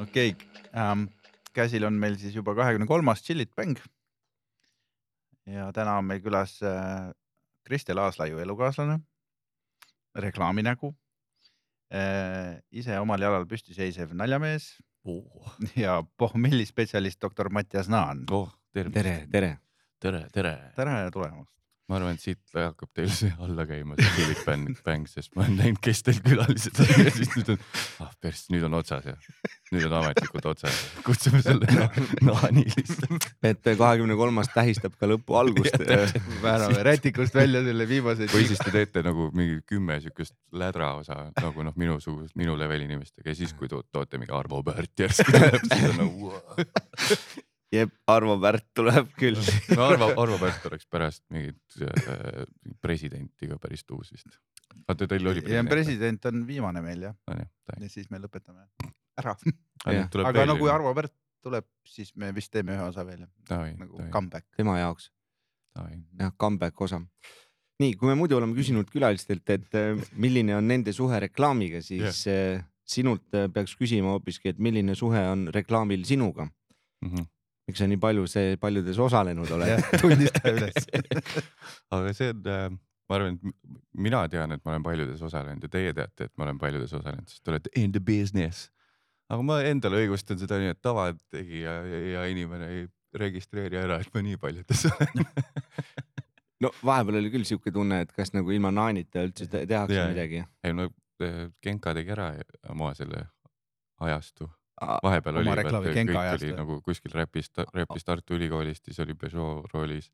okei 0.00 0.30
ähm,, 0.72 1.08
käsil 1.52 1.84
on 1.84 1.98
meil 2.00 2.16
siis 2.16 2.34
juba 2.34 2.54
kahekümne 2.56 2.86
kolmas 2.88 3.22
Chillit 3.22 3.52
Bang. 3.56 3.76
ja 5.46 5.68
täna 5.76 5.98
on 6.00 6.06
meil 6.08 6.22
külas 6.24 6.56
äh, 6.64 7.10
Kristel 7.66 7.98
Aaslaiu 7.98 8.38
elukaaslane, 8.38 9.00
reklaaminägu 10.14 10.94
äh,, 11.92 12.62
ise 12.72 12.96
omal 13.00 13.20
jalal 13.20 13.44
püsti 13.50 13.76
seisev 13.76 14.14
naljamees 14.16 14.70
oh, 15.04 15.52
ja 15.76 16.00
pohmellispetsialist 16.16 17.20
doktor 17.22 17.52
Mattias 17.52 17.92
Naan. 17.92 18.24
oh, 18.30 18.48
tere, 18.72 18.90
tere, 18.90 19.18
tere. 19.30 19.58
tere, 20.00 20.28
tere. 20.32 20.56
tere 20.76 21.10
tulemast. 21.12 21.52
Ma 21.86 22.00
arvan, 22.00 22.16
et 22.16 22.22
siit 22.22 22.56
hakkab 22.56 22.90
teil 22.96 23.10
see 23.14 23.30
alla 23.42 23.66
käima, 23.68 23.94
see 23.98 24.08
Philip 24.16 24.40
Bang, 24.46 24.70
Bang, 24.86 25.06
sest 25.10 25.30
ma 25.36 25.44
olen 25.44 25.60
näinud, 25.60 25.78
kes 25.84 26.02
teil 26.06 26.18
külalised 26.24 26.80
on 26.82 27.04
ja 27.04 27.12
siis 27.14 27.30
nüüd 27.36 27.52
on, 27.54 27.60
ah 28.02 28.10
pers, 28.22 28.42
nüüd 28.50 28.66
on 28.66 28.74
otsas 28.80 29.06
ja 29.06 29.14
nüüd 29.70 29.86
on 29.86 29.94
ametlikult 30.00 30.48
otsas. 30.50 30.80
kutsume 31.06 31.42
selle 31.46 31.70
na 31.70 31.86
Naani 32.26 32.66
lihtsalt. 32.72 33.28
et 33.46 33.70
kahekümne 33.78 34.18
kolmas 34.18 34.50
tähistab 34.54 34.98
ka 34.98 35.10
lõpu 35.10 35.38
algust. 35.38 35.78
väärame 36.42 36.82
rätikust 36.90 37.38
välja 37.38 37.62
selle 37.66 37.88
viimase. 37.88 38.30
või 38.34 38.50
siis 38.50 38.62
te 38.64 38.74
teete 38.74 39.06
nagu 39.06 39.30
mingi 39.36 39.60
kümme 39.66 40.00
siukest 40.02 40.34
lädraosa 40.58 41.30
nagu 41.38 41.66
noh, 41.66 41.76
minusugust, 41.78 42.34
minu 42.34 42.58
leveli 42.58 42.90
inimestega 42.90 43.30
ja 43.30 43.38
siis, 43.38 43.54
kui 43.54 43.70
to 43.70 43.84
toote 43.92 44.18
mingi 44.18 44.34
Arvo 44.34 44.62
Pärt 44.66 45.06
järsku 45.06 45.30
tuleb, 45.36 45.62
siis 45.70 45.90
on 45.92 46.00
nagu 46.02 46.30
wow.. 46.30 46.66
jep, 47.74 47.92
Arvo 48.10 48.36
Pärt 48.42 48.66
tuleb 48.76 49.10
küll. 49.18 49.38
no 49.76 49.88
Arvo, 49.88 50.10
Arvo 50.22 50.38
Pärt 50.42 50.66
oleks 50.70 50.86
pärast 50.90 51.24
mingit 51.34 51.80
äh, 51.82 52.44
presidenti 52.82 53.50
ka 53.50 53.58
päris 53.62 53.84
tuus 53.84 54.12
vist. 54.14 54.38
vaata 54.86 55.08
teil 55.08 55.26
oli 55.32 55.44
ja 55.52 55.64
president 55.68 56.30
on 56.30 56.46
viimane 56.46 56.82
meil 56.84 57.08
jah, 57.08 57.16
jah, 57.30 57.46
ja 57.80 57.90
siis 57.92 58.10
me 58.10 58.20
lõpetame 58.22 58.66
ära. 59.16 59.36
Jah. 59.86 60.10
aga 60.24 60.46
no 60.46 60.58
kui 60.60 60.70
Arvo 60.72 60.94
Pärt 60.96 61.14
tuleb, 61.46 61.66
siis 61.86 62.10
me 62.18 62.32
vist 62.34 62.50
teeme 62.54 62.74
ühe 62.74 62.88
osa 62.88 63.04
veel 63.06 63.26
Davai, 63.48 63.76
nagu 63.78 63.98
davai. 63.98 64.10
comeback. 64.14 64.48
tema 64.58 64.80
jaoks 64.80 65.10
jah, 66.18 66.32
comeback 66.38 66.80
osa. 66.80 67.00
nii, 67.80 67.94
kui 68.00 68.08
me 68.08 68.16
muidu 68.16 68.38
oleme 68.38 68.56
küsinud 68.56 68.88
külalistelt, 68.92 69.44
et 69.52 69.76
äh, 69.76 69.92
milline 70.16 70.56
on 70.56 70.68
nende 70.68 70.94
suhe 70.96 71.18
reklaamiga, 71.26 71.82
siis 71.84 72.22
yeah. 72.24 72.64
sinult 72.88 73.34
äh, 73.36 73.50
peaks 73.52 73.76
küsima 73.76 74.14
hoopiski, 74.14 74.54
et 74.54 74.62
milline 74.62 74.94
suhe 74.96 75.20
on 75.28 75.48
reklaamil 75.52 76.06
sinuga. 76.08 76.48
Mhm. 77.04 77.26
Miks 77.66 77.82
sa 77.82 77.88
nii 77.90 78.00
palju 78.02 78.26
see 78.30 78.56
paljudes 78.62 78.98
osalenud 79.02 79.50
oled? 79.56 79.86
tunnista 80.02 80.52
üles. 80.52 80.90
aga 81.94 82.14
see 82.16 82.32
on 82.34 82.50
äh,, 82.52 82.66
ma 83.06 83.18
arvan, 83.18 83.36
et 83.36 83.76
mina 84.06 84.24
tean, 84.30 84.54
et 84.54 84.64
ma 84.64 84.74
olen 84.74 84.86
paljudes 84.86 85.22
osalenud 85.26 85.66
ja 85.66 85.72
teie 85.72 85.94
teate, 85.96 86.28
et 86.28 86.34
ma 86.38 86.46
olen 86.46 86.58
paljudes 86.62 86.94
osalenud, 86.96 87.28
sest 87.30 87.44
te 87.44 87.54
olete 87.54 87.72
in 87.78 87.94
the 87.94 88.02
business. 88.02 88.70
aga 89.30 89.42
ma 89.46 89.60
endale 89.66 90.02
õigustan 90.04 90.38
seda 90.40 90.58
nii, 90.62 90.74
et 90.74 90.82
tavategija 90.84 91.78
ja, 91.90 92.02
ja 92.12 92.26
inimene 92.30 92.70
ei 92.74 92.84
registreeri 93.16 93.78
ära, 93.80 94.00
et 94.02 94.12
ma 94.14 94.22
nii 94.26 94.38
paljudes 94.42 94.86
olen. 94.90 95.26
no 96.64 96.72
vahepeal 96.84 97.20
oli 97.22 97.32
küll 97.34 97.48
siuke 97.48 97.72
tunne, 97.74 98.02
et 98.06 98.12
kas 98.16 98.34
nagu 98.36 98.52
ilma 98.54 98.72
naanita 98.74 99.26
üldse 99.26 99.48
te- 99.50 99.66
tehakse 99.68 99.98
yeah. 99.98 100.12
midagi. 100.12 100.44
ei 100.66 100.76
no 100.76 100.90
äh, 101.22 101.46
Genka 101.62 101.94
tegi 101.96 102.14
ära 102.14 102.32
oma 102.74 102.92
selle 102.98 103.26
ajastu, 104.06 104.50
vahepeal 104.80 105.40
oli, 105.40 105.54
kõik 105.86 106.12
oli 106.12 106.52
nagu 106.56 106.78
kuskil 106.84 107.14
räpis, 107.16 107.50
räpis 107.74 108.04
Tartu 108.04 108.36
Ülikoolist, 108.36 108.84
siis 108.84 109.00
oli 109.04 109.16
Peugeot 109.18 109.66
roolis, 109.72 110.10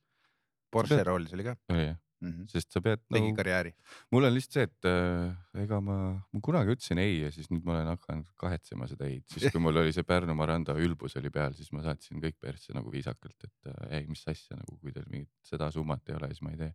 Porsche 0.72 1.02
roolis 1.04 1.34
oli 1.36 1.46
ka 1.46 1.56
oli 1.72 1.86
jah, 1.88 1.98
mm. 2.22 2.30
-hmm. 2.30 2.48
sest 2.48 2.72
sa 2.72 2.80
pead 2.80 3.02
tegi 3.02 3.26
nagu 3.26 3.36
karjääri. 3.36 3.74
mul 4.14 4.24
on 4.28 4.34
lihtsalt 4.34 4.54
see, 4.54 4.62
et 4.62 4.88
äh, 4.88 5.62
ega 5.64 5.80
ma, 5.80 5.96
ma 6.32 6.40
kunagi 6.40 6.76
ütlesin 6.76 7.02
ei 7.02 7.20
ja 7.20 7.32
siis 7.34 7.50
nüüd 7.50 7.66
ma 7.66 7.76
olen 7.76 7.90
hakanud 7.92 8.28
kahetsema 8.44 8.88
seda 8.90 9.08
ei-d, 9.10 9.26
siis 9.34 9.52
kui 9.52 9.60
mul 9.60 9.82
oli 9.82 9.92
see 9.92 10.06
Pärnu 10.06 10.34
Maranda 10.38 10.76
ülbus 10.78 11.16
oli 11.20 11.30
peal, 11.30 11.56
siis 11.58 11.72
ma 11.72 11.82
saatsin 11.82 12.22
kõik 12.22 12.38
persse 12.40 12.74
nagu 12.76 12.92
viisakalt, 12.92 13.38
et 13.44 13.72
äh, 13.72 13.98
ei, 13.98 14.06
mis 14.06 14.22
asja 14.26 14.56
nagu, 14.56 14.78
kui 14.78 14.94
teil 14.94 15.08
mingit 15.10 15.32
seda 15.42 15.70
summat 15.74 16.08
ei 16.08 16.20
ole, 16.20 16.30
siis 16.32 16.42
ma 16.46 16.54
ei 16.54 16.60
tee. 16.64 16.74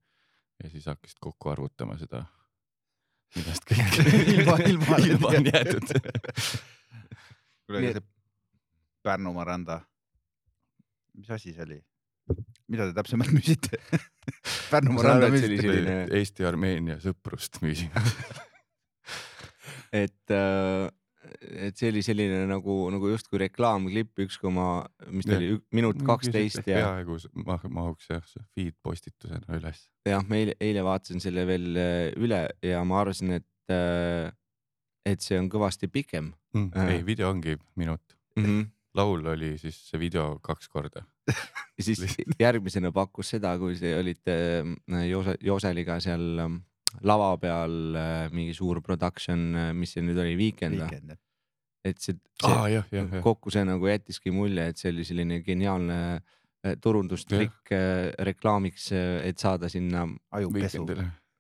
ja 0.64 0.69
siis 0.74 0.86
hakkasid 0.90 1.22
kokku 1.22 1.50
arvutama 1.54 1.98
seda, 2.02 2.25
millest 3.36 3.69
kõik 3.72 4.02
Ilma- 4.38 4.64
ilma- 4.66 5.04
ilma 5.12 5.38
on 5.38 5.54
jäetud. 5.54 5.96
kuule, 7.68 7.84
aga 7.84 7.98
see 8.00 8.06
Pärnumaa 9.08 9.46
randa, 9.48 9.78
mis 11.16 11.30
asi 11.32 11.54
see 11.56 11.64
oli? 11.68 11.78
mida 12.68 12.90
te 12.90 12.96
täpsemalt 12.98 13.32
müüsite? 13.32 13.80
Pärnumaa 14.74 15.06
randa 15.12 15.30
müüsite? 15.32 15.62
selline- 15.64 16.00
Eesti-Armeenia 16.18 16.98
sõprust 17.04 17.62
müüsime. 17.64 18.04
et, 20.04 20.34
et 21.68 21.80
see 21.80 21.92
oli 21.94 22.04
selline 22.04 22.42
nagu, 22.50 22.76
nagu 22.92 23.12
justkui 23.14 23.40
reklaamklipp, 23.46 24.12
üks 24.26 24.40
koma, 24.42 24.68
mis 25.14 25.28
ta 25.30 25.38
oli, 25.40 25.54
minut 25.76 26.02
kaksteist 26.08 26.64
ja 26.68 26.82
peaaegu 26.84 27.20
mahuks 27.72 28.10
jah, 28.12 28.26
see 28.28 28.44
feed 28.58 28.76
postitusena 28.84 29.60
üles. 29.62 29.86
jah, 30.08 30.24
ma 30.28 30.42
eile, 30.42 30.58
eile 30.64 30.84
vaatasin 30.88 31.24
selle 31.24 31.48
veel 31.48 31.70
äh, 31.80 32.10
üle 32.20 32.44
ja 32.66 32.84
ma 32.88 33.02
arvasin, 33.06 33.38
et, 33.40 33.48
et 35.07 35.23
see 35.23 35.40
on 35.40 35.47
kõvasti 35.50 35.88
pikem 35.88 36.34
Mm, 36.57 36.72
Äh. 36.75 36.95
ei, 36.95 37.06
video 37.06 37.29
ongi 37.29 37.57
minut, 37.75 38.18
mm. 38.35 38.45
-hmm. 38.45 38.68
laul 38.94 39.25
oli 39.25 39.57
siis 39.57 39.78
see 39.90 40.00
video 40.00 40.40
kaks 40.41 40.69
korda. 40.69 41.03
ja 41.78 41.84
siis 41.84 42.18
järgmisena 42.40 42.91
pakkus 42.91 43.29
seda, 43.35 43.57
kui 43.59 43.75
te 43.75 43.94
olite 44.00 44.38
äh, 44.63 45.06
Joose, 45.09 45.35
Jooseliga 45.41 46.00
seal 46.00 46.40
ähm, 46.40 46.56
lava 47.03 47.38
peal 47.38 47.95
äh, 47.95 48.31
mingi 48.31 48.53
suur 48.53 48.81
production, 48.81 49.73
mis 49.73 49.94
see 49.94 50.06
nüüd 50.06 50.22
oli, 50.23 50.38
Weekend 50.40 50.79
või? 50.79 51.18
Et 51.85 52.00
see, 52.01 52.16
see 52.41 52.51
aa 52.51 52.68
jah, 52.72 52.88
jah, 52.91 53.06
jah. 53.12 53.22
kokku 53.24 53.51
see 53.53 53.63
nagu 53.68 53.88
jättiski 53.88 54.31
mulje, 54.31 54.72
et 54.72 54.78
see 54.78 54.91
oli 54.91 55.06
selline 55.07 55.41
geniaalne 55.44 56.00
äh, 56.16 56.75
turundustrikk 56.81 57.72
äh, 57.75 58.09
reklaamiks, 58.31 58.91
et 59.24 59.38
saada 59.38 59.69
sinna 59.69 60.07
ajupesu. 60.31 60.88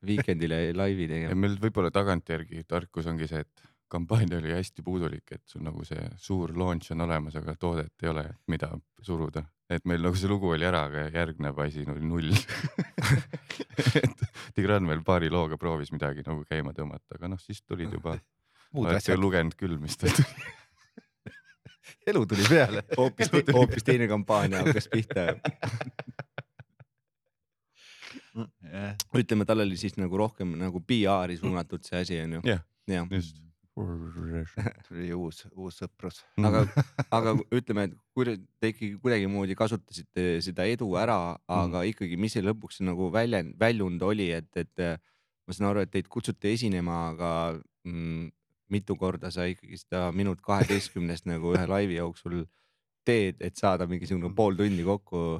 Weekendile 0.05 0.59
laivi 0.77 1.07
tegema. 1.09 1.35
meil 1.35 1.57
võib-olla 1.61 1.89
tagantjärgi 1.93 2.63
tarkus 2.69 3.07
ongi 3.09 3.27
see, 3.29 3.41
et 3.41 3.67
kampaania 3.87 4.37
oli 4.37 4.53
hästi 4.53 4.83
puudulik, 4.83 5.31
et 5.31 5.43
sul 5.47 5.63
nagu 5.65 5.85
see 5.87 6.03
suur 6.21 6.53
launch 6.57 6.91
on 6.93 7.05
olemas, 7.07 7.37
aga 7.39 7.55
toodet 7.59 8.03
ei 8.03 8.11
ole, 8.11 8.25
mida 8.51 8.69
suruda. 9.01 9.43
et 9.69 9.83
meil 9.85 10.03
nagu 10.03 10.15
see 10.15 10.29
lugu 10.29 10.51
oli 10.53 10.67
ära, 10.67 10.85
aga 10.87 11.07
järgnev 11.11 11.57
asi 11.63 11.83
oli 11.87 12.03
null. 12.05 12.35
et 14.03 14.23
Tigran 14.55 14.87
veel 14.87 15.03
paari 15.07 15.31
looga 15.31 15.57
proovis 15.59 15.91
midagi 15.91 16.23
nagu 16.27 16.45
käima 16.47 16.75
tõmmata, 16.75 17.17
aga 17.17 17.33
noh, 17.33 17.41
siis 17.41 17.63
tulid 17.63 17.91
juba, 17.97 18.15
olete 18.77 19.01
asjad, 19.01 19.19
lugenud 19.19 19.57
küll, 19.59 19.79
mis 19.81 19.97
ta 19.99 20.11
tuli. 20.11 20.47
elu 22.11 22.25
tuli 22.27 22.47
peale. 22.47 22.83
hoopis, 22.97 23.31
hoopis 23.53 23.87
teine 23.87 24.07
kampaania 24.07 24.63
hakkas 24.63 24.87
pihta. 24.91 25.33
ütleme, 29.17 29.45
tal 29.49 29.63
oli 29.65 29.77
siis 29.79 29.97
nagu 29.97 30.17
rohkem 30.19 30.55
nagu 30.59 30.81
PR-i 30.85 31.37
suunatud 31.39 31.83
see 31.87 31.99
asi 32.03 32.19
onju. 32.23 32.41
Jah. 32.47 32.63
jah, 32.87 33.07
just. 33.11 33.37
tuli 34.87 35.11
uus, 35.13 35.43
uus 35.53 35.75
sõprus. 35.81 36.23
aga, 36.41 36.63
aga 37.13 37.33
ütleme, 37.53 37.83
et 37.89 37.93
kui 38.15 38.25
te- 38.25 38.71
ikkagi 38.71 38.95
kuidagimoodi 39.03 39.53
kasutasite 39.59 40.23
seda 40.41 40.65
edu 40.65 40.87
ära, 40.97 41.37
aga 41.45 41.83
ikkagi, 41.85 42.17
mis 42.17 42.33
see 42.33 42.41
lõpuks 42.45 42.81
nagu 42.87 43.11
väljend, 43.13 43.53
väljund 43.61 44.01
oli, 44.01 44.31
et, 44.33 44.49
et 44.57 44.81
äh, 44.81 44.97
ma 45.47 45.53
saan 45.53 45.69
aru, 45.69 45.83
et 45.85 45.91
teid 45.93 46.09
kutsuti 46.09 46.55
esinema, 46.55 47.11
aga 47.13 47.31
mm, 47.85 48.31
mitu 48.73 48.97
korda 48.99 49.29
sa 49.31 49.45
ikkagi 49.47 49.77
seda 49.83 50.07
minut 50.11 50.41
kaheteistkümnest 50.43 51.29
nagu 51.29 51.53
ühe 51.53 51.67
laivi 51.69 51.99
jooksul 52.01 52.41
teed, 53.07 53.37
et 53.39 53.55
saada 53.55 53.85
mingisugune 53.87 54.33
pool 54.35 54.57
tundi 54.59 54.83
kokku. 54.83 55.39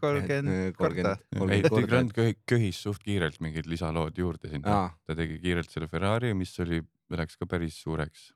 Kolmkümmend 0.00 0.76
korda. 0.76 1.16
ei, 1.50 1.62
Tigran 1.62 2.10
köhi- 2.14 2.38
köhis 2.48 2.80
suht 2.82 3.02
kiirelt 3.04 3.40
mingid 3.44 3.68
lisalood 3.70 4.18
juurde 4.18 4.50
sinna 4.52 4.86
ta 5.06 5.16
tegi 5.18 5.38
kiirelt 5.42 5.70
selle 5.70 5.88
Ferrari, 5.88 6.34
mis 6.34 6.54
oli, 6.64 6.82
läks 7.10 7.36
ka 7.40 7.46
päris 7.50 7.80
suureks. 7.82 8.32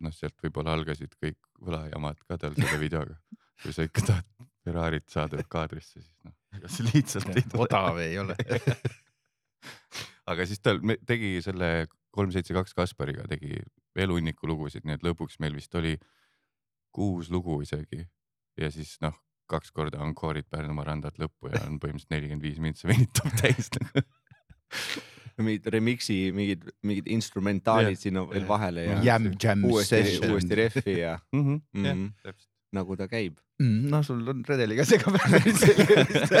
noh, 0.00 0.12
sealt 0.16 0.34
võib-olla 0.42 0.72
algasid 0.74 1.12
kõik 1.22 1.38
võlajamad 1.62 2.18
ka 2.26 2.38
tal 2.40 2.54
selle 2.56 2.80
videoga. 2.80 3.18
kui 3.62 3.72
sa 3.76 3.84
ikka 3.86 4.06
tahad 4.06 4.48
Ferrarit 4.64 5.08
saada 5.08 5.42
kaadrisse, 5.48 6.00
siis 6.00 6.16
noh, 6.24 6.34
ega 6.56 6.68
see 6.68 6.86
lihtsalt 6.88 7.30
ei 7.36 7.44
tule. 7.46 7.64
odav 7.66 7.98
ei 8.02 8.18
ole. 8.18 8.36
aga 10.30 10.46
siis 10.48 10.60
ta 10.64 10.74
tegi 11.06 11.36
selle 11.44 11.86
kolm, 12.10 12.32
seitse, 12.34 12.54
kaks 12.56 12.74
Kaspariga 12.76 13.26
tegi 13.30 13.60
veel 13.96 14.12
hunniku 14.14 14.48
lugusid, 14.50 14.84
nii 14.86 14.98
et 14.98 15.04
lõpuks 15.06 15.38
meil 15.42 15.54
vist 15.56 15.74
oli 15.78 15.96
kuus 16.94 17.30
lugu 17.30 17.60
isegi 17.62 18.02
ja 18.58 18.70
siis 18.74 18.96
noh, 19.04 19.14
kaks 19.50 19.72
korda 19.74 19.98
ankoorid 20.04 20.46
Pärnumaa 20.50 20.84
randat 20.88 21.16
lõppu 21.20 21.44
ja 21.52 21.58
on 21.66 21.74
põhimõtteliselt 21.82 22.14
nelikümmend 22.14 22.44
viis 22.46 22.58
mintsa 22.62 22.84
venitab 22.90 23.28
täis 23.40 23.66
nagu. 23.76 23.98
mingid 25.40 25.64
remix'i, 25.72 26.18
mingid, 26.36 26.60
mingid 26.84 27.06
instrumentaalid 27.10 27.96
Jah. 27.96 28.02
sinna 28.02 28.20
veel 28.28 28.46
vahele 28.48 28.80
ja 28.84 28.96
Jam 29.06 29.22
Jam 29.40 29.64
uuesti, 29.64 30.18
uuesti 30.28 30.54
rehvi 30.58 30.94
ja 31.00 31.18
mm. 31.34 31.40
-hmm. 31.40 31.58
mm 31.72 31.84
-hmm, 31.84 32.10
täpselt. 32.22 32.50
nagu 32.76 32.96
ta 32.96 33.08
käib. 33.08 33.34
noh, 33.60 34.04
sul 34.04 34.28
on 34.28 34.44
redeliga 34.48 34.84
segab 34.84 35.18
päris 35.18 35.60
selge 35.60 36.06
vist. 36.10 36.32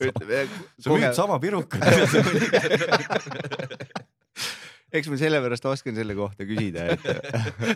ütleme 0.00 0.48
sa 0.78 0.90
müüd 0.90 1.14
sama 1.14 1.38
pirukat. 1.40 1.84
eks 4.94 5.10
ma 5.10 5.18
sellepärast 5.18 5.66
oskan 5.70 5.96
selle 5.98 6.16
kohta 6.18 6.46
küsida, 6.48 6.86
et 6.94 7.04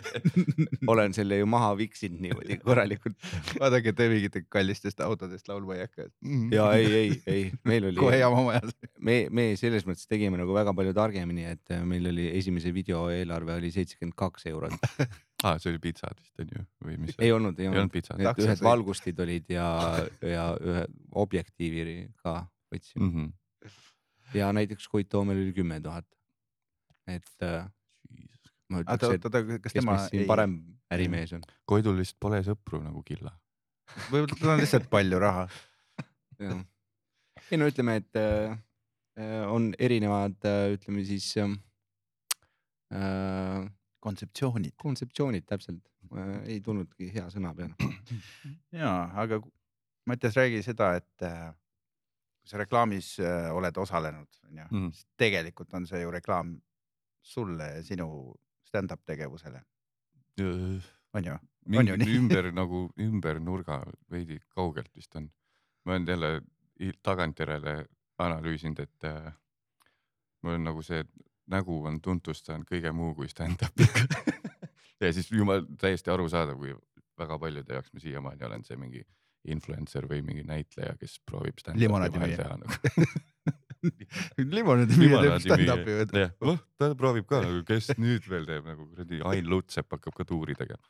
olen 0.93 1.15
selle 1.17 1.41
ju 1.41 1.49
maha 1.49 1.73
viksinud 1.79 2.21
niimoodi 2.23 2.59
korralikult. 2.63 3.17
vaadake, 3.59 3.93
te 3.97 4.09
mingitest 4.11 4.47
kallistest 4.53 5.03
autodest 5.05 5.51
laulma 5.51 5.75
ei 5.75 5.85
hakka. 5.87 6.07
ja 6.55 6.69
ei, 6.77 6.87
ei, 7.01 7.11
ei, 7.27 7.43
meil 7.67 7.89
oli 7.91 7.99
kohe, 7.99 8.21
jama 8.21 8.45
majas. 8.51 8.75
me, 8.99 9.21
me 9.33 9.49
selles 9.59 9.87
mõttes 9.89 10.07
tegime 10.09 10.39
nagu 10.39 10.55
väga 10.55 10.75
palju 10.77 10.95
targemini, 10.95 11.49
et 11.57 11.75
meil 11.83 12.07
oli 12.13 12.29
esimese 12.37 12.73
video 12.75 13.07
eelarve 13.13 13.57
oli 13.59 13.73
seitsekümmend 13.75 14.17
kaks 14.19 14.47
eurot. 14.53 14.79
aa, 15.43 15.57
see 15.59 15.73
oli 15.73 15.83
pitsad 15.83 16.15
vist 16.19 16.43
on 16.43 16.55
ju 16.55 16.65
või 16.85 16.97
mis? 17.03 17.19
ei 17.19 17.35
olnud, 17.35 17.59
ei 17.59 17.67
olnud 17.71 17.89
olnud. 17.89 17.93
pitsad 17.93 18.21
Need 18.21 18.45
ühed 18.45 18.63
valgustid 18.63 19.19
olid 19.23 19.51
ja, 19.53 19.67
ja 20.25 20.45
ühe 20.57 20.85
objektiivi 21.23 21.83
ka 22.23 22.41
võtsime 22.73 23.05
mm. 23.05 23.11
-hmm. 23.15 23.73
ja 24.37 24.51
näiteks 24.53 24.87
Koit 24.87 25.09
Toomel 25.09 25.41
oli 25.41 25.53
kümme 25.53 25.81
tuhat. 25.81 26.05
Et 27.15 27.45
äh, 27.45 27.67
ma 28.69 28.81
oota, 28.81 28.97
ütleks, 28.97 29.15
et 29.15 29.27
oota, 29.29 29.43
oota, 29.43 29.59
kas 29.63 29.77
tema 29.77 29.97
siin 30.05 30.25
parem 30.29 30.57
ärimees 30.93 31.33
on. 31.37 31.45
Koidul 31.69 31.99
lihtsalt 31.99 32.19
pole 32.25 32.41
sõpru 32.45 32.81
nagu 32.83 33.03
Killa. 33.07 33.33
võib-olla 34.09 34.39
tal 34.39 34.53
on 34.55 34.63
lihtsalt 34.63 34.89
palju 34.91 35.21
raha. 35.21 35.47
ei 37.51 37.59
no 37.59 37.69
ütleme, 37.69 37.99
et 38.03 38.19
äh, 38.21 38.55
äh, 39.19 39.43
on 39.49 39.71
erinevad, 39.79 40.39
ütleme 40.75 41.05
siis 41.07 41.31
ähm, 41.41 41.59
äh, 42.93 43.63
kontseptsioonid. 43.99 44.75
kontseptsioonid 44.79 45.47
täpselt, 45.49 45.83
ei 46.45 46.59
tulnudki 46.65 47.11
hea 47.13 47.27
sõna 47.33 47.53
peale. 47.57 47.75
ja, 48.81 48.93
aga 49.19 49.41
Mattias, 50.09 50.37
räägi 50.39 50.63
seda, 50.65 50.93
et 50.97 51.25
äh, 51.25 51.51
kui 52.41 52.49
sa 52.49 52.57
reklaamis 52.61 53.11
äh, 53.21 53.49
oled 53.53 53.77
osalenud, 53.77 54.39
onju 54.47 54.65
Mhm., 54.71 54.89
siis 54.95 55.05
tegelikult 55.17 55.73
on 55.77 55.85
see 55.87 56.01
ju 56.01 56.11
reklaam 56.11 56.55
sulle 57.21 57.83
sinu 57.83 58.09
stand-up 58.65 59.03
tegevusele. 59.05 59.61
On 61.13 61.25
ju 61.25 61.37
mingi 61.69 61.97
nii? 61.97 62.17
ümber 62.17 62.49
nagu 62.61 62.87
ümber 62.99 63.39
nurga 63.43 63.81
veidi 64.11 64.39
kaugelt 64.55 64.91
vist 64.95 65.15
on. 65.15 65.29
ma 65.85 65.95
olen 65.95 66.07
jälle 66.07 66.41
tagantjärele 67.03 67.85
analüüsinud, 68.19 68.79
et 68.79 69.03
äh, 69.03 69.33
mul 70.43 70.53
on 70.53 70.63
nagu 70.63 70.81
see 70.83 71.03
nägu 71.49 71.79
on 71.87 72.01
tuntust 72.01 72.45
saanud 72.45 72.67
kõige 72.69 72.91
muu 72.93 73.13
kui 73.15 73.29
stand-up'iga 73.31 74.05
ja 75.01 75.13
siis 75.13 75.31
jumal 75.31 75.63
täiesti 75.79 76.11
arusaadav, 76.11 76.59
kui 76.59 76.75
väga 77.19 77.39
paljude 77.39 77.73
jaoks 77.73 77.93
ma 77.93 78.03
siiamaani 78.03 78.45
olen 78.47 78.63
see 78.67 78.77
mingi 78.79 79.03
influencer 79.49 80.05
või 80.07 80.21
mingi 80.25 80.43
näitleja, 80.43 80.95
kes 80.99 81.19
proovib 81.25 81.59
stand-up'i 81.61 81.91
vahel 81.91 82.35
teha 82.35 82.57
nagu. 82.59 83.07
limonaadi 84.55 84.97
müüja 84.99 85.21
teeb 85.23 85.43
stand-up'i 85.43 85.97
või? 85.99 86.25
noh 86.51 86.59
ta 86.79 86.89
proovib 86.99 87.27
ka 87.29 87.41
nagu, 87.45 87.61
kes 87.67 87.93
nüüd 87.99 88.25
veel 88.29 88.47
teeb 88.49 88.67
nagu 88.67 88.87
kuradi 88.89 89.21
Ain 89.29 89.49
Lutsepp 89.49 89.95
hakkab 89.95 90.17
ka 90.17 90.25
tuuri 90.27 90.55
tegema. 90.59 90.83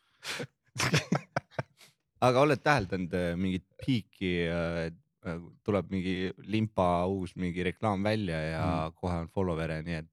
aga 2.27 2.45
oled 2.45 2.63
täheldanud 2.65 3.15
äh, 3.15 3.31
mingit 3.39 3.65
piiki, 3.79 4.33
tuleb 5.67 5.91
mingi 5.93 6.15
limpa 6.47 6.89
uus 7.11 7.35
mingi 7.39 7.63
reklaam 7.67 8.03
välja 8.03 8.39
ja 8.43 8.65
mm. 8.65 8.97
kohe 8.99 9.21
on 9.25 9.31
follower'e, 9.33 9.81
nii 9.85 9.99
et 10.01 10.09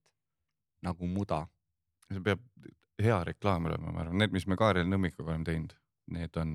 nagu 0.86 1.08
muda. 1.10 1.44
see 2.10 2.22
peab 2.22 2.42
hea 3.02 3.18
reklaam 3.28 3.66
olema, 3.68 3.92
ma 3.92 4.04
arvan, 4.04 4.20
need, 4.20 4.32
mis 4.34 4.46
me 4.48 4.56
Kaarel 4.58 4.86
Nõmmikuga 4.88 5.32
oleme 5.32 5.46
teinud, 5.46 5.74
need 6.14 6.38
on, 6.40 6.50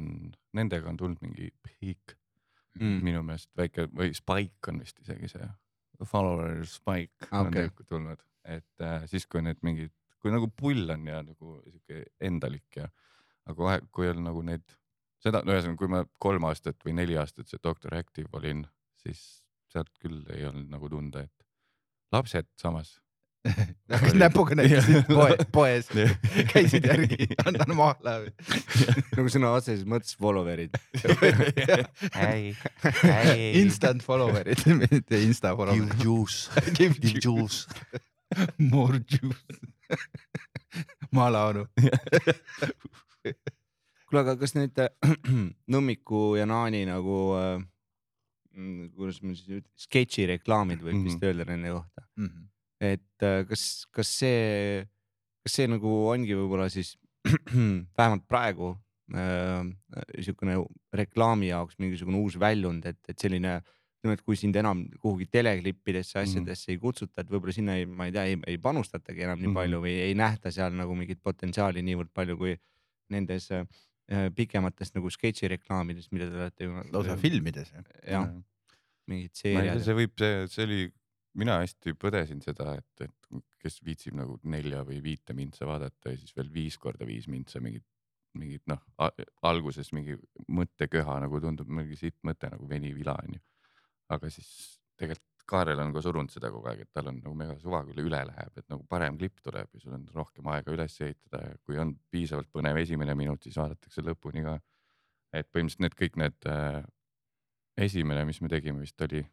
nendega 0.57 0.89
on 0.89 0.97
tulnud 1.00 1.21
mingi 1.24 1.51
Mm. 2.79 2.85
mm. 2.88 3.03
minu 3.03 3.24
meelest 3.27 3.50
väike 3.57 3.88
või 3.91 4.13
Spike 4.15 4.71
on 4.71 4.79
vist 4.79 5.00
isegi 5.03 5.27
see, 5.31 5.47
follower 6.09 6.65
Spike 6.65 7.27
Ah, 7.31 7.42
on 7.42 7.51
okei. 7.51 7.69
okay. 7.71 7.86
tulnud, 7.89 8.21
et 8.45 8.86
äh, 8.86 9.06
siis 9.12 9.27
kui 9.30 9.44
need 9.45 9.59
mingid, 9.65 9.94
kui 10.21 10.33
nagu 10.33 10.50
pull 10.57 10.89
on 10.94 11.07
ja 11.07 11.21
nagu 11.25 11.57
sihuke 11.65 12.06
endalik 12.21 12.77
ja, 12.77 12.89
aga 13.45 13.57
kohe, 13.57 13.77
kui 13.92 14.09
on 14.12 14.24
nagu 14.25 14.44
need, 14.45 14.65
seda, 15.21 15.44
no 15.45 15.56
ühesõnaga, 15.56 15.80
kui 15.81 15.92
ma 15.92 16.03
kolm 16.21 16.48
aastat 16.50 16.81
või 16.86 16.95
neli 16.98 17.18
aastat 17.21 17.50
see 17.50 17.62
Doctor 17.63 17.95
Active 17.98 18.30
olin, 18.38 18.65
siis 19.01 19.44
sealt 19.71 19.92
küll 20.01 20.25
ei 20.36 20.45
olnud 20.50 20.69
nagu 20.71 20.89
tunda, 20.92 21.24
et 21.25 21.48
lapsed 22.12 22.50
samas. 22.59 22.98
Hakkasid 23.91 24.17
näpuga 24.21 24.55
näitasid 24.59 25.07
poe, 25.09 25.33
poes, 25.51 25.88
käisid 26.53 26.85
järgi, 26.85 27.27
annan 27.45 27.73
mahle. 27.77 28.13
nagu 29.15 29.27
sõna 29.33 29.49
otseses 29.57 29.85
mõttes 29.89 30.13
follower'id. 30.21 30.77
Instant 33.61 34.03
follower'id, 34.05 34.61
mitte 34.83 35.15
insta 35.25 35.55
follower'id. 35.57 35.97
juice, 36.03 36.51
Give 36.77 36.95
give 37.01 37.19
juice. 37.23 37.65
More 38.61 39.01
juice. 39.01 39.41
maalaulu. 41.11 41.65
kuule, 44.07 44.21
aga 44.23 44.38
kas 44.39 44.53
need 44.55 44.77
äh, 44.79 44.88
Nõmmiku 45.73 46.35
ja 46.39 46.45
Naani 46.47 46.85
nagu 46.88 47.17
äh,, 47.39 47.59
kuidas 48.95 49.19
ma 49.23 49.33
siis 49.35 49.47
ütlen, 49.59 49.67
sketši 49.79 50.25
reklaamid 50.35 50.79
võib 50.85 51.03
vist 51.07 51.19
Mhm. 51.19 51.27
öelda 51.27 51.43
nende 51.51 51.69
kohta, 51.75 51.99
et 52.81 53.25
äh, 53.25 53.44
kas, 53.50 53.66
kas 53.94 54.10
see, 54.22 54.86
kas 55.45 55.60
see 55.60 55.68
nagu 55.69 55.92
ongi 56.12 56.33
võib-olla 56.38 56.69
siis 56.74 56.95
vähemalt 58.00 58.25
praegu 58.30 58.74
äh, 59.13 59.62
niisugune 60.16 60.57
reklaami 60.98 61.51
jaoks 61.51 61.78
mingisugune 61.81 62.18
uus 62.24 62.39
väljund, 62.42 62.88
et, 62.89 63.00
et 63.12 63.22
selline 63.22 63.60
ütleme, 64.01 64.18
et 64.18 64.24
kui 64.25 64.38
sind 64.39 64.57
enam 64.57 64.88
kuhugi 64.98 65.28
teleklippidesse, 65.30 66.18
asjadesse 66.24 66.72
mm. 66.72 66.74
ei 66.74 66.81
kutsuta, 66.81 67.22
et 67.22 67.30
võib-olla 67.30 67.54
sinna 67.54 67.78
ei, 67.78 67.86
ma 67.86 68.07
ei 68.10 68.16
tea, 68.16 68.24
ei, 68.31 68.39
ei 68.50 68.57
panustatagi 68.62 69.27
enam 69.27 69.38
nii 69.38 69.51
Mhm. 69.51 69.57
palju 69.60 69.81
või 69.84 69.94
ei 70.07 70.16
nähta 70.18 70.50
seal 70.54 70.74
nagu 70.74 70.95
mingit 70.98 71.22
potentsiaali 71.22 71.84
niivõrd 71.86 72.10
palju 72.18 72.38
kui 72.39 72.56
nendes 73.13 73.51
äh, 73.54 73.68
pikemates 74.36 74.95
nagu 74.95 75.12
sketšireklaamides, 75.13 76.10
mida 76.16 76.31
te 76.31 76.39
olete 76.39 76.66
ju. 76.66 76.88
lausa 76.95 77.18
filmides. 77.22 77.69
jah, 78.07 78.25
mingid 79.12 79.12
ma 79.12 79.19
ei 79.22 79.30
tea, 79.30 79.44
seeriad. 79.44 79.84
see 79.86 79.98
võib, 80.01 80.18
see, 80.18 80.42
see 80.56 80.66
oli, 80.66 80.81
mina 81.39 81.57
hästi 81.62 81.94
põdesin 82.00 82.42
seda, 82.44 82.75
et, 82.80 83.07
et 83.07 83.42
kes 83.62 83.80
viitsib 83.86 84.18
nagu 84.19 84.38
nelja 84.51 84.83
või 84.88 85.00
viite 85.04 85.36
mintsa 85.38 85.68
vaadata 85.69 86.13
ja 86.13 86.19
siis 86.19 86.36
veel 86.36 86.51
viis 86.54 86.78
korda 86.81 87.07
viis 87.07 87.28
mintsa 87.31 87.62
mingit, 87.63 87.86
mingit 88.38 88.63
noh, 88.72 88.81
alguses 89.48 89.92
mingi 89.95 90.18
mõtteköha 90.51 91.19
nagu 91.24 91.42
tundub 91.44 91.72
mingi 91.72 91.98
sitt 92.00 92.18
mõte 92.28 92.51
nagu 92.51 92.68
veni 92.68 92.94
vila 92.95 93.16
onju. 93.24 93.42
aga 94.12 94.31
siis 94.31 94.80
tegelikult 95.00 95.28
Kaarel 95.51 95.80
on 95.83 95.89
ka 95.92 96.00
surunud 96.06 96.31
seda 96.31 96.48
kogu 96.54 96.69
aeg, 96.69 96.86
et 96.86 96.92
tal 96.95 97.10
on 97.10 97.18
nagu 97.19 97.34
mega 97.36 97.57
suva, 97.60 97.81
kui 97.84 97.98
üle 98.00 98.19
läheb, 98.27 98.51
et 98.56 98.68
nagu 98.72 98.86
parem 98.88 99.18
klipp 99.19 99.42
tuleb 99.44 99.74
ja 99.74 99.82
sul 99.82 99.96
on 99.98 100.05
rohkem 100.13 100.48
aega 100.53 100.72
üles 100.72 100.96
ehitada 101.01 101.41
ja 101.44 101.58
kui 101.65 101.79
on 101.82 101.91
piisavalt 102.13 102.48
põnev 102.53 102.77
esimene 102.79 103.15
minut, 103.17 103.44
siis 103.44 103.58
vaadatakse 103.60 104.03
lõpuni 104.05 104.46
ka. 104.46 104.60
et 105.34 105.50
põhimõtteliselt 105.51 105.84
need 105.84 105.98
kõik 106.00 106.17
need 106.22 106.48
äh, 106.51 106.84
esimene, 107.84 108.24
mis 108.29 108.39
me 108.41 108.51
tegime 108.51 108.86
vist 108.86 109.01
oli 109.01 109.25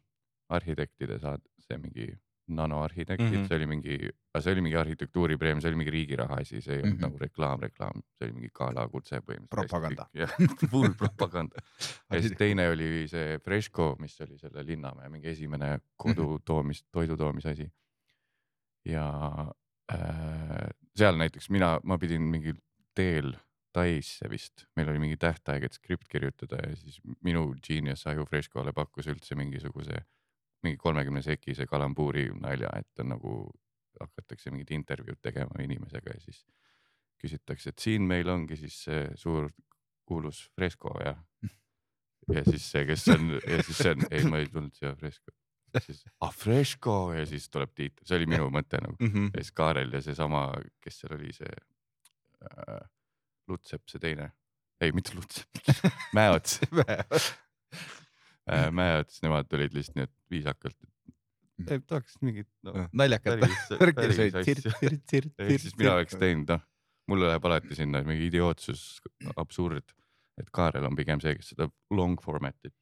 arhitektide 0.49 1.19
saad, 1.19 1.41
see 1.59 1.77
mingi 1.77 2.09
nanoarhitektid 2.49 3.27
mm, 3.27 3.33
Mhm. 3.35 3.43
-hmm. 3.43 3.47
see 3.47 3.57
oli 3.57 3.65
mingi, 3.69 3.97
see 4.41 4.51
oli 4.53 4.61
mingi 4.65 4.77
arhitektuuripreemia, 4.77 5.61
see 5.61 5.69
oli 5.69 5.77
mingi 5.77 5.91
riigi 5.93 6.15
raha 6.17 6.39
asi, 6.41 6.61
see 6.61 6.75
ei 6.75 6.81
olnud 6.81 6.87
Mhm. 6.87 6.95
mm 6.95 6.97
-hmm. 6.97 7.11
nagu 7.11 7.17
reklaam, 7.19 7.59
reklaam, 7.61 8.01
see 8.17 8.25
oli 8.25 8.33
mingi 8.39 8.49
galakutse 8.53 9.19
põhimõtteliselt. 9.19 9.49
Propaganda. 9.69 10.07
jah, 10.13 10.33
full 10.71 10.93
propaganda. 10.97 11.55
ja 12.13 12.21
siis 12.21 12.33
teine 12.37 12.69
oli 12.69 13.07
see 13.07 13.37
Fresco, 13.39 13.95
mis 13.99 14.21
oli 14.21 14.37
selle 14.39 14.65
Linnamäe 14.65 15.09
mingi 15.09 15.27
esimene 15.27 15.79
kodu 15.97 16.39
toomis, 16.45 16.83
toidu 16.91 17.17
toomise 17.17 17.49
asi. 17.49 17.71
ja 18.85 19.05
äh, 19.93 20.69
seal 20.95 21.17
näiteks 21.17 21.49
mina, 21.49 21.79
ma 21.83 21.97
pidin 21.97 22.21
mingil 22.21 22.55
teel 22.95 23.33
Taisse 23.73 24.25
vist, 24.29 24.65
meil 24.75 24.89
oli 24.89 24.99
mingi 24.99 25.17
tähtaeg, 25.17 25.63
et 25.63 25.73
skript 25.73 26.07
kirjutada 26.09 26.57
ja 26.69 26.75
siis 26.75 26.95
minu 27.23 27.53
Genius 27.67 28.07
aju 28.07 28.25
Frescole 28.25 28.73
pakkus 28.73 29.07
üldse 29.07 29.35
mingisuguse, 29.37 29.99
mingi 30.63 30.77
kolmekümne 30.77 31.21
sekise 31.23 31.65
kalambuuri 31.69 32.29
nalja, 32.39 32.71
et 32.79 33.03
on 33.03 33.13
nagu 33.13 33.33
hakatakse 33.99 34.51
mingit 34.51 34.71
intervjuud 34.75 35.19
tegema 35.21 35.63
inimesega 35.63 36.13
ja 36.15 36.21
siis 36.23 36.43
küsitakse, 37.19 37.73
et 37.73 37.83
siin 37.83 38.05
meil 38.07 38.29
ongi 38.31 38.57
siis 38.59 38.77
see 38.85 39.01
suur 39.19 39.49
kuulus 40.07 40.45
Fresco 40.55 40.93
ja, 41.03 41.15
ja 42.35 42.43
siis 42.47 42.69
see, 42.71 42.85
kes 42.89 43.07
on 43.15 43.35
ja 43.37 43.61
siis 43.63 43.83
see 43.83 43.93
on, 43.95 44.07
ei, 44.11 44.25
ma 44.29 44.41
ei 44.41 44.49
tulnud 44.51 44.75
siia 44.75 44.93
Fresco, 44.99 45.33
siis 45.77 46.03
ah 46.25 46.33
Fresco! 46.35 46.97
Ja 47.13 47.25
siis 47.29 47.49
tuleb 47.49 47.75
Tiit, 47.75 47.99
see 48.05 48.19
oli 48.19 48.29
minu 48.29 48.49
mõte 48.53 48.81
nagu. 48.83 48.97
Mhm. 49.03 49.31
ja 49.33 49.43
siis 49.43 49.55
Kaarel 49.55 49.93
ja 49.93 50.03
seesama, 50.05 50.47
kes 50.83 51.03
seal 51.03 51.17
oli, 51.19 51.33
see 51.35 51.51
äh, 52.47 52.79
Lutsep, 53.49 53.85
see 53.89 54.01
teine, 54.01 54.31
ei 54.81 54.95
mitte 54.95 55.15
Lutsep, 55.17 55.63
Mäeots 56.17 56.59
äh,, 58.49 58.69
Mäeots, 58.75 59.21
nemad 59.25 59.49
tulid 59.51 59.75
lihtsalt 59.77 59.99
nii, 59.99 60.09
et 60.09 60.15
viisakalt, 60.33 60.77
tahaks 61.87 62.17
mingit 62.23 62.49
no, 62.63 62.87
naljakat. 62.95 63.45
värki 63.81 64.09
asja 64.09 64.29
tsirt, 64.41 64.67
tsirt, 64.79 65.01
tsirt, 65.05 65.33
siis 65.59 65.77
mina 65.79 65.97
oleks 65.99 66.17
teinud, 66.19 66.51
noh, 66.53 66.65
mul 67.09 67.25
läheb 67.25 67.47
alati 67.49 67.77
sinna 67.77 68.03
mingi 68.05 68.29
idiootsus, 68.29 68.83
absurd, 69.35 69.95
et 70.39 70.51
Kaarel 70.55 70.85
on 70.87 70.95
pigem 70.95 71.19
see, 71.23 71.35
kes 71.35 71.53
seda 71.53 71.67
long 71.91 72.19
format'it 72.23 72.75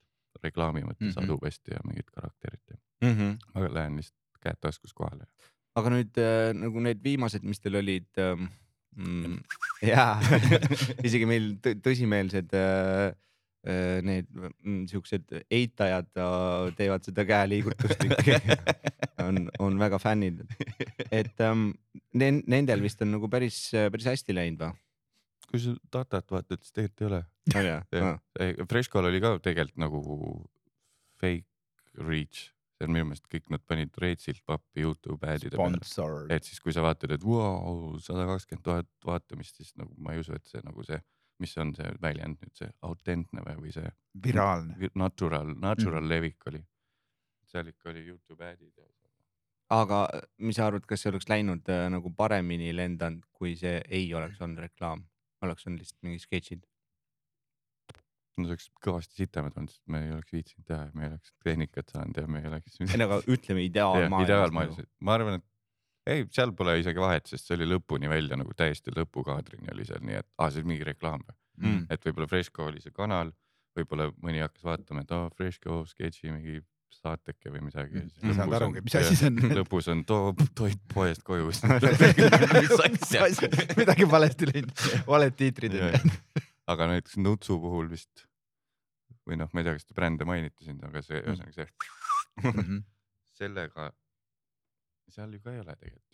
reklaami 0.44 0.84
mõttes 0.86 1.08
mm 1.08 1.14
-hmm. 1.16 1.24
adub 1.26 1.46
hästi 1.48 1.74
ja 1.74 1.80
mingit 1.88 2.12
karakterit 2.14 2.62
ja 2.70 2.78
Mhm. 3.02 3.38
ma 3.54 3.68
lähen 3.74 3.98
lihtsalt 3.98 4.42
käed 4.42 4.58
taskus 4.62 4.94
kohale. 4.94 5.28
aga 5.76 5.90
nüüd 5.94 6.18
äh, 6.18 6.54
nagu 6.58 6.82
need 6.82 7.04
viimased, 7.04 7.44
mis 7.44 7.60
teil 7.60 7.76
olid 7.78 8.08
ähm, 8.18 8.48
mm, 8.96 9.38
jaa 9.86 10.18
isegi 11.08 11.26
meil 11.30 11.58
tõ 11.62 11.76
tõsimeelsed 11.86 12.54
äh, 12.58 13.14
need 14.08 14.28
mm, 14.32 14.84
siuksed 14.92 15.38
eitajad 15.52 16.10
äh, 16.16 16.74
teevad 16.78 17.08
seda 17.08 17.26
käeliigutust 17.28 18.04
ikkagi 18.08 18.38
on, 19.24 19.48
on 19.60 19.80
väga 19.82 20.00
fännid, 20.02 20.44
et 21.12 21.46
ne- 22.14 22.44
nendel 22.48 22.84
vist 22.86 23.02
on 23.04 23.16
nagu 23.18 23.30
päris, 23.32 23.70
päris 23.74 24.12
hästi 24.14 24.36
läinud 24.38 24.68
või? 24.68 24.76
kui 25.48 25.62
sa 25.64 25.74
datat 25.94 26.32
vaatad, 26.32 26.62
siis 26.64 26.76
tegelikult 26.76 27.02
ei 27.02 27.08
ole. 27.08 27.22
on 27.56 27.68
jah? 27.70 27.84
jah, 27.96 28.64
Freshcall 28.70 29.10
oli 29.10 29.22
ka 29.24 29.38
tegelikult 29.44 29.82
nagu 29.84 30.02
fake 31.22 32.04
reach, 32.08 32.50
see 32.78 32.88
on 32.88 32.94
minu 32.94 33.10
meelest 33.10 33.28
kõik 33.32 33.48
nad 33.54 33.64
panid 33.66 33.96
Reitsilt 34.02 34.44
pappi 34.46 34.84
Youtube 34.84 35.28
ad'ide 35.32 35.58
peale. 35.58 36.26
et 36.34 36.48
siis, 36.48 36.60
kui 36.64 36.76
sa 36.76 36.84
vaatad, 36.86 37.16
et 37.16 37.24
vau, 37.26 37.96
sada 38.04 38.28
kakskümmend 38.30 38.66
tuhat 38.66 38.90
vaatamist, 39.08 39.58
siis 39.62 39.74
nagu 39.80 39.94
ma 40.04 40.14
ei 40.14 40.22
usu, 40.24 40.36
et 40.38 40.46
see 40.52 40.62
nagu 40.66 40.86
see, 40.88 41.00
mis 41.44 41.58
on 41.62 41.74
see 41.78 41.90
väljend 42.02 42.40
nüüd 42.42 42.62
see 42.62 42.70
autentne 42.88 43.44
või, 43.46 43.58
või 43.66 43.74
see 43.76 43.90
viraalne. 44.24 44.78
vi- 44.80 44.94
natural, 44.96 45.54
natural 45.62 46.02
mm. 46.04 46.10
levik 46.14 46.48
oli. 46.52 46.64
seal 47.48 47.70
ikka 47.72 47.92
oli 47.94 48.06
Youtube 48.08 48.48
ad'id 48.48 48.74
ja. 48.78 48.88
aga 49.78 50.06
mis 50.38 50.58
sa 50.60 50.68
arvad, 50.68 50.88
kas 50.90 51.04
see 51.04 51.12
oleks 51.14 51.30
läinud 51.32 51.70
äh, 51.72 51.86
nagu 51.94 52.12
paremini 52.16 52.74
lendanud, 52.76 53.28
kui 53.32 53.56
see 53.60 53.80
ei 53.88 54.10
oleks 54.14 54.42
olnud 54.42 54.66
reklaam, 54.66 55.06
oleks 55.46 55.68
olnud 55.68 55.84
lihtsalt 55.84 56.04
mingid 56.08 56.26
sketšid? 56.26 56.66
no 58.38 58.46
see 58.46 58.54
oleks 58.54 58.68
kõvasti 58.86 59.24
sitemad 59.24 59.56
olnud, 59.58 59.74
sest 59.74 59.86
me 59.94 60.04
ei 60.06 60.12
oleks 60.14 60.34
viitsinud 60.34 60.66
teha 60.68 60.82
ja 60.86 60.92
me 60.94 61.06
ei 61.06 61.12
oleks 61.14 61.34
tehnikat 61.46 61.94
saanud 61.94 62.20
ja 62.22 62.28
me 62.30 62.42
ei 62.42 62.50
oleks. 62.52 62.82
ei 62.86 63.00
no 63.00 63.08
aga 63.10 63.22
ütleme 63.26 63.64
ideaalmaailmas. 63.70 64.28
ideaalmaailmas, 64.28 64.90
ma 65.02 65.16
arvan, 65.18 65.40
et 65.42 65.48
ei, 66.08 66.24
seal 66.32 66.54
pole 66.58 66.78
isegi 66.82 67.02
vahet, 67.04 67.28
sest 67.28 67.50
see 67.50 67.58
oli 67.60 67.68
lõpuni 67.74 68.10
välja 68.12 68.38
nagu 68.40 68.54
täiesti 68.58 68.94
lõpukaadrini 68.96 69.70
oli 69.74 69.86
seal, 69.90 70.00
nii 70.08 70.20
et 70.22 70.28
aa, 70.38 70.50
see 70.52 70.64
oli 70.64 70.74
mingi 70.76 70.88
reklaam 70.94 71.26
või 71.28 71.36
Mm. 71.58 71.88
et 71.90 72.04
võib-olla 72.06 72.28
Freshco 72.30 72.68
oli 72.70 72.78
see 72.84 72.92
kanal, 72.94 73.32
võib-olla 73.74 74.12
mõni 74.22 74.44
hakkas 74.44 74.62
vaatama, 74.68 75.02
et 75.02 75.12
aa 75.16 75.24
oh, 75.26 75.32
Freshco 75.34 75.80
sketši 75.90 76.30
mingi 76.30 76.60
saateke 76.94 77.50
või 77.50 77.64
midagi 77.66 77.98
Mm. 77.98 78.12
ei 78.30 78.36
saanud 78.38 78.54
arugi, 78.60 78.84
mis 78.86 78.96
asi 79.00 79.16
see 79.18 79.32
on. 79.32 79.40
lõpus 79.64 79.90
on 79.90 80.04
too 80.06 80.36
toit 80.56 80.78
poest 80.94 81.24
koju. 81.26 81.50
mis 82.62 82.78
asja. 82.78 83.50
midagi 83.78 84.06
valesti 84.12 84.52
läinud, 84.52 84.86
valed 85.10 85.34
tiitrid 85.42 85.80
on 85.82 86.12
aga 86.68 86.88
näiteks 86.94 87.18
Nutsu 87.24 87.58
puhul 87.64 87.90
vist 87.90 88.28
või 89.28 89.40
noh, 89.42 89.50
ma 89.52 89.60
ei 89.64 89.68
tea, 89.68 89.74
kas 89.80 89.88
te 89.90 89.96
brände 89.98 90.28
mainite 90.30 90.64
siin, 90.64 90.78
aga 90.86 91.02
see 91.02 91.20
Mm. 91.24 91.34
ühesõnaga 91.34 91.54
see, 91.58 92.84
sellega, 93.38 93.90
seal 95.14 95.34
ju 95.34 95.40
ka 95.44 95.54
ei 95.56 95.60
ole 95.64 95.76
tegelikult. 95.76 96.14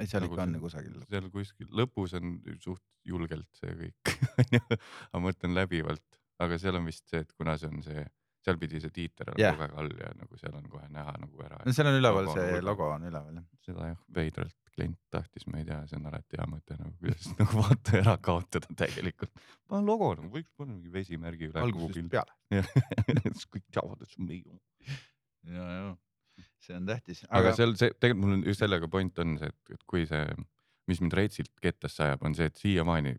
ei, 0.00 0.06
seal 0.10 0.22
Nagu 0.26 0.34
ikka 0.34 0.42
on 0.44 0.52
see- 0.52 0.60
kusagil. 0.66 1.00
seal 1.10 1.30
kuskil 1.32 1.68
lõpus 1.80 2.14
on 2.18 2.36
suht 2.60 2.82
julgelt 3.06 3.48
see 3.56 3.72
kõik 3.80 4.14
onju, 4.42 4.60
aga 4.68 4.78
ma 5.14 5.24
mõtlen 5.30 5.54
läbivalt, 5.56 6.20
aga 6.42 6.58
seal 6.60 6.76
on 6.80 6.86
vist 6.90 7.06
see, 7.08 7.22
et 7.24 7.32
kuna 7.38 7.54
see 7.60 7.70
on 7.70 7.80
see, 7.86 8.04
seal 8.44 8.58
pidi 8.60 8.80
see 8.82 8.90
tiiter 8.94 9.30
olema 9.32 9.40
Jah. 9.42 9.56
kogu 9.56 9.64
aeg 9.66 9.78
all 9.80 9.96
ja 10.02 10.10
nagu 10.20 10.36
seal 10.42 10.54
on 10.58 10.68
kohe 10.70 10.86
näha 10.92 11.14
nagu 11.22 11.42
ära. 11.48 11.62
no 11.64 11.72
seal 11.72 11.88
on 11.90 11.96
üleval 12.02 12.28
see 12.34 12.44
nagu- 12.52 12.66
logo 12.68 12.90
on 12.92 13.08
üleval 13.08 13.40
jah. 13.40 13.46
seda 13.64 13.88
jah, 13.94 14.04
veidralt 14.20 14.54
klient 14.76 14.98
tahtis, 15.08 15.46
ma 15.48 15.62
ei 15.62 15.64
tea, 15.64 15.78
see 15.88 15.96
on 15.96 16.10
alati 16.10 16.36
hea 16.36 16.44
mõte 16.52 16.76
nagu 16.76 16.92
kuidas 17.00 17.30
nagu 17.40 17.62
vaata 17.62 17.96
ära 18.02 18.16
kaotada 18.20 18.74
täielikult. 18.82 19.32
pane 19.70 19.86
logo 19.88 20.10
nagu 20.18 20.28
võiks 20.34 20.52
panna 20.58 20.74
mingi 20.76 20.92
vesimärgi 20.92 21.48
üle 21.48 21.62
algusest. 21.62 22.10
peale. 22.12 22.36
siis 23.32 23.48
kõik 23.48 23.64
teavad, 23.72 24.02
et 24.04 24.12
see 24.12 24.20
on 24.20 24.28
meie. 24.28 24.58
ja, 25.48 25.64
ja 25.78 25.94
see 26.66 26.76
on 26.76 26.86
tähtis. 26.88 27.22
aga 27.30 27.52
seal 27.56 27.74
see 27.78 27.90
tegelikult 27.94 28.20
mul 28.24 28.36
on 28.38 28.44
just 28.50 28.62
sellega 28.64 28.88
point 28.90 29.18
on 29.22 29.38
see, 29.40 29.50
et, 29.72 29.82
kui 29.86 30.04
see, 30.10 30.24
mis 30.90 31.00
mind 31.02 31.14
Reitsilt 31.18 31.52
kettasse 31.62 32.02
ajab, 32.06 32.22
on 32.28 32.34
see, 32.38 32.46
et 32.50 32.56
siiamaani 32.60 33.14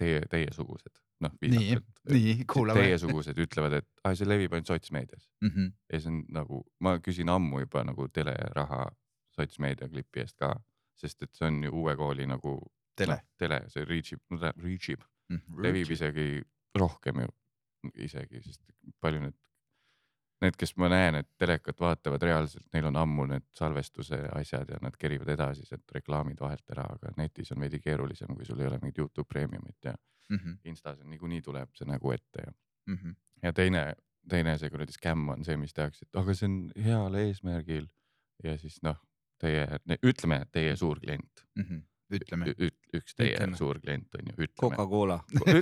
teie, 0.00 0.22
teiesugused, 0.32 0.96
noh 1.24 1.32
viisakalt. 1.42 1.86
nii 2.12 2.44
kuulame. 2.50 2.82
Teiesugused 2.88 3.38
ütlevad, 3.44 3.76
et 3.82 3.88
ah, 4.04 4.14
see 4.18 4.26
levib 4.28 4.52
ainult 4.56 4.72
sotsmeedias 4.72 5.28
Mhm. 5.44 5.70
ja 5.92 6.00
see 6.00 6.10
on 6.12 6.22
nagu, 6.34 6.62
ma 6.80 6.96
küsin 7.04 7.30
ammu 7.32 7.60
juba 7.66 7.84
nagu 7.88 8.08
teleraha 8.08 8.86
sotsmeedia 9.36 9.88
klipi 9.88 10.20
eest 10.24 10.36
ka, 10.40 10.54
sest 10.98 11.22
et 11.24 11.32
see 11.34 11.46
on 11.48 11.62
ju 11.64 11.70
uue 11.72 11.94
kooli 11.96 12.26
nagu 12.28 12.56
Tele. 12.96 13.14
noh, 13.16 13.22
tele, 13.40 13.60
see 13.72 13.84
reach 13.88 14.12
ib, 14.12 14.20
reach 14.60 14.90
ib, 14.92 15.04
levib 15.64 15.88
isegi 15.94 16.42
rohkem 16.76 17.22
ju 17.24 17.28
isegi, 18.04 18.42
sest 18.44 18.60
palju 19.00 19.20
need, 19.24 19.34
need, 20.42 20.56
kes 20.58 20.74
ma 20.76 20.88
näen, 20.92 21.14
et 21.22 21.28
telekat 21.38 21.80
vaatavad 21.80 22.22
reaalselt, 22.26 22.66
neil 22.74 22.86
on 22.90 22.96
ammu 23.00 23.26
need 23.30 23.44
salvestuse 23.58 24.18
asjad 24.38 24.70
ja 24.74 24.78
nad 24.82 24.96
kerivad 24.98 25.28
edasi 25.34 25.64
sealt 25.68 25.94
reklaamid 25.94 26.40
vahelt 26.42 26.70
ära, 26.74 26.84
aga 26.96 27.12
netis 27.16 27.52
on 27.54 27.60
veidi 27.62 27.80
keerulisem, 27.80 28.34
kui 28.36 28.44
sul 28.48 28.60
ei 28.60 28.66
ole 28.70 28.78
mingit 28.82 28.98
Youtube 29.04 29.28
Premiumit 29.28 29.78
ja 29.90 29.94
Mhm. 30.32 30.52
Instas 30.64 31.00
on 31.02 31.10
niikuinii 31.10 31.42
tuleb 31.42 31.68
see 31.76 31.84
nägu 31.86 32.12
ette 32.14 32.44
ja 32.46 32.52
ja 33.42 33.52
teine, 33.52 33.94
teine 34.28 34.54
see 34.58 34.70
kuradi 34.70 34.92
skämm 34.94 35.28
on 35.28 35.44
see, 35.44 35.56
mis 35.56 35.74
tehakse, 35.74 36.06
et 36.06 36.16
aga 36.16 36.34
see 36.34 36.46
on 36.48 36.70
heal 36.84 37.14
eesmärgil 37.14 37.88
ja 38.44 38.54
siis 38.58 38.78
noh, 38.82 38.96
teie, 39.42 39.66
ütleme, 40.02 40.38
teie 40.52 40.76
suur 40.76 41.00
klient, 41.02 41.42
ütleme. 42.12 42.54
üks 42.94 43.14
teie 43.18 43.34
Ütleme. 43.34 43.56
suur 43.56 43.80
klient 43.82 44.14
on 44.14 44.30
ju, 44.30 44.34
ütleme. 44.46 44.76
Coca-Cola. 44.76 45.18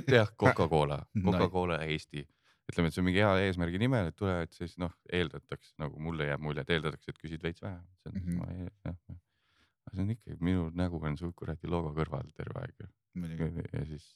jah, 0.07 0.31
Coca-Cola. 0.43 0.99
Coca-Cola 1.25 1.77
Eesti. 1.85 2.23
ütleme, 2.71 2.89
et 2.89 2.95
see 2.95 3.03
on 3.03 3.07
mingi 3.09 3.21
hea 3.23 3.33
eesmärgi 3.47 3.81
nimel, 3.81 4.09
et 4.11 4.17
tulevad 4.19 4.55
siis 4.55 4.77
noh, 4.81 4.93
eeldatakse 5.11 5.75
nagu 5.81 5.99
mulle 5.99 6.29
jääb 6.29 6.41
mulje, 6.43 6.63
et 6.65 6.73
eeldatakse, 6.77 7.13
et 7.13 7.19
küsid 7.21 7.43
veits 7.43 7.61
vähem. 7.61 7.83
see 8.01 8.13
on 8.13 8.21
Mhm. 8.21 8.39
mm, 8.39 8.95
-hmm. 8.95 9.19
aga 9.85 9.95
see 9.95 10.03
on 10.03 10.15
ikkagi 10.15 10.37
minu 10.39 10.69
nägu 10.73 11.03
on 11.03 11.17
su 11.17 11.33
kuradi 11.33 11.67
logo 11.67 11.93
kõrval 11.97 12.31
terve 12.35 12.59
aeg 12.63 12.75
ja 12.79 13.85
siis 13.85 14.15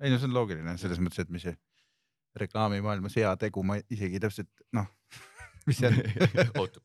ei 0.00 0.10
no 0.10 0.18
see 0.18 0.28
on 0.28 0.34
loogiline 0.34 0.76
selles 0.78 1.00
mõttes, 1.02 1.24
et 1.24 1.30
mis 1.34 1.42
see 1.42 1.56
reklaamimaailmas 2.38 3.16
hea 3.18 3.36
tegu, 3.40 3.62
ma 3.66 3.78
isegi 3.90 4.20
täpselt 4.22 4.64
noh, 4.76 4.86
mis 5.66 5.80
see 5.80 5.88
on. 5.90 5.94
oota. 6.60 6.80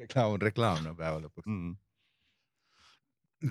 reklaam 0.00 0.34
on 0.34 0.42
reklaam 0.42 0.82
no 0.84 0.94
päeva 0.98 1.20
lõpuks. 1.22 1.46
Mm. 1.46 1.76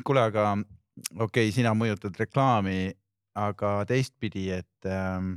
kuule, 0.04 0.26
aga 0.32 0.44
okei 0.58 1.48
okay,, 1.48 1.52
sina 1.56 1.74
mõjutad 1.78 2.18
reklaami, 2.20 2.94
aga 3.36 3.86
teistpidi, 3.90 4.50
et 4.54 4.86
ähm, 4.90 5.36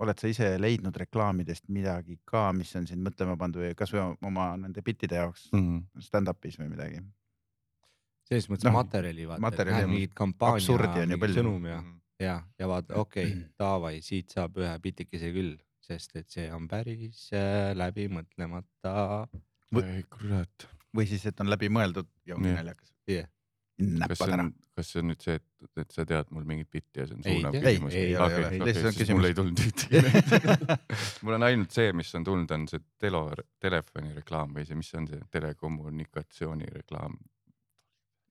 oled 0.00 0.18
sa 0.20 0.28
ise 0.28 0.48
leidnud 0.60 0.96
reklaamidest 1.00 1.68
midagi 1.72 2.18
ka, 2.28 2.50
mis 2.52 2.70
on 2.76 2.86
sind 2.86 3.02
mõtlema 3.06 3.36
pannud 3.40 3.62
või 3.62 3.74
kasvõi 3.78 4.02
oma 4.28 4.50
nende 4.60 4.82
bittide 4.84 5.16
jaoks 5.22 5.48
Mm. 5.56 5.84
stand-up'is 5.98 6.58
või 6.60 6.68
midagi? 6.74 7.00
selles 8.26 8.48
mõttes 8.50 8.66
no, 8.66 8.72
materjali 8.74 9.26
vaata, 9.28 9.40
materjali 9.44 9.84
on- 9.84 9.90
mingit 9.94 10.14
kampaania, 10.18 10.56
absurdi 10.58 11.00
on 11.04 11.10
ju 11.14 11.18
palju. 11.22 11.36
sõnum 11.40 11.66
ja, 11.70 11.76
ja, 12.20 12.36
ja 12.58 12.68
vaata, 12.68 12.94
okei 12.98 13.24
okay, 13.30 13.42
davai, 13.62 14.00
siit 14.02 14.30
saab 14.34 14.56
ühe 14.58 14.72
pitikese 14.82 15.30
küll, 15.32 15.52
sest 15.86 16.16
et 16.16 16.28
see 16.28 16.48
on 16.52 16.66
päris 16.68 17.28
äh, 17.32 17.70
läbimõtlemata. 17.78 19.28
ei 19.82 20.02
kurat, 20.10 20.66
või 20.96 21.06
siis, 21.06 21.24
et 21.26 21.40
on 21.40 21.50
läbimõeldud 21.50 22.08
ja 22.26 22.34
ongi 22.36 22.50
naljakas. 22.54 22.92
Jah. 23.06 23.28
Kas 23.76 24.20
see 24.22 24.32
on, 24.32 24.50
kas 24.76 24.90
see 24.92 25.00
on 25.02 25.10
nüüd 25.10 25.24
see, 25.24 25.36
et, 25.36 25.68
et 25.82 25.90
sa 25.92 26.04
tead 26.08 26.30
mul 26.32 26.46
mingit 26.48 26.68
bitti 26.72 27.02
ja 27.02 27.06
see 27.08 27.16
on 27.18 27.26
Ei 27.26 27.36
suunav 27.36 27.56
küsimus? 27.56 27.96
Ei, 27.96 28.04
ei 28.04 28.14
ei 28.14 28.20
okei, 28.24 28.60
Lihtsalt 28.62 28.88
on 28.88 28.94
siis 28.96 29.10
mul 29.12 29.26
küsimus. 29.26 29.26
ei 29.28 29.36
tulnud 29.36 29.62
ühtegi. 29.66 30.76
mul 31.26 31.36
on 31.36 31.46
ainult 31.50 31.76
see, 31.76 31.90
mis 32.00 32.12
on 32.16 32.24
tulnud, 32.24 32.54
on 32.56 32.64
see 32.70 32.84
telo, 33.02 33.22
telefonireklaam 33.62 34.56
või 34.56 34.64
see, 34.68 34.78
mis 34.80 34.92
on 34.96 35.10
see 35.10 35.20
telekommunikatsioonireklaam, 35.36 37.18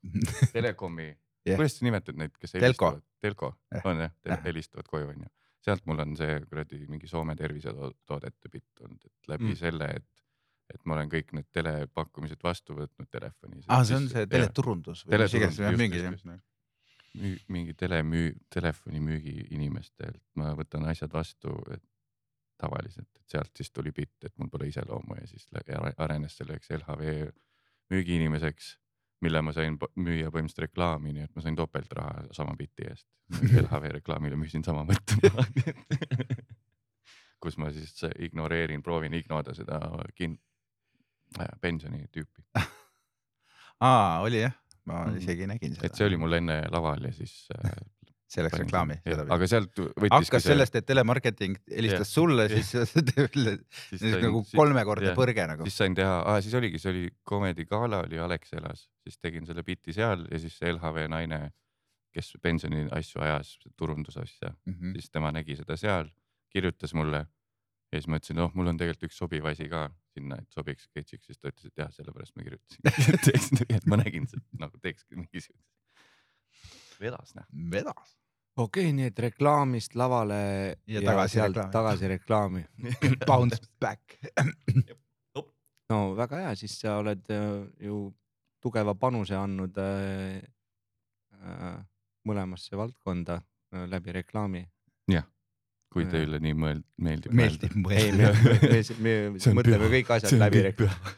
telekomi 0.57 1.07
Jah. 1.11 1.53
yeah., 1.53 1.59
kuidas 1.61 1.77
sa 1.77 1.85
nimetad 1.85 2.17
neid, 2.17 2.33
kes 2.41 2.55
Telko. 2.55 2.65
helistavad, 2.65 3.07
telko 3.21 3.51
Jah. 3.75 3.89
on 3.91 4.03
jah 4.07 4.13
Jah., 4.25 4.43
helistavad 4.47 4.89
koju 4.89 5.11
onju. 5.13 5.29
sealt 5.65 5.85
mul 5.85 6.01
on 6.01 6.17
see 6.17 6.39
kuradi 6.49 6.81
mingi 6.89 7.09
Soome 7.09 7.35
tervisetoodete 7.37 8.49
bitt 8.53 8.81
olnud, 8.81 9.05
et 9.05 9.29
läbi 9.29 9.51
mm. 9.51 9.59
selle, 9.61 9.93
et, 10.01 10.24
et 10.73 10.81
ma 10.85 10.95
olen 10.97 11.09
kõik 11.11 11.31
need 11.37 11.47
telepakkumised 11.53 12.41
vastu 12.43 12.75
võtnud 12.77 13.09
telefonis. 13.11 13.65
aa, 13.67 13.79
Ah, 13.79 13.83
see 13.87 13.95
on 13.99 14.07
see 14.09 14.25
teleturundus 14.31 15.05
või 15.05 15.19
mis 15.21 15.33
iganes 15.39 15.59
mingi 15.77 16.01
just, 16.03 16.25
just, 16.25 17.43
mingi 17.49 17.73
telemüü-, 17.79 18.37
telefonimüügi 18.53 19.47
inimestelt 19.55 20.21
ma 20.35 20.53
võtan 20.57 20.83
asjad 20.89 21.13
vastu, 21.13 21.53
et 21.71 21.83
tavaliselt, 22.57 23.09
et 23.19 23.29
sealt 23.35 23.51
siis 23.55 23.71
tuli 23.71 23.91
bitt, 23.91 24.17
et 24.23 24.33
mul 24.39 24.49
pole 24.49 24.67
iseloomu 24.71 25.17
ja 25.19 25.27
siis 25.27 25.47
arenes 25.97 26.37
selleks 26.39 26.71
LHV 26.71 27.29
müügiinimeseks, 27.91 28.77
mille 29.21 29.41
ma 29.41 29.53
sain 29.55 29.77
müüa 29.95 30.31
põhimõtteliselt 30.31 30.63
reklaami, 30.67 31.13
nii 31.13 31.25
et 31.27 31.35
ma 31.35 31.41
sain 31.43 31.55
topeltraha 31.55 32.27
sama 32.35 32.55
bitti 32.59 32.87
eest. 32.89 33.07
LHV 33.65 33.91
reklaamile 33.99 34.35
müüsin 34.39 34.63
sama 34.63 34.83
mõtte 34.87 35.17
maha. 35.23 35.45
kus 37.43 37.57
ma 37.61 37.69
siis 37.73 37.99
ignoreerin, 38.25 38.81
proovin 38.83 39.13
ignoda 39.13 39.53
seda 39.53 39.79
kin-, 40.17 40.39
pensioni 41.61 42.05
tüüpi, 42.13 42.45
aa, 43.81 44.21
oli 44.25 44.41
jah, 44.45 44.53
ma 44.85 45.05
Mhm. 45.05 45.17
isegi 45.17 45.47
nägin 45.49 45.75
seda. 45.75 45.85
et 45.89 45.95
see 45.97 46.05
oli 46.07 46.17
mul 46.21 46.33
enne 46.37 46.61
laval 46.71 47.03
ja 47.07 47.11
siis 47.13 47.47
äh, 47.55 47.71
see 48.35 48.43
läks 48.45 48.57
reklaami. 48.59 48.97
aga 49.05 49.47
sealt 49.47 49.75
võttiski 49.77 50.13
hakkas 50.15 50.43
sellest, 50.49 50.75
et 50.79 50.85
telemarketing 50.89 51.57
helistas 51.71 52.11
sulle, 52.13 52.47
siis 52.49 52.69
see 52.71 52.85
see 53.99 54.13
nagu 54.21 54.43
kolmekordne 54.55 55.13
põrge 55.17 55.45
nagu. 55.49 55.63
siis 55.67 55.77
sain 55.81 55.95
teha 55.97 56.21
ah,, 56.25 56.39
siis 56.41 56.53
oligi, 56.57 56.79
see 56.81 56.91
oli 56.93 57.05
Comedy 57.27 57.65
Gala 57.69 58.03
oli 58.05 58.19
Alexelas, 58.19 58.87
siis 59.03 59.17
tegin 59.21 59.45
selle 59.45 59.63
biti 59.63 59.93
seal 59.93 60.25
ja 60.31 60.39
siis 60.41 60.57
see 60.59 60.71
LHV 60.73 61.07
naine, 61.13 61.41
kes 62.15 62.33
pensioni 62.41 62.85
asju 62.95 63.21
ajas, 63.25 63.57
turundusasja, 63.75 64.53
Mhm. 64.65 64.93
siis 64.95 65.09
tema 65.11 65.31
nägi 65.35 65.57
seda 65.59 65.75
seal, 65.77 66.09
kirjutas 66.49 66.93
mulle 66.95 67.25
ja 67.91 67.99
siis 67.99 68.07
ma 68.07 68.17
ütlesin, 68.21 68.37
noh, 68.39 68.51
mul 68.55 68.67
on 68.71 68.77
tegelikult 68.79 69.09
üks 69.09 69.17
sobiv 69.19 69.45
asi 69.51 69.67
ka 69.69 69.89
sinna, 70.15 70.39
et 70.41 70.55
sobiks 70.55 70.87
sketšiks, 70.89 71.29
siis 71.29 71.39
ta 71.39 71.51
ütles, 71.51 71.69
et 71.69 71.83
jah, 71.83 71.91
sellepärast 71.93 72.35
ma 72.35 72.45
kirjutasin, 72.45 72.91
et 73.15 73.25
teeks, 73.27 73.49
et 73.67 73.89
ma 73.89 73.99
nägin 74.01 74.27
seda 74.31 74.61
nagu 74.65 74.79
teekski 74.81 75.19
mingi 75.19 75.43
siukse. 75.43 75.65
vedas 77.03 77.35
noh. 77.35 77.47
vedas. 77.71 78.15
okei 78.57 78.87
okay,, 78.87 78.95
nii 78.95 79.09
et 79.11 79.23
reklaamist 79.27 79.97
lavale 79.99 80.41
Ja 80.87 81.01
tagasi 81.05 81.39
sealt 81.39 81.55
reklaami. 81.55 81.73
tagasi 81.77 82.11
reklaami. 82.13 82.65
Bounce 83.29 83.61
back. 83.81 84.17
no 85.89 85.99
väga 86.17 86.45
hea, 86.45 86.53
siis 86.59 86.79
sa 86.81 86.97
oled 87.01 87.27
äh, 87.29 87.65
ju 87.85 88.07
tugeva 88.63 88.95
panuse 88.97 89.35
andnud 89.37 89.77
äh, 89.77 90.39
äh, 91.37 91.75
mõlemasse 92.25 92.77
valdkonda 92.79 93.41
äh, 93.41 93.85
läbi 93.91 94.15
reklaami. 94.15 94.65
Kui 95.95 96.05
teile 96.11 96.41
nii 96.43 96.55
mõeld-, 96.59 96.83
meeldib. 96.99 97.35
meeldib 97.35 97.75
mõelda. 97.79 98.33
me, 98.73 98.81
me, 98.99 99.13
me 99.31 99.53
mõtleme 99.61 99.91
kõik 99.93 100.11
asjad 100.17 100.35
läbi 100.41 100.65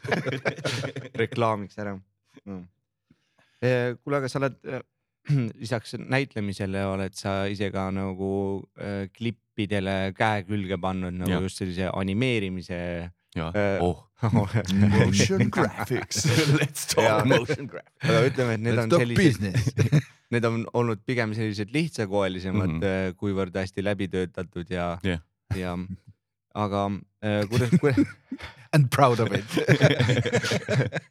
reklaamiks 1.22 1.80
ära 1.82 1.96
no.. 1.98 2.60
kuule, 3.58 4.20
aga 4.20 4.30
sa 4.30 4.38
oled 4.42 4.58
äh, 4.70 4.84
lisaks 5.62 5.96
näitlemisele 5.98 6.84
oled 6.88 7.18
sa 7.18 7.40
ise 7.50 7.72
ka 7.74 7.88
nagu 7.94 8.32
äh, 8.78 9.08
klippidele 9.14 10.14
käe 10.16 10.46
külge 10.48 10.78
pannud 10.80 11.18
nagu 11.18 11.34
Jah. 11.34 11.44
just 11.48 11.60
sellise 11.60 11.90
animeerimise 11.90 12.78
jah 13.36 13.52
Äh, 13.54 13.78
oh, 13.80 14.04
Motion 14.22 15.50
graphics. 15.50 16.24
let's 16.60 16.86
talk 16.86 17.26
motion 17.26 17.68
graphics. 17.70 18.08
aga 18.08 18.22
ütleme, 18.26 18.54
et 18.56 18.60
need 18.66 18.74
Let's 18.74 18.92
on 18.92 19.00
sellised, 19.04 19.22
business. 19.22 19.68
need 20.34 20.44
on 20.48 20.64
olnud 20.74 21.04
pigem 21.06 21.34
sellised 21.36 21.70
lihtsakoelisemad 21.74 22.68
mm. 22.68 22.80
-hmm. 22.82 23.18
kuivõrd 23.20 23.54
hästi 23.54 23.84
läbi 23.84 24.08
töötatud 24.12 24.70
ja 24.70 24.98
Jah. 25.06 25.22
ja 25.56 25.76
aga 26.54 26.86
äh, 27.24 27.44
kuidas, 27.48 27.74
kuidas 27.80 28.06
And 28.72 28.90
proud 28.92 29.20
of 29.20 29.32
it. 29.32 29.48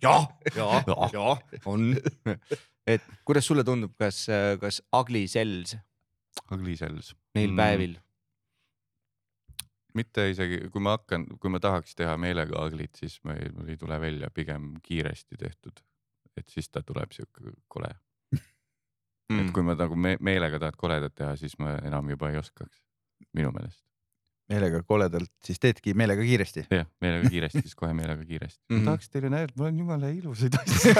jah, 0.05 0.27
ja, 0.55 0.83
ja 1.13 1.37
on. 1.65 1.95
et 2.85 3.01
kuidas 3.25 3.47
sulle 3.47 3.63
tundub, 3.63 3.95
kas, 3.97 4.27
kas 4.61 4.81
Ugly 4.93 5.25
Cells 5.27 5.73
Ugly 6.51 6.75
Cells. 6.77 7.15
neil 7.35 7.51
mm. 7.51 7.57
päevil, 7.57 7.95
mitte 9.97 10.27
isegi, 10.31 10.59
kui 10.73 10.83
ma 10.83 10.95
hakkan, 10.97 11.25
kui 11.41 11.51
ma 11.53 11.61
tahaks 11.63 11.95
teha 11.97 12.15
meelega 12.21 12.65
Ugly't, 12.65 12.99
siis 12.99 13.17
ma 13.25 13.35
ei, 13.37 13.77
tule 13.79 13.99
välja, 14.01 14.29
pigem 14.33 14.75
kiiresti 14.83 15.39
tehtud. 15.39 15.83
et 16.37 16.49
siis 16.53 16.69
ta 16.69 16.83
tuleb 16.85 17.11
siuke 17.11 17.51
kole 17.67 17.87
mm., 19.31 19.39
et 19.41 19.51
kui 19.53 19.63
ma 19.65 19.73
nagu 19.73 19.95
me 19.97 20.17
meelega 20.21 20.59
tahad 20.61 20.77
koledat 20.77 21.15
teha, 21.15 21.35
siis 21.35 21.57
ma 21.59 21.77
enam 21.81 22.09
juba 22.13 22.29
ei 22.29 22.37
oskaks, 22.37 22.83
minu 23.33 23.51
meelest. 23.55 23.86
Meelega 24.49 24.81
koledalt, 24.87 25.29
siis 25.43 25.59
teedki 25.59 25.93
meelega 25.97 26.23
kiiresti. 26.23 26.65
jah, 26.71 26.85
meelega 27.03 27.29
kiiresti, 27.29 27.61
siis 27.65 27.75
kohe 27.75 27.93
meelega 27.93 28.23
kiiresti 28.25 28.59
mm. 28.69 28.75
-hmm. 28.75 28.79
ma 28.79 28.85
tahaks 28.91 29.09
teile 29.09 29.29
näidata, 29.33 29.53
mul 29.57 29.67
on 29.67 29.77
jumala 29.79 30.07
ilusaid 30.07 30.53
asju. 30.61 30.93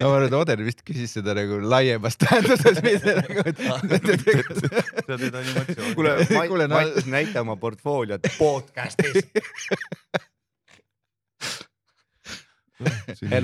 ma 0.00 0.06
arvan, 0.06 0.26
et 0.28 0.36
Oder 0.38 0.62
vist 0.64 0.82
küsis 0.86 1.10
seda 1.18 1.34
nagu 1.34 1.58
laiemas 1.62 2.16
tähenduses, 2.22 2.82
mitte 2.86 3.14
nagu, 3.18 3.38
et. 3.44 3.58
sa 5.06 5.18
teed 5.18 5.34
animatsiooni. 5.34 5.94
kuule, 5.94 6.10
Kuule, 6.48 6.68
no- 6.70 7.06
näita 7.06 7.40
oma 7.40 7.56
portfooliot 7.56 8.22
podcast'is. 8.38 9.24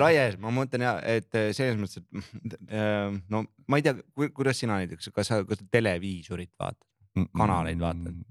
laias, 0.05 0.39
ma 0.43 0.53
mõtlen 0.55 0.85
ja, 0.87 0.95
et 1.17 1.39
äh, 1.39 1.51
selles 1.57 1.79
mõttes, 1.81 2.01
et 2.01 2.57
äh, 2.69 3.11
no 3.33 3.45
ma 3.71 3.81
ei 3.81 3.87
tea, 3.87 3.97
kuidas 4.35 4.61
sina 4.63 4.79
näiteks, 4.83 5.11
kas 5.15 5.33
sa, 5.33 5.43
kas 5.49 5.61
sa 5.63 5.69
televiisorit 5.75 6.53
vaatad? 6.61 6.89
kanaleid 7.35 7.83
vaatad?? 7.83 8.25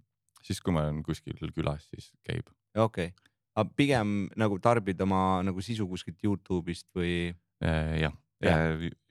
siis, 0.43 0.59
kui 0.63 0.75
ma 0.75 0.87
olen 0.87 1.03
kuskil 1.05 1.37
külas, 1.55 1.87
siis 1.91 2.11
käib. 2.27 2.49
okei 2.75 3.11
okay., 3.11 3.31
aga 3.53 3.77
pigem 3.77 4.17
nagu 4.39 4.57
tarbid 4.59 5.01
oma 5.05 5.43
nagu 5.45 5.61
sisu 5.61 5.87
kuskilt 5.89 6.23
Youtube'ist 6.25 6.89
või? 6.97 7.31
Äh, 7.63 7.95
jah 8.03 8.17
ja., 8.43 8.57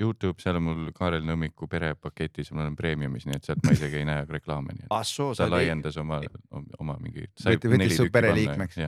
Youtube, 0.01 0.41
seal 0.43 0.59
on 0.59 0.67
mul 0.67 0.91
Kaarel 0.97 1.25
Nõmmiku 1.27 1.69
perepaketis, 1.71 2.53
ma 2.53 2.65
olen 2.67 2.77
preemiumis, 2.79 3.27
nii 3.29 3.39
et 3.39 3.49
sealt 3.49 3.63
ma 3.65 3.75
isegi 3.77 4.01
ei 4.01 4.09
näe 4.09 4.27
reklaame, 4.29 4.75
nii 4.77 4.87
et 4.87 4.95
ah 4.95 5.05
ta 5.39 5.49
laiendas 5.51 5.97
oma, 6.03 6.21
oma 6.81 6.99
mingi. 7.03 7.29
Võttis 7.45 7.97
su 7.97 8.09
pereliikmeks. 8.13 8.81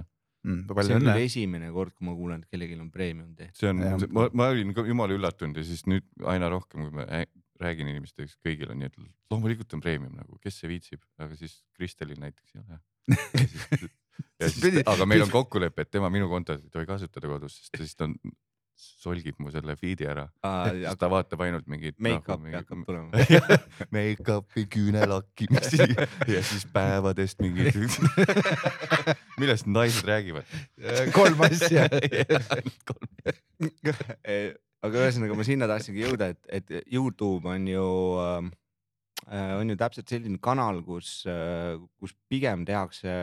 Mm, 0.44 0.66
see 0.84 0.96
on 0.98 1.06
küll. 1.06 1.22
esimene 1.24 1.70
kord, 1.72 1.94
kui 1.96 2.04
ma 2.04 2.14
kuulen, 2.18 2.42
et 2.44 2.52
kellelgi 2.52 2.76
on 2.76 2.90
premium 2.92 3.30
tehtud. 3.38 3.56
see 3.62 3.70
on 3.72 3.80
ma, 4.12 4.26
ma 4.36 4.50
olin 4.52 4.74
ka 4.76 4.84
jumala 4.84 5.16
üllatunud 5.16 5.56
ja 5.56 5.64
siis 5.64 5.86
nüüd 5.88 6.04
aina 6.28 6.50
rohkem, 6.52 6.84
kui 6.84 6.98
ma 6.98 7.06
rää- 7.08 7.30
räägin 7.62 7.88
inimestega, 7.88 8.28
siis 8.28 8.40
kõigil 8.44 8.72
on 8.74 8.82
nii, 8.82 8.90
et 8.92 8.98
loomulikult 9.32 9.72
on 9.76 9.82
premium 9.84 10.14
nagu, 10.18 10.36
kes 10.42 10.58
see 10.60 10.68
viitsib, 10.68 11.00
aga 11.22 11.38
siis 11.38 11.60
Kristelil 11.78 12.20
näiteks 12.20 12.56
ei 12.56 12.64
ole. 12.64 12.80
ja 14.42 14.50
siis 14.50 14.80
aga 14.92 15.06
meil 15.08 15.24
on 15.24 15.32
kokkulepe, 15.32 15.86
et 15.86 15.92
tema 15.94 16.10
minu 16.12 16.28
kontot 16.28 16.60
ei 16.60 16.72
tohi 16.72 16.88
kasutada 16.88 17.30
kodus, 17.30 17.62
sest 17.62 17.80
siis 17.80 17.96
ta 17.96 18.08
on, 18.10 18.18
solgib 18.74 19.38
mu 19.42 19.52
selle 19.54 19.76
feed'i 19.78 20.06
ära, 20.10 20.24
siis 20.72 20.98
ta 21.00 21.10
vaatab 21.12 21.44
ainult 21.46 21.68
mingit. 21.70 21.96
Make-up'i 22.02 22.54
hakkab 22.56 22.82
tulema. 22.88 23.24
Make-up'i, 23.94 24.66
küünelakkimisi 24.70 25.86
ja 26.34 26.42
siis 26.46 26.66
päevadest 26.74 27.42
mingid, 27.44 27.76
millest 29.40 29.70
naised 29.70 30.08
räägivad. 30.08 30.48
kolm 31.14 31.46
asja. 31.46 31.86
aga 34.84 35.06
ühesõnaga 35.06 35.38
ma 35.38 35.46
sinna 35.46 35.70
tahtsingi 35.70 36.04
jõuda, 36.04 36.32
et, 36.34 36.42
et 36.60 36.76
Youtube 36.92 37.48
on 37.48 37.70
ju 37.70 37.86
äh,, 38.20 39.54
on 39.60 39.70
ju 39.72 39.78
täpselt 39.80 40.10
selline 40.10 40.40
kanal, 40.42 40.82
kus 40.86 41.22
äh,, 41.30 41.78
kus 42.00 42.14
pigem 42.28 42.66
tehakse 42.68 43.14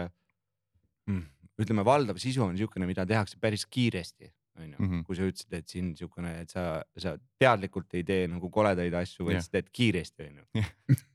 mm,, 1.10 1.26
ütleme, 1.62 1.86
valdav 1.86 2.20
sisu 2.22 2.46
on 2.46 2.56
niisugune, 2.56 2.88
mida 2.90 3.06
tehakse 3.08 3.38
päris 3.42 3.68
kiiresti, 3.70 4.32
onju 4.60 4.78
Mhm.. 4.80 5.04
kui 5.08 5.16
sa 5.16 5.24
ütlesid, 5.30 5.54
et 5.54 5.68
siin 5.70 5.86
niisugune, 5.92 6.32
et 6.42 6.50
sa, 6.52 6.84
sa 6.98 7.16
teadlikult 7.40 7.94
ei 7.96 8.04
tee 8.04 8.28
nagu 8.28 8.50
koledaid 8.54 8.94
asju, 8.94 9.26
vaid 9.26 9.40
sa 9.46 9.52
teed 9.58 9.70
kiiresti, 9.72 10.28
onju 10.30 10.66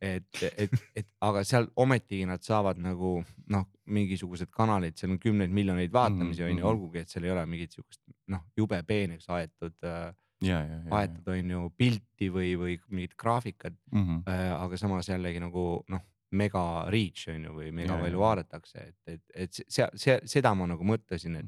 et, 0.01 0.27
et, 0.57 0.73
et 0.97 1.09
aga 1.21 1.43
seal 1.45 1.69
ometigi 1.77 2.27
nad 2.29 2.43
saavad 2.43 2.79
nagu 2.81 3.19
noh, 3.53 3.67
mingisugused 3.87 4.51
kanalid, 4.51 4.97
seal 4.99 5.13
on 5.15 5.19
kümneid 5.23 5.51
miljoneid 5.55 5.93
vaatamisi 5.93 6.43
Mhm, 6.43 6.51
onju 6.53 6.65
mhm., 6.65 6.71
olgugi 6.73 6.99
et 7.05 7.09
seal 7.13 7.25
ei 7.25 7.31
ole 7.37 7.47
mingit 7.47 7.73
siukest 7.77 8.01
noh, 8.33 8.43
jube 8.57 8.81
peeneks 8.89 9.29
aetud 9.29 9.75
äh,, 9.85 10.13
ja, 10.43 10.59
ja, 10.65 10.81
ja. 10.85 10.91
aetud 11.01 11.29
onju 11.37 11.71
pilti 11.77 12.29
või, 12.33 12.57
või 12.61 12.79
mingit 12.89 13.17
graafikat 13.17 13.77
Mhm. 13.93 14.23
äh,, 14.29 14.53
aga 14.57 14.77
samas 14.81 15.09
jällegi 15.13 15.41
nagu 15.41 15.85
noh, 15.89 16.03
mega 16.37 16.63
reach 16.91 17.29
onju 17.31 17.53
või 17.55 17.71
mega 17.73 17.95
Ja, 17.95 18.01
palju 18.03 18.19
vaadatakse, 18.19 18.79
et, 18.89 18.97
et, 19.07 19.23
et 19.47 19.53
see, 19.69 19.87
see, 19.95 20.17
seda 20.27 20.55
ma 20.59 20.67
nagu 20.67 20.85
mõtlesin, 20.85 21.37
et, 21.39 21.47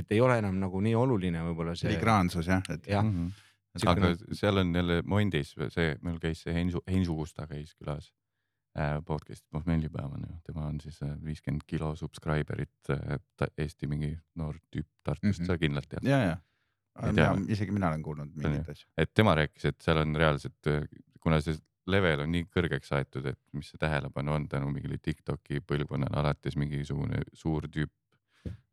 et 0.00 0.12
ei 0.16 0.20
ole 0.24 0.38
enam 0.42 0.58
nagu 0.62 0.80
nii 0.84 0.94
oluline 0.98 1.42
võib-olla 1.50 1.76
see. 1.76 1.88
filigraansus 1.90 2.48
jah, 2.50 2.62
et 2.72 2.86
jah, 2.90 3.04
Mhm. 3.06 3.30
Siukene- 3.78 4.08
aga 4.16 4.34
seal 4.34 4.58
on 4.58 4.72
jälle 4.74 5.02
Mondis 5.06 5.52
see, 5.70 5.92
meil 6.02 6.16
käis 6.18 6.40
see 6.42 6.52
Heinzu, 6.56 6.80
Heinzu 6.90 7.14
Kusta 7.14 7.46
käis 7.46 7.70
külas 7.78 8.08
äh, 8.78 8.96
podcast, 9.06 9.44
pohmellipäev 9.54 10.12
on 10.16 10.24
ju, 10.26 10.36
tema 10.46 10.66
on 10.66 10.80
siis 10.82 10.98
viiskümmend 11.24 11.62
kilo 11.70 11.92
subscriber'it 11.94 12.90
äh,, 12.90 13.18
Eesti 13.58 13.86
mingi 13.86 14.16
noor 14.34 14.58
tüüp 14.74 14.88
Tartust 15.04 15.38
mm, 15.38 15.44
-hmm. 15.44 15.46
sa 15.46 15.58
kindlalt 15.58 15.88
tead. 15.88 16.02
ja, 16.08 16.18
ja. 16.24 16.36
Tea. 17.14 17.30
isegi 17.48 17.70
mina 17.72 17.88
olen 17.88 18.02
kuulnud 18.02 18.32
mingeid 18.34 18.68
asju. 18.68 18.88
et 18.98 19.14
tema 19.14 19.34
rääkis, 19.38 19.64
et 19.64 19.80
seal 19.80 19.96
on 20.02 20.16
reaalselt, 20.16 20.66
kuna 21.22 21.40
see 21.40 21.54
level 21.86 22.20
on 22.26 22.32
nii 22.32 22.44
kõrgeks 22.50 22.90
aetud, 22.96 23.26
et 23.26 23.38
mis 23.52 23.70
see 23.70 23.78
tähelepanu 23.78 24.32
on 24.34 24.48
tänu 24.48 24.70
mingile 24.74 24.98
Tiktoki 24.98 25.60
põlvkonnale 25.60 26.18
alates 26.20 26.56
mingisugune 26.56 27.22
suur 27.32 27.68
tüüp. 27.70 27.90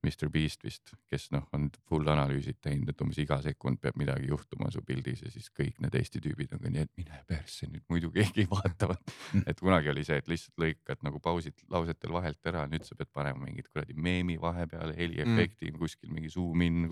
Mr 0.07 0.29
Beast 0.31 0.61
vist, 0.63 0.93
kes 1.11 1.25
noh, 1.33 1.43
on 1.57 1.65
full 1.89 2.07
analüüsid 2.07 2.59
teinud, 2.63 2.87
et 2.93 3.01
umbes 3.03 3.17
iga 3.19 3.39
sekund 3.43 3.79
peab 3.83 3.97
midagi 3.99 4.29
juhtuma 4.29 4.69
su 4.71 4.79
pildis 4.85 5.23
ja 5.25 5.31
siis 5.33 5.49
kõik 5.51 5.81
need 5.83 5.97
Eesti 5.99 6.21
tüübid 6.23 6.53
on 6.55 6.61
ka 6.63 6.69
nii, 6.71 6.85
et 6.85 6.91
mine 7.01 7.17
persse 7.27 7.67
nüüd 7.67 7.83
muidu 7.91 8.11
keegi 8.13 8.45
ei 8.45 8.49
vaata. 8.51 8.95
et 9.43 9.59
kunagi 9.59 9.91
oli 9.91 10.05
see, 10.07 10.19
et 10.21 10.29
lihtsalt 10.31 10.63
lõikad 10.63 11.03
nagu 11.03 11.19
pausid 11.23 11.65
lausetel 11.73 12.13
vahelt 12.15 12.51
ära, 12.53 12.63
nüüd 12.71 12.85
sa 12.87 12.95
pead 12.95 13.11
panema 13.11 13.43
mingit 13.49 13.67
kuradi 13.73 13.97
meemi 13.97 14.37
vahepeale, 14.39 14.95
heliefekti 14.95 15.73
mm. 15.73 15.81
kuskil 15.81 16.13
mingi 16.13 16.31
zoom 16.31 16.63
in, 16.63 16.87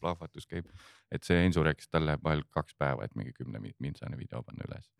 plahvatus 0.00 0.48
käib. 0.50 0.66
et 1.12 1.22
see 1.26 1.38
Ensu 1.44 1.62
rääkis, 1.66 1.88
tal 1.92 2.08
läheb 2.08 2.24
vahel 2.24 2.42
kaks 2.50 2.74
päeva, 2.80 3.04
et 3.06 3.14
mingi 3.14 3.36
kümne 3.36 3.60
mi- 3.62 3.76
mintsane 3.78 4.18
video 4.18 4.42
panna 4.42 4.66
üles. 4.66 4.90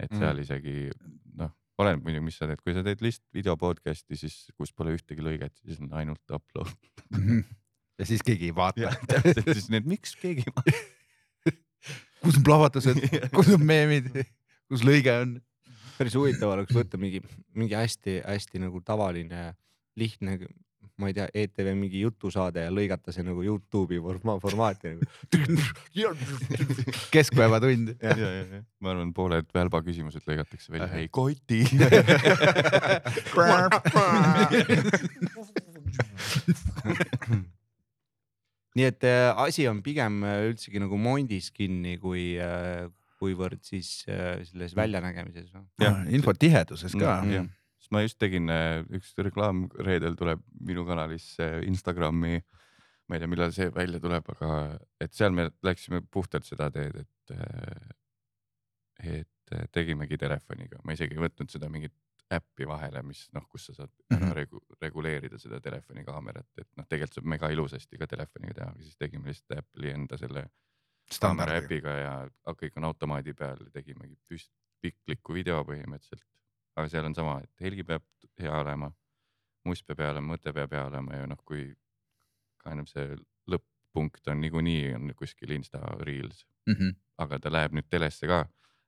et 0.00 0.10
Mm. 0.10 0.18
seal 0.18 0.38
isegi 0.38 0.90
noh, 1.36 1.50
oleneb 1.78 2.04
muidugi, 2.04 2.24
mis 2.26 2.38
sa 2.40 2.48
teed, 2.50 2.60
kui 2.64 2.74
sa 2.76 2.82
teed 2.86 3.02
lihtsalt 3.04 3.38
video 3.38 3.54
podcast'i, 3.60 4.18
siis 4.18 4.36
kus 4.58 4.72
pole 4.74 4.96
ühtegi 4.96 5.24
lõiget, 5.24 5.54
siis 5.62 5.80
on 5.82 5.92
ainult 5.98 6.34
upload. 6.34 6.72
ja 7.98 8.08
siis 8.08 8.24
keegi 8.26 8.50
ei 8.50 8.56
vaata. 8.56 8.94
täpselt, 9.10 9.52
siis 9.52 9.68
need, 9.74 9.86
miks 9.90 10.16
keegi 10.18 10.46
ei 10.46 10.54
vaata. 10.56 11.52
kus 12.24 12.40
on 12.40 12.46
plahvatused, 12.46 13.02
kus 13.36 13.52
on 13.54 13.64
meemid, 13.66 14.10
kus 14.70 14.86
lõige 14.86 15.14
on? 15.22 15.38
päris 15.98 16.14
huvitav 16.14 16.52
oleks 16.54 16.74
võtta 16.76 16.98
mingi, 17.00 17.18
mingi 17.58 17.74
hästi-hästi 17.74 18.60
nagu 18.62 18.78
tavaline, 18.86 19.48
lihtne, 19.98 20.36
ma 20.98 21.06
ei 21.10 21.14
tea, 21.14 21.28
ETV 21.34 21.68
mingi 21.78 22.00
jutusaade 22.02 22.64
ja 22.66 22.70
lõigata 22.74 23.12
see 23.14 23.22
nagu 23.26 23.42
Youtube'i 23.46 24.00
forma- 24.02 24.38
formaati 24.42 24.86
nagu. 24.96 25.04
keskpäevatund. 27.14 27.86
ja, 28.02 28.10
ja, 28.18 28.28
ja 28.40 28.44
ma 28.82 28.86
arvan, 28.94 29.12
pooled 29.14 29.46
välba 29.54 29.78
küsimused 29.86 30.24
lõigatakse 30.26 30.68
välja, 30.74 30.88
Ahah. 30.90 30.98
ei 31.04 31.08
koti. 31.08 31.60
nii 38.78 38.86
et 38.86 39.04
äh, 39.08 39.32
asi 39.42 39.64
on 39.70 39.80
pigem 39.82 40.20
äh, 40.26 40.44
üldsegi 40.50 40.78
nagu 40.82 40.98
mondis 41.00 41.50
kinni, 41.54 41.96
kui 42.02 42.34
äh,, 42.42 42.86
kuivõrd 43.18 43.58
siis 43.66 44.04
äh, 44.06 44.44
selles 44.46 44.76
väljanägemises. 44.78 45.48
Jah. 45.82 45.96
infotiheduses 46.14 46.92
ka 46.94 47.16
Mm, 47.24 47.32
jah, 47.34 47.46
sest 47.88 47.94
ma 47.96 48.02
just 48.04 48.18
tegin 48.20 48.50
äh, 48.52 48.82
üks 48.92 49.14
reklaam 49.24 49.64
reedel 49.80 50.14
tuleb 50.18 50.42
minu 50.60 50.84
kanalisse 50.84 51.62
Instagrami. 51.64 52.42
ma 53.08 53.16
ei 53.16 53.20
tea, 53.22 53.28
millal 53.32 53.52
see 53.56 53.70
välja 53.72 53.98
tuleb, 54.04 54.26
aga 54.34 54.78
et 55.00 55.14
seal 55.16 55.32
me 55.32 55.46
läksime 55.64 56.02
puhtalt 56.12 56.44
seda 56.44 56.66
teed, 56.70 56.98
et, 57.00 57.32
et 59.00 59.54
äh, 59.56 59.64
tegimegi 59.72 60.18
telefoniga, 60.20 60.76
ma 60.84 60.92
isegi 60.92 61.16
ei 61.16 61.22
võtnud 61.22 61.48
seda 61.48 61.70
mingit 61.72 61.94
äppi 62.36 62.66
vahele, 62.68 63.00
mis 63.08 63.22
noh, 63.32 63.46
kus 63.48 63.70
sa 63.70 63.78
saad 63.78 63.90
ära 64.12 64.26
Mhm. 64.26 64.34
regu- 64.36 64.64
reguleerida 64.82 65.38
seda 65.40 65.60
telefoni 65.64 66.04
kaamerat, 66.04 66.46
et 66.58 66.68
noh, 66.76 66.84
tegelikult 66.84 67.14
saab 67.22 67.24
mega 67.32 67.48
ilusasti 67.48 67.96
ka 67.96 68.06
telefoniga 68.06 68.54
teha, 68.54 68.68
aga 68.74 68.82
siis 68.84 68.96
tegime 69.00 69.30
lihtsalt 69.32 69.58
Apple'i 69.62 69.94
enda 69.94 70.18
selle 70.20 70.42
kaamera 71.20 71.54
äpiga 71.64 71.94
ja 71.96 72.12
kõik 72.52 72.76
on 72.76 72.84
automaadi 72.84 73.32
peal, 73.32 73.64
tegimegi 73.72 74.18
püst-, 74.28 74.52
pikliku 74.82 75.32
video 75.32 75.62
põhimõtteliselt. 75.64 76.26
Aga 76.78 76.88
seal 76.92 77.08
on 77.08 77.14
sama, 77.18 77.40
et 77.44 77.64
helgi 77.66 77.84
peab 77.88 78.04
hea 78.38 78.54
olema, 78.54 78.88
must 79.66 79.86
peab 79.88 79.98
hea 80.04 80.12
olema, 80.14 80.34
mõte 80.36 80.52
peab 80.54 80.72
hea 80.76 80.84
olema 80.88 81.18
ja 81.18 81.26
noh, 81.30 81.40
kui 81.44 81.64
kind 82.62 82.82
of 82.84 82.88
see 82.90 83.16
lõpp-punkt 83.50 84.30
on 84.32 84.40
niikuinii 84.44 84.94
on 84.96 85.12
kuskil 85.18 85.50
Insta 85.56 85.80
Reels, 86.04 86.44
Mhm. 86.68 86.94
aga 87.18 87.38
ta 87.38 87.50
läheb 87.50 87.72
nüüd 87.74 87.88
telesse 87.90 88.26
ka, 88.30 88.42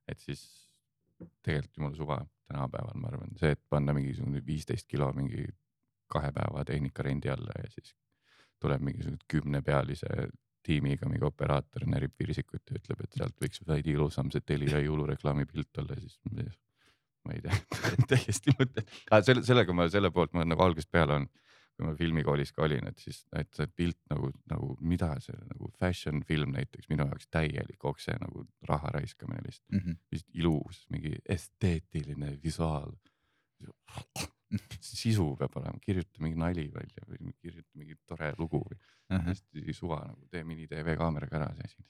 et 0.09 0.19
siis 0.21 0.43
tegelikult 1.43 1.77
jumala 1.77 1.97
suva 1.97 2.19
tänapäeval, 2.51 2.95
ma 3.01 3.09
arvan, 3.09 3.33
see, 3.39 3.51
et 3.57 3.61
panna 3.71 3.93
mingisugune 3.97 4.43
viisteist 4.47 4.87
kilo 4.89 5.13
mingi 5.17 5.47
kahe 6.11 6.31
päeva 6.35 6.65
tehnikarendi 6.67 7.31
alla 7.31 7.53
ja 7.63 7.71
siis 7.71 7.95
tuleb 8.61 8.81
mingisugune 8.83 9.19
kümnepealise 9.31 10.07
tiimiga 10.67 11.09
mingi 11.09 11.25
operaator 11.25 11.87
närib 11.89 12.13
virsikut 12.21 12.63
ja 12.71 12.77
ütleb, 12.81 13.05
et 13.05 13.13
sealt 13.17 13.37
võiks 13.41 13.63
veidi 13.67 13.95
ilusam 13.97 14.31
see 14.31 14.41
Telia 14.45 14.81
jõulureklaami 14.85 15.47
pilt 15.49 15.79
olla, 15.79 15.97
siis 16.01 16.19
ma- 17.27 17.35
ei 17.37 17.43
tea, 17.45 17.57
täiesti 18.11 18.55
mõte, 18.59 18.85
selle, 19.27 19.43
sellega 19.47 19.73
ma 19.77 19.89
selle 19.93 20.11
poolt 20.15 20.33
ma 20.37 20.45
nagu 20.45 20.63
algusest 20.65 20.91
peale 20.93 21.15
on, 21.21 21.27
kui 21.77 21.87
ma 21.89 21.95
filmikoolis 21.97 22.51
ka 22.53 22.65
olin, 22.67 22.89
et 22.91 22.99
siis, 23.01 23.23
et 23.37 23.49
see 23.57 23.67
pilt 23.77 23.99
nagu, 24.13 24.33
nagu 24.53 24.75
mida 24.81 25.15
see 25.25 25.37
nagu 25.49 25.71
fashion 25.81 26.23
film 26.29 26.53
näiteks 26.57 26.91
minu 26.93 27.07
jaoks 27.09 27.29
täielik 27.33 27.85
okse 27.89 28.17
nagu 28.21 28.45
raha 28.69 28.91
raiskamine 28.99 29.41
lihtsalt, 29.47 29.79
Mhm. 29.79 29.97
lihtsalt 30.13 30.35
ilus, 30.43 30.83
mingi 30.93 31.15
esteetiline 31.37 32.37
visuaal. 32.45 32.93
sisu 34.83 35.37
peab 35.39 35.57
olema, 35.61 35.79
kirjuta 35.85 36.23
mingi 36.25 36.39
nali 36.41 36.65
välja 36.75 37.05
või 37.07 37.33
kirjuta 37.39 37.69
mingi 37.79 37.95
tore 38.09 38.33
lugu 38.39 38.63
või 38.67 38.79
hästi 39.29 39.75
suva 39.77 40.01
nagu 40.09 40.27
tee 40.33 40.43
mini 40.47 40.67
tv 40.71 40.97
kaameraga 40.99 41.37
ära 41.39 41.51
see 41.55 41.69
asi. 41.69 41.85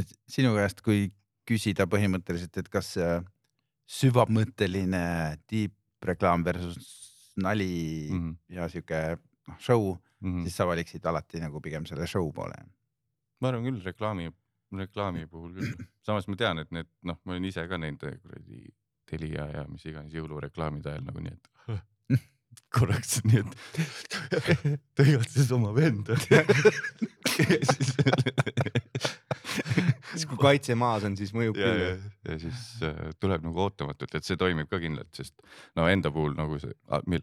et 0.00 0.14
sinu 0.30 0.54
käest, 0.56 0.80
kui 0.86 1.10
küsida 1.50 1.84
põhimõtteliselt, 1.90 2.56
et 2.62 2.68
kas 2.72 2.94
süvamõtteline 3.90 5.02
tiipreklaam 5.50 6.44
versus 6.46 7.34
nali 7.40 7.72
mm. 8.10 8.20
-hmm. 8.20 8.36
ja 8.56 8.68
sihuke 8.68 9.02
noh 9.48 9.58
show 9.58 9.92
mm, 9.94 10.10
Mm 10.20 10.34
-hmm. 10.34 10.42
siis 10.42 10.56
sa 10.56 10.66
valiksid 10.66 11.04
alati 11.04 11.40
nagu 11.40 11.60
pigem 11.60 11.86
selle 11.86 12.06
show 12.06 12.32
poole. 12.32 12.54
ma 13.40 13.48
arvan 13.48 13.64
küll 13.64 13.84
reklaami, 13.84 14.32
reklaami 14.76 15.26
puhul 15.26 15.54
küll, 15.54 15.72
samas 16.06 16.28
ma 16.28 16.36
tean, 16.36 16.58
et 16.58 16.70
need 16.70 16.88
noh, 17.02 17.20
ma 17.24 17.32
olen 17.32 17.44
ise 17.44 17.68
ka 17.68 17.78
nende 17.78 18.18
kuradi 18.18 18.68
Telia 19.10 19.46
ja 19.50 19.64
mis 19.68 19.86
iganes 19.86 20.12
jõulureklaamide 20.14 20.90
ajal 20.90 21.04
nagu 21.04 21.20
nii, 21.20 21.32
et 21.32 22.20
korraks 22.76 23.24
nii, 23.24 23.40
et 23.40 23.56
tõigatas 25.00 25.50
oma 25.56 25.72
venda. 25.74 26.14
Siis 30.20 30.30
kui 30.30 30.40
kaitse 30.40 30.76
maas 30.78 31.06
on, 31.08 31.16
siis 31.18 31.32
mõjub 31.36 31.58
küll., 31.58 31.82
ja 32.28 32.36
siis 32.42 32.60
äh, 32.86 33.00
tuleb 33.22 33.44
nagu 33.46 33.64
ootamatult, 33.64 34.14
et 34.18 34.26
see 34.26 34.38
toimib 34.40 34.70
ka 34.70 34.80
kindlalt, 34.82 35.10
sest 35.16 35.36
no 35.78 35.88
enda 35.90 36.12
puhul 36.14 36.36
nagu 36.38 36.60
see, 36.62 36.74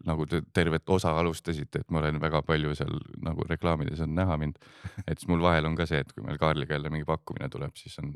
nagu 0.08 0.28
te 0.30 0.42
tervet 0.56 0.94
osa 0.98 1.14
alustasite, 1.20 1.84
et 1.84 1.94
ma 1.94 2.02
olen 2.02 2.20
väga 2.22 2.42
palju 2.46 2.74
seal 2.78 3.00
nagu 3.24 3.46
reklaamides 3.48 4.04
on 4.04 4.14
näha 4.18 4.38
mind. 4.40 4.60
et 5.06 5.16
siis 5.16 5.30
mul 5.30 5.42
vahel 5.44 5.70
on 5.70 5.78
ka 5.78 5.88
see, 5.88 6.02
et 6.04 6.12
kui 6.12 6.26
meil 6.26 6.40
Kaarliga 6.40 6.76
jälle 6.76 6.92
mingi 6.92 7.08
pakkumine 7.08 7.50
tuleb, 7.52 7.74
siis 7.78 7.98
on 8.02 8.14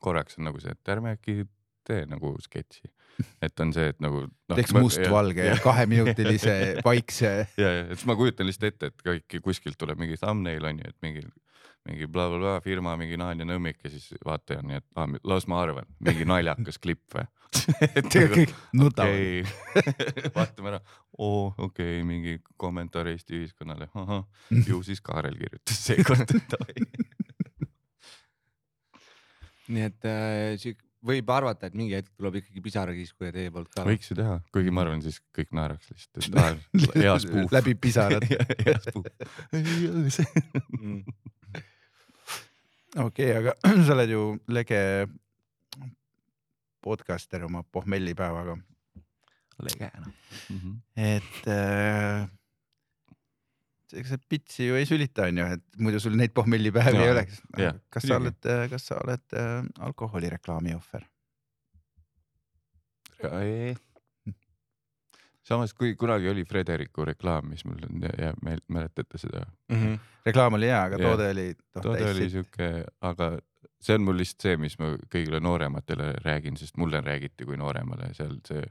korraks 0.00 0.38
on 0.38 0.48
nagu 0.48 0.60
see, 0.62 0.74
et 0.74 0.94
ärme 0.94 1.16
äkki 1.16 1.42
tee 1.88 2.04
nagu 2.08 2.34
sketši, 2.44 2.90
et 3.44 3.62
on 3.64 3.72
see, 3.74 3.88
et 3.92 4.00
nagu 4.04 4.24
no,. 4.26 4.56
teeks 4.56 4.74
mustvalge 4.76 5.46
ja 5.46 5.56
kaheminutilise 5.62 6.56
vaikse. 6.88 7.32
ja, 7.56 7.70
ja, 7.70 7.84
et 7.86 7.96
siis 7.96 8.08
ma 8.10 8.16
kujutan 8.18 8.48
lihtsalt 8.48 8.68
ette, 8.72 8.92
et 8.92 9.06
kõik 9.06 9.38
kuskilt 9.44 9.78
tuleb 9.80 10.00
mingi 10.02 10.18
thumbnail 10.20 10.68
on 10.68 10.82
ju, 10.82 10.92
et 10.92 10.98
mingi, 11.06 11.24
mingi 11.88 12.08
blablabla 12.12 12.58
firma, 12.64 12.94
mingi 13.00 13.18
naan 13.20 13.40
ja 13.42 13.46
nõmmik 13.48 13.82
ja 13.84 13.92
siis 13.92 14.10
vaataja 14.24 14.62
on 14.62 14.70
nii, 14.70 14.80
et 14.80 14.86
ah, 15.00 15.10
las 15.32 15.48
ma 15.50 15.62
arvan, 15.64 15.88
mingi 16.04 16.26
naljakas 16.28 16.80
klipp 16.84 17.16
või. 17.16 17.26
kõik 18.12 18.52
nutavad. 18.76 19.14
okei, 19.14 19.44
vaatame 20.36 20.74
ära, 20.74 20.80
oo 21.16 21.46
okei 21.56 21.94
okay,, 21.98 22.02
mingi 22.06 22.34
kommentaar 22.60 23.08
Eesti 23.08 23.38
ühiskonnale, 23.40 23.88
ahah, 23.96 24.26
ju 24.68 24.82
siis 24.84 25.00
Kaarel 25.04 25.38
kirjutas 25.40 25.80
seekord, 25.88 26.36
nii 29.68 29.84
et 29.84 30.06
äh, 30.08 30.76
võib 31.08 31.30
arvata, 31.32 31.68
et 31.68 31.76
mingi 31.78 31.96
hetk 31.96 32.10
tuleb 32.18 32.40
ikkagi 32.40 32.62
pisarakiiskuja 32.64 33.32
teie 33.34 33.52
poolt 33.54 33.70
ka. 33.72 33.86
võiks 33.88 34.10
ju 34.10 34.18
teha, 34.18 34.38
kuigi 34.54 34.72
ma 34.74 34.84
arvan, 34.84 35.02
siis 35.04 35.20
kõik 35.36 35.50
naeraks 35.56 35.88
lihtsalt, 35.92 36.20
et 36.20 36.38
ah, 36.42 36.52
hea 36.98 37.16
spuuf. 37.24 37.54
läbi 37.54 37.74
pisarad. 37.78 38.28
hea 38.28 38.78
spuuf. 38.84 39.06
Mm. 42.94 43.04
okei, 43.04 43.30
aga 43.36 43.54
sa 43.86 43.94
oled 43.96 44.14
ju 44.14 44.24
lege 44.54 44.80
podcaster 46.84 47.44
oma 47.44 47.64
pohmellipäevaga, 47.74 48.56
lege 49.66 49.90
noh. 49.98 50.12
et 50.96 51.48
äh, 51.50 52.24
ega 53.92 54.12
sa 54.12 54.18
pitsi 54.30 54.68
ju 54.68 54.78
ei 54.78 54.86
sülita, 54.88 55.26
onju, 55.28 55.50
et 55.58 55.82
muidu 55.82 56.00
sul 56.02 56.16
neid 56.18 56.32
pohmellipäevi 56.36 57.02
ei 57.02 57.12
oleks 57.12 57.42
jah,. 57.58 57.76
kas 57.92 58.08
sa 58.08 58.18
oled, 58.20 58.50
kas 58.72 58.88
sa 58.90 59.02
oled 59.02 59.36
äh, 59.36 59.60
alkoholireklaami 59.90 60.76
ohver? 60.78 61.06
samas, 65.48 65.72
kui 65.76 65.94
kunagi 65.98 66.28
oli 66.30 66.44
Frederiku 66.48 67.06
reklaam, 67.08 67.48
mis 67.52 67.64
mul 67.64 67.78
on 67.88 68.02
ja 68.18 68.32
me- 68.44 68.58
mäletate 68.68 69.18
seda, 69.20 69.46
Mhm. 69.72 69.94
reklaam 70.26 70.54
oli 70.58 70.66
hea, 70.70 70.82
aga 70.90 70.98
toode 71.00 71.30
oli 71.32 71.46
noh 71.74 71.82
toode 71.82 72.10
oli 72.10 72.28
siuke, 72.34 72.68
aga 73.02 73.30
see 73.80 73.94
on 73.94 74.02
mul 74.04 74.18
lihtsalt 74.20 74.42
see, 74.48 74.56
mis 74.60 74.78
ma 74.78 74.92
kõigile 75.14 75.40
noorematele 75.40 76.12
räägin, 76.24 76.56
sest 76.60 76.76
mulle 76.76 77.00
räägiti 77.00 77.46
kui 77.48 77.56
nooremale 77.56 78.12
seal 78.14 78.38
see. 78.46 78.64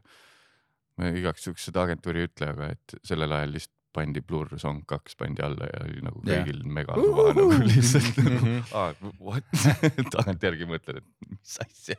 ma 0.98 1.12
igaks 1.14 1.44
juhuks 1.46 1.66
seda 1.70 1.84
agentuuri 1.86 2.24
ei 2.24 2.28
ütle, 2.28 2.48
aga 2.50 2.72
et 2.74 2.94
sellel 3.06 3.32
ajal 3.32 3.52
lihtsalt 3.54 3.77
pandi 3.98 4.22
Blur 4.22 4.52
Song 4.62 4.84
kaks 4.90 5.18
pandi 5.18 5.42
alla 5.46 5.68
ja 5.72 5.82
oli 5.88 6.04
nagu 6.06 6.22
kõigil 6.28 6.62
mega 6.78 6.96
suva 7.00 7.28
nagu 7.34 7.58
lihtsalt 7.66 8.20
nagu 8.22 8.36
Mhm. 8.38 8.64
ah,, 8.78 8.94
what 9.20 9.44
tagantjärgi 10.16 10.68
mõtled, 10.70 11.02
et 11.02 11.30
mis 11.32 11.58
asja. 11.66 11.98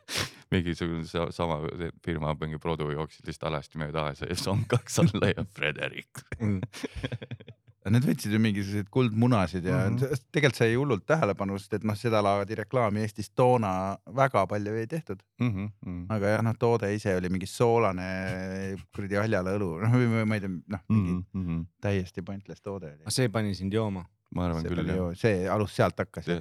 mingisugune 0.55 1.05
sa- 1.11 1.31
sama 1.35 1.59
firma 2.07 2.35
mingi 2.41 2.61
produ 2.63 2.89
jooksid 2.95 3.27
lihtsalt 3.29 3.49
alasti 3.51 3.83
mööda 3.83 4.09
aasa 4.13 4.31
ja 4.31 4.39
Song 4.39 4.63
kaks 4.71 5.01
alla 5.05 5.33
ja 5.35 5.45
Frederik. 5.59 6.23
Mm. 7.88 7.94
Need 7.96 8.07
võtsid 8.09 8.35
ju 8.35 8.38
mingisuguseid 8.44 8.88
kuldmunasid 8.92 9.64
ja 9.64 9.79
mm. 9.88 9.96
-hmm. 9.96 10.22
tegelikult 10.33 10.59
sai 10.61 10.74
hullult 10.74 11.07
tähelepanu, 11.07 11.59
sest 11.59 11.74
et 11.79 11.85
noh, 11.88 11.96
seda 11.96 12.20
laadi 12.24 12.55
reklaami 12.59 13.01
Eestis 13.05 13.31
toona 13.31 13.72
väga 14.16 14.46
palju 14.46 14.74
ei 14.74 14.87
tehtud, 14.87 15.22
Mhm, 15.40 16.05
aga 16.11 16.35
jah, 16.35 16.42
noh, 16.42 16.55
toode 16.59 16.92
ise 16.94 17.16
oli 17.16 17.29
mingi 17.29 17.46
soolane 17.46 18.77
kuradi 18.94 19.14
haljale 19.20 19.57
õlu, 19.59 19.70
noh, 19.83 19.92
või 19.98 20.24
ma 20.27 20.35
ei 20.38 20.40
tea, 20.40 20.48
noh, 20.77 20.81
mingi 20.88 21.18
Mhm. 21.35 21.61
täiesti 21.81 22.22
pointless 22.22 22.61
toode 22.62 22.92
oli 22.92 23.11
see 23.11 23.29
pani 23.29 23.55
sind 23.55 23.72
jooma. 23.72 24.05
ma 24.35 24.44
arvan 24.46 24.62
see 24.62 24.70
küll 24.70 24.87
jah 24.87 25.14
see 25.16 25.48
alus 25.48 25.74
sealt 25.77 25.96
hakkas. 25.98 26.27
ja, 26.29 26.40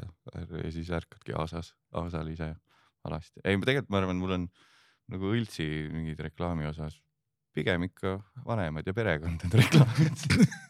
siis 0.71 0.89
ärkadki 0.89 1.33
Aasas, 1.35 1.73
Aasal 1.93 2.27
ise 2.27 2.55
alasti. 3.05 3.39
ei, 3.45 3.55
tegelikult 3.57 3.89
ma 3.89 3.97
arvan, 3.97 4.17
mul 4.17 4.31
on 4.31 4.49
nagu 5.07 5.31
õltsi 5.33 5.65
mingid 5.91 6.19
reklaami 6.19 6.65
osas 6.67 6.99
pigem 7.55 7.83
ikka 7.87 8.19
vanemad 8.45 8.85
ja 8.85 8.93
perekond 8.93 9.41
need 9.43 9.53
reklaamid. 9.63 10.25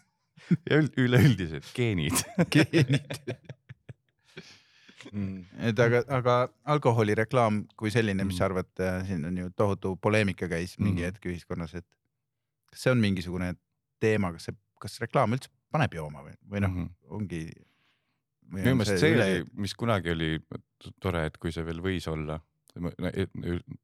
ja 0.69 0.77
üld, 0.81 0.93
üleüldised 0.97 1.65
geenid. 1.75 2.13
geenid. 2.53 3.19
Mm. 5.13 5.45
et 5.69 5.79
aga, 5.79 6.01
aga 6.11 6.33
alkoholireklaam 6.73 7.61
kui 7.79 7.91
selline, 7.93 8.25
mis 8.27 8.35
Mm. 8.35 8.37
sa 8.41 8.45
arvad, 8.49 8.81
siin 9.07 9.23
on 9.29 9.37
ju 9.39 9.49
tohutu 9.55 9.93
poleemika 10.03 10.49
käis 10.51 10.73
mingi 10.79 11.01
Mm. 11.01 11.05
hetk 11.11 11.25
ühiskonnas, 11.31 11.75
et 11.79 11.85
kas 12.71 12.81
see 12.83 12.91
on 12.91 12.99
mingisugune 12.99 13.53
teema, 14.03 14.33
kas 14.35 14.49
see, 14.49 14.55
kas 14.81 14.99
reklaam 14.99 15.31
üldse 15.37 15.49
paneb 15.71 15.93
jooma 15.95 16.23
või, 16.25 16.35
või 16.49 16.59
noh, 16.65 16.69
Mhm. 16.69 16.89
ongi. 17.09 17.41
minu 18.51 18.75
meelest 18.75 18.99
see 18.99 19.13
oli, 19.15 19.45
mis 19.53 19.73
kunagi 19.75 20.11
oli 20.11 20.39
tore, 21.01 21.25
et 21.27 21.37
kui 21.37 21.51
see 21.51 21.63
veel 21.65 21.79
võis 21.81 22.07
olla. 22.07 22.39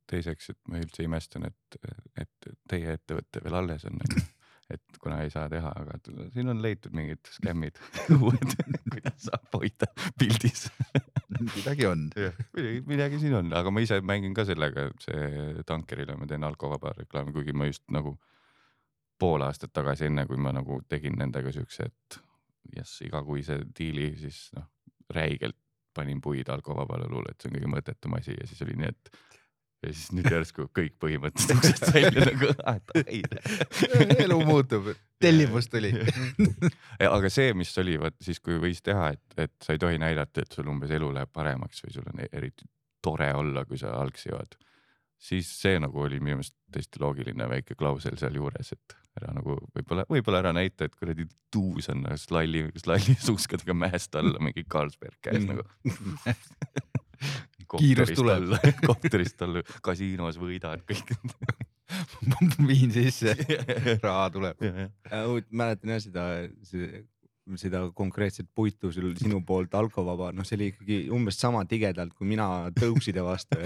teiseks, 0.08 0.49
et 0.52 0.58
ma 0.69 0.78
üldse 0.78 1.04
imestan, 1.04 1.45
et, 1.47 1.78
et 2.17 2.49
teie 2.69 2.93
ettevõte 2.93 3.41
veel 3.43 3.56
alles 3.58 3.86
on, 3.89 3.97
kuna 5.04 5.20
ei 5.24 5.32
saa 5.34 5.50
teha, 5.52 5.72
aga 5.84 5.98
siin 6.34 6.50
on 6.52 6.62
leitud 6.63 6.94
mingid 6.96 7.32
skämmid 7.36 7.80
uued, 8.18 8.56
kuidas 8.89 9.28
saab 9.28 9.58
hoida 9.58 9.89
pildis. 10.20 10.68
midagi 11.42 11.88
on. 11.89 12.06
midagi, 12.58 12.84
midagi 12.88 13.20
siin 13.24 13.38
on, 13.42 13.52
aga 13.58 13.74
ma 13.74 13.84
ise 13.84 14.00
mängin 14.06 14.36
ka 14.38 14.46
sellega, 14.48 14.89
see 15.04 15.63
tankerile 15.68 16.16
ma 16.20 16.30
teen 16.30 16.46
alkovaba 16.48 16.96
reklaami, 17.02 17.36
kuigi 17.36 17.56
ma 17.56 17.68
just 17.70 17.84
nagu 17.94 18.16
pool 19.20 19.44
aastat 19.46 19.74
tagasi, 19.76 20.08
enne 20.10 20.26
kui 20.30 20.39
ma 20.42 20.54
nagu 20.56 20.82
tegin 20.89 21.20
nendega 21.20 21.52
siukse, 21.56 21.89
et 21.92 22.20
jess, 22.78 23.04
igakuise 23.06 23.60
diili, 23.78 24.13
siis 24.20 24.48
noh, 24.58 24.70
räigelt 25.13 25.60
panin 25.94 26.22
puid 26.24 26.50
alkovabale 26.50 27.06
õlule, 27.06 27.32
et 27.32 27.42
see 27.42 27.52
on 27.52 27.58
kõige 27.58 27.70
mõttetum 27.70 28.18
asi 28.18 28.34
ja 28.34 28.48
siis 28.50 28.63
oli 28.66 28.76
nii, 28.80 28.89
et 28.89 29.12
ja 29.84 29.91
siis 29.93 30.12
nüüd 30.15 30.30
järsku 30.32 30.67
kõik 30.76 30.96
põhimõtteliselt 31.04 31.58
uksest 31.60 31.89
välja 31.96 32.26
nagu, 32.30 32.50
et 32.74 32.93
ai. 33.04 33.22
elu 34.24 34.38
muutub, 34.48 34.89
tellimus 35.24 35.67
tuli. 35.72 35.91
aga 37.08 37.30
see, 37.34 37.54
mis 37.58 37.72
oli 37.84 37.98
vaat 38.02 38.17
siis, 38.24 38.39
kui 38.43 38.60
võis 38.63 38.82
teha, 38.86 39.12
et, 39.17 39.38
et 39.48 39.54
sa 39.63 39.76
ei 39.76 39.82
tohi 39.82 40.00
näidata, 40.02 40.43
et 40.46 40.56
sul 40.56 40.69
umbes 40.72 40.91
elu 40.96 41.12
läheb 41.15 41.32
paremaks 41.34 41.84
või 41.86 41.96
sul 41.98 42.08
on 42.13 42.24
e- 42.26 42.32
eriti 42.39 42.67
tore 43.04 43.30
olla, 43.36 43.65
kui 43.67 43.78
sa 43.82 43.91
algsi 44.00 44.30
jood. 44.32 44.56
siis 45.24 45.48
see 45.62 45.78
nagu 45.80 46.02
oli 46.04 46.19
minu 46.19 46.38
meelest 46.39 46.56
täiesti 46.74 47.00
loogiline 47.00 47.46
väike 47.50 47.76
klausel 47.80 48.15
sealjuures, 48.19 48.72
et 48.76 48.96
ära 49.19 49.30
nagu 49.36 49.56
võib-olla, 49.76 50.04
võib-olla 50.10 50.39
ära 50.41 50.52
näita, 50.58 50.88
et 50.89 50.96
kuradi 50.98 51.28
tuus 51.54 51.88
on 51.93 52.02
nagu 52.08 52.17
slalli, 52.17 52.63
slalli 52.82 53.13
suuskadega 53.28 53.76
mäest 53.78 54.15
alla 54.19 54.39
mingi 54.41 54.63
Carlsberg 54.65 55.19
käes 55.22 55.43
Mm. 55.43 55.54
nagu. 55.54 55.63
Kiirus 57.69 58.13
tuleb. 58.17 58.52
kopterist 58.89 59.41
alla, 59.45 59.63
kasiinos 59.86 60.39
võidad 60.41 60.84
kõik. 60.88 61.13
viin 62.69 62.91
sisse, 62.93 63.36
raha 64.06 64.30
tuleb. 64.34 64.62
mäletan 65.52 65.95
jah 65.95 66.04
seda, 66.04 66.26
seda 67.60 67.84
konkreetset 67.95 68.49
puitu 68.56 68.91
sul 68.95 69.13
sinu 69.19 69.41
poolt 69.45 69.76
alkovaba, 69.76 70.32
noh, 70.36 70.47
see 70.47 70.58
oli 70.60 70.69
ikkagi 70.73 70.99
umbes 71.13 71.39
sama 71.39 71.65
tigedalt 71.69 72.15
kui 72.17 72.30
mina 72.30 72.69
tõukside 72.78 73.26
vastu. 73.26 73.60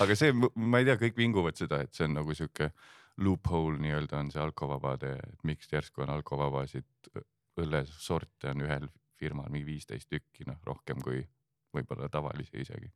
aga 0.00 0.16
see, 0.16 0.32
ma 0.32 0.80
ei 0.80 0.88
tea, 0.88 0.96
kõik 1.04 1.20
vinguvad 1.20 1.60
seda, 1.60 1.84
et 1.84 1.94
see 1.94 2.08
on 2.08 2.18
nagu 2.22 2.34
sihuke 2.36 2.72
loophole 3.20 3.76
nii-öelda 3.82 4.22
on 4.22 4.30
see 4.32 4.40
alkovabade, 4.42 5.12
et 5.20 5.44
miks 5.44 5.68
järsku 5.72 6.06
on 6.06 6.14
alkovabasid 6.14 7.12
õllesorte 7.60 8.54
on 8.54 8.64
ühel 8.64 8.88
firmal 9.20 9.50
mingi 9.52 9.68
viisteist 9.68 10.08
tükki, 10.10 10.46
noh 10.48 10.60
rohkem 10.66 11.02
kui 11.04 11.22
võib-olla 11.74 12.08
tavalisi 12.12 12.64
isegi. 12.64 12.90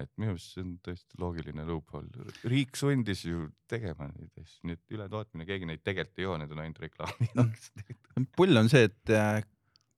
et 0.00 0.10
minu 0.22 0.32
arust 0.32 0.52
see 0.54 0.62
on 0.62 0.74
tõesti 0.86 1.18
loogiline 1.18 1.64
loophole, 1.66 2.26
riik 2.48 2.76
sundis 2.78 3.24
ju 3.26 3.48
tegema 3.68 4.06
neid 4.12 4.30
asju, 4.38 4.68
nii 4.68 4.76
et 4.78 4.94
ületootmine, 4.94 5.46
keegi 5.48 5.66
neid 5.66 5.82
tegelikult 5.82 6.20
ei 6.20 6.26
joo, 6.28 6.36
need 6.38 6.52
on 6.54 6.60
ainult 6.62 6.78
reklaami 6.84 7.30
jaoks. 7.32 7.72
pull 8.38 8.60
on 8.60 8.70
see, 8.70 8.86
et 8.86 9.14
äh, 9.16 9.42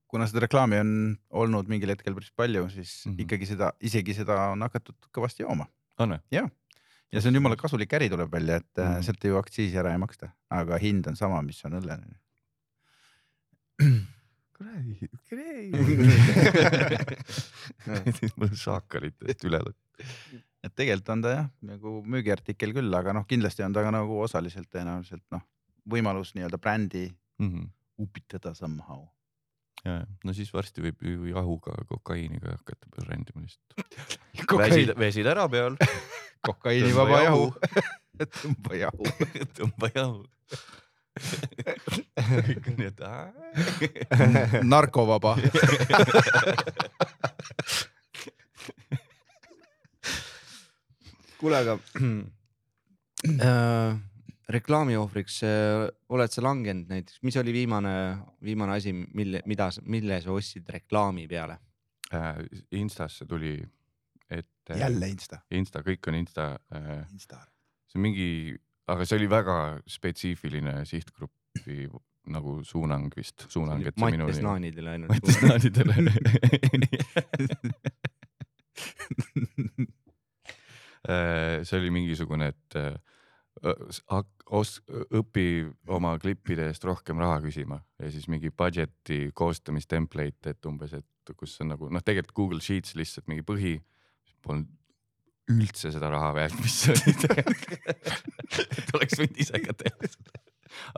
kuna 0.09 0.27
seda 0.31 0.47
reklaami 0.47 0.81
on 0.81 0.95
olnud 1.45 1.69
mingil 1.73 1.93
hetkel 1.93 2.17
päris 2.17 2.33
palju, 2.37 2.65
siis 2.73 2.95
mm. 3.05 3.13
-hmm. 3.13 3.23
ikkagi 3.27 3.51
seda, 3.53 3.73
isegi 3.85 4.17
seda 4.17 4.41
on 4.55 4.65
hakatud 4.65 5.13
kõvasti 5.13 5.45
jooma 5.45 5.69
on 6.01 6.17
või? 6.17 6.49
ja 7.13 7.21
see 7.21 7.29
on 7.29 7.39
jumala 7.41 7.61
kasulik 7.61 7.93
äri, 7.93 8.09
tuleb 8.13 8.33
välja, 8.33 8.57
et 8.57 8.73
mm. 8.77 8.83
-hmm. 8.83 9.03
sealt 9.03 9.25
ju 9.25 9.37
aktsiisi 9.37 9.79
ära 9.79 9.93
ei 9.93 10.01
maksta, 10.01 10.33
aga 10.51 10.81
hind 10.81 11.07
on 11.07 11.17
sama, 11.17 11.43
mis 11.43 11.65
on 11.69 11.77
õllel. 11.83 12.09
kuradi, 14.57 15.09
kuradi. 15.29 15.71
mul 18.37 18.49
on 18.49 18.57
šaakalitest 18.59 19.47
üle 19.49 19.61
lõpp. 19.65 20.05
et 20.63 20.75
tegelikult 20.79 21.09
on 21.17 21.23
ta 21.25 21.33
jah, 21.37 21.49
nagu 21.67 21.95
müügiartikkel 22.15 22.75
küll, 22.77 22.93
aga 22.99 23.15
noh, 23.17 23.27
kindlasti 23.29 23.65
on 23.67 23.75
ta 23.75 23.83
ka 23.87 23.91
nagu 23.95 24.21
osaliselt 24.25 24.69
tõenäoliselt 24.73 25.25
noh, 25.35 25.43
võimalus 25.89 26.35
nii-öelda 26.37 26.59
brändi 26.63 27.09
Mhm. 27.43 27.65
upitada 27.99 28.53
somehow. 28.55 29.07
ja, 29.85 30.05
no 30.25 30.33
siis 30.37 30.53
varsti 30.55 30.83
võib 30.85 31.01
ju 31.03 31.25
jahuga 31.33 31.75
kokaiiniga 31.89 32.53
hakata 32.59 32.87
brändima 32.95 33.43
lihtsalt. 33.43 33.97
kokaiin, 34.51 34.93
väsid 34.99 35.27
ära 35.27 35.49
peal, 35.51 35.75
kokaiinivaba 36.47 37.23
jahu. 37.25 37.49
tõmba 38.23 38.79
jahu. 38.79 39.05
tõmba 39.59 39.91
jahu. 39.97 40.23
Kõik 42.47 42.69
on 42.73 42.77
nii, 42.79 42.89
et. 42.89 43.01
narkovaba. 44.65 45.37
kuule, 51.43 51.59
aga 51.59 51.75
äh, 53.43 53.91
reklaami 54.55 54.97
ohvriks 54.99 55.41
äh, 55.47 55.89
oled 56.15 56.31
sa 56.33 56.45
langenud 56.47 56.91
näiteks, 56.93 57.19
mis 57.27 57.39
oli 57.41 57.55
viimane, 57.57 57.95
viimane 58.47 58.77
asi, 58.79 58.93
mille, 58.95 59.43
mida, 59.51 59.69
mille 59.83 60.21
sa 60.23 60.33
ostsid 60.35 60.69
reklaami 60.71 61.27
peale? 61.31 61.59
Äh, 62.15 62.45
Instasse 62.79 63.27
tuli, 63.27 63.57
et. 64.31 64.49
jälle 64.79 65.09
Insta. 65.11 65.41
Insta, 65.51 65.83
kõik 65.87 66.09
on 66.09 66.15
Insta, 66.21 66.53
Insta. 67.11 67.43
see 67.91 67.99
on 67.99 68.07
mingi, 68.07 68.29
aga 68.93 69.07
see 69.09 69.19
oli 69.21 69.29
väga 69.31 69.57
spetsiifiline 69.91 70.83
sihtgrupi 70.89 71.87
nagu 72.33 72.61
suunang 72.67 73.09
vist, 73.17 73.49
suunang, 73.51 73.83
et 73.83 73.97
see 73.97 74.05
Mattias 74.05 74.39
minuni. 74.39 74.43
Naanidele 74.47 74.91
ainult. 74.95 75.11
Mattias 75.11 75.43
Naanidele. 75.43 75.95
Äh, 81.03 81.65
see 81.67 81.81
oli 81.81 81.91
mingisugune, 81.91 82.53
et 82.53 82.77
äh, 82.79 82.95
os- 84.55 84.79
õpi 85.11 85.47
oma 85.91 86.13
klippide 86.23 86.69
eest 86.71 86.85
rohkem 86.87 87.19
raha 87.19 87.41
küsima 87.43 87.81
ja 87.99 88.11
siis 88.15 88.29
mingi 88.31 88.53
budget'i 88.55 89.33
koostamis 89.35 89.89
template, 89.91 90.55
et 90.55 90.69
umbes, 90.71 90.95
et 90.95 91.35
kus 91.39 91.57
on 91.63 91.73
nagu 91.75 91.91
noh, 91.91 92.03
tegelikult 92.07 92.37
Google 92.39 92.63
Sheets 92.63 92.95
lihtsalt 92.99 93.27
mingi 93.31 93.43
põhi, 93.47 93.75
polnud 94.47 94.71
üldse 95.51 95.91
seda 95.95 96.11
raha 96.13 96.31
väärt, 96.37 96.59
mis 96.63 96.79
see 96.85 96.95
oli 96.95 97.15
tegelikult. 97.25 98.09
et 98.79 98.97
oleks 98.99 99.19
võinud 99.19 99.43
ise 99.43 99.63
ka 99.65 99.77
teha 99.85 100.11
seda. 100.15 100.43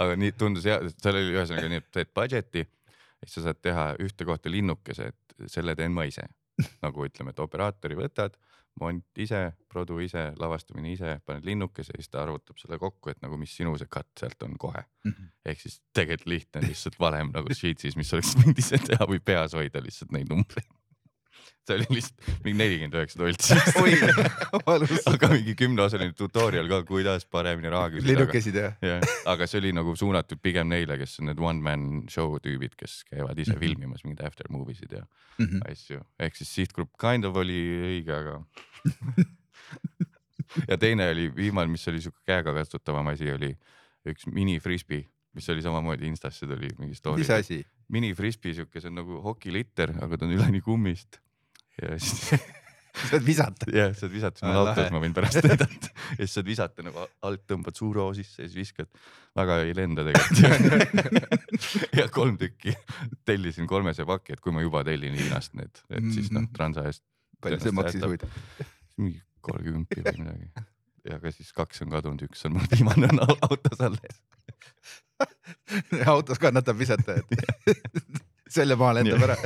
aga 0.05 0.17
nii 0.21 0.35
tundus 0.39 0.67
hea, 0.69 0.81
seal 1.01 1.21
oli 1.21 1.35
ühesõnaga 1.35 1.71
nii, 1.73 1.83
et 1.83 1.93
teed 1.95 2.13
budget'i 2.17 2.65
ja 2.65 3.29
siis 3.29 3.39
sa 3.41 3.49
saad 3.49 3.61
teha 3.65 3.87
ühte 4.05 4.27
kohta 4.29 4.53
linnukese, 4.53 5.13
et 5.13 5.51
selle 5.51 5.77
teen 5.79 5.95
ma 5.95 6.07
ise. 6.09 6.27
nagu 6.85 7.03
ütleme, 7.03 7.33
et 7.35 7.41
operaatori 7.43 7.97
võtad, 7.99 8.37
mont 8.79 9.21
ise, 9.23 9.41
produ 9.71 9.97
ise, 10.03 10.29
lavastamine 10.39 10.93
ise, 10.93 11.17
paned 11.27 11.47
linnukese 11.47 11.95
ja 11.95 12.03
siis 12.03 12.11
ta 12.13 12.23
arvutab 12.23 12.59
selle 12.61 12.79
kokku, 12.83 13.11
et 13.11 13.21
nagu 13.23 13.39
mis 13.39 13.55
sinu 13.55 13.75
see 13.79 13.91
cut 13.91 14.11
sealt 14.19 14.43
on 14.47 14.57
kohe. 14.61 14.85
ehk 15.47 15.61
siis 15.61 15.81
tegelikult 15.95 16.31
lihtne 16.31 16.65
lihtsalt 16.69 16.99
valem 17.01 17.31
nagu 17.35 17.55
Sheets'is, 17.55 17.97
mis 17.97 18.13
oleks 18.15 18.35
võinud 18.39 18.63
ise 18.63 18.81
teha 18.83 19.07
või 19.11 19.21
peas 19.25 19.55
hoida 19.59 19.83
lihtsalt 19.83 20.15
neid 20.15 20.31
numbreid. 20.31 20.71
see 21.65 21.77
oli 21.79 21.87
lihtsalt 21.97 22.43
mingi 22.45 22.59
nelikümmend 22.61 22.97
üheksa 22.99 23.19
toltsi. 23.21 23.57
aga 25.15 25.31
mingi 25.33 25.55
kümneosaline 25.59 26.13
tutorial 26.19 26.69
ka, 26.69 26.83
kuidas 26.89 27.25
paremini 27.25 27.71
raha 27.73 27.89
küsida. 27.95 28.11
linnukesid 28.13 28.59
jah? 28.61 28.75
jah, 28.85 29.01
aga 29.33 29.47
see 29.49 29.61
oli 29.63 29.73
nagu 29.77 29.95
suunatud 29.97 30.41
pigem 30.45 30.69
neile, 30.73 30.99
kes 31.01 31.19
on 31.23 31.31
need 31.31 31.41
one 31.41 31.63
man 31.65 31.87
show 32.13 32.37
tüübid, 32.45 32.77
kes 32.81 33.01
käivad 33.11 33.39
ise 33.41 33.55
Mhm. 33.57 33.61
filmimas 33.65 34.05
mingeid 34.05 34.27
after 34.29 34.47
movie 34.53 34.75
sid 34.77 34.93
ja 34.93 35.05
Mhm. 35.41 35.63
asju, 35.71 36.03
ehk 36.21 36.37
siis 36.37 36.53
sihtgrupp 36.55 36.93
kind 37.01 37.25
of 37.25 37.37
oli 37.41 37.57
õige, 37.89 38.13
aga. 38.13 38.37
ja 40.71 40.77
teine 40.79 41.09
oli 41.11 41.29
viimane, 41.35 41.71
mis 41.73 41.89
oli 41.91 42.01
siuke 42.05 42.21
käegakatsutavam 42.29 43.09
asi, 43.15 43.31
oli 43.33 43.53
üks 44.09 44.27
mini 44.31 44.59
frisbee, 44.61 45.07
mis 45.35 45.49
oli 45.51 45.63
samamoodi 45.65 46.07
Instasse 46.13 46.47
tuli 46.47 46.69
mingi 46.79 46.95
story 46.99 47.25
mis. 47.25 47.31
asi? 47.31 47.63
mini 47.89 48.13
frisbee 48.15 48.55
siuke, 48.55 48.81
see 48.81 48.91
on 48.93 48.99
nagu 49.01 49.21
hokilitter, 49.25 49.93
aga 50.05 50.17
ta 50.21 50.27
on 50.29 50.33
üleni 50.37 50.61
kummist. 50.65 51.19
Ja 51.83 51.99
siis 51.99 52.35
saad 53.11 53.25
visata. 53.27 53.67
jah, 53.75 53.91
saad 53.99 54.13
visata, 54.13 54.39
siis 54.39 54.47
mul 54.49 54.61
autos 54.69 54.91
ma 54.95 55.01
võin 55.03 55.15
pärast 55.17 55.41
näidata 55.43 55.91
ja 56.15 56.19
siis 56.21 56.35
saad 56.37 56.47
visata 56.47 56.85
nagu 56.87 57.07
alt 57.27 57.43
tõmbad 57.51 57.75
suure 57.79 58.05
hoo 58.05 58.13
sisse 58.15 58.43
ja 58.45 58.49
siis 58.49 58.61
viskad. 58.61 58.91
väga 59.35 59.57
ei 59.67 59.73
lenda 59.75 60.05
tegelikult. 60.07 61.33
ja 61.99 62.07
kolm 62.15 62.37
tükki 62.39 62.77
tellisin 63.27 63.67
kolmese 63.71 64.07
paki, 64.07 64.37
et 64.37 64.41
kui 64.45 64.55
ma 64.55 64.63
juba 64.63 64.85
tellin 64.87 65.17
Hiinast 65.19 65.55
need, 65.59 65.83
et 65.91 66.07
siis 66.15 66.31
noh 66.31 66.45
Mhm. 66.47 66.53
transa 66.55 66.85
eest 66.91 67.03
palju 67.43 67.59
see 67.65 67.73
maksis 67.75 68.05
huvitav? 68.07 68.31
mingi 68.97 69.19
kolmkümmend 69.45 69.91
või 69.91 70.15
midagi. 70.23 70.47
ja 71.11 71.19
aga 71.19 71.33
siis 71.35 71.51
kaks 71.53 71.83
on 71.83 71.91
kadunud, 71.93 72.23
üks 72.29 72.47
on 72.47 72.55
mul 72.61 72.71
viimane 72.71 73.11
on 73.11 73.25
au- 73.27 73.41
autos 73.51 73.81
alles. 73.89 74.23
autos 76.15 76.39
kannatab 76.43 76.79
visata, 76.79 77.19
et 77.19 77.27
selle 78.55 78.77
maha 78.79 79.01
lendab 79.01 79.27
ära. 79.27 79.37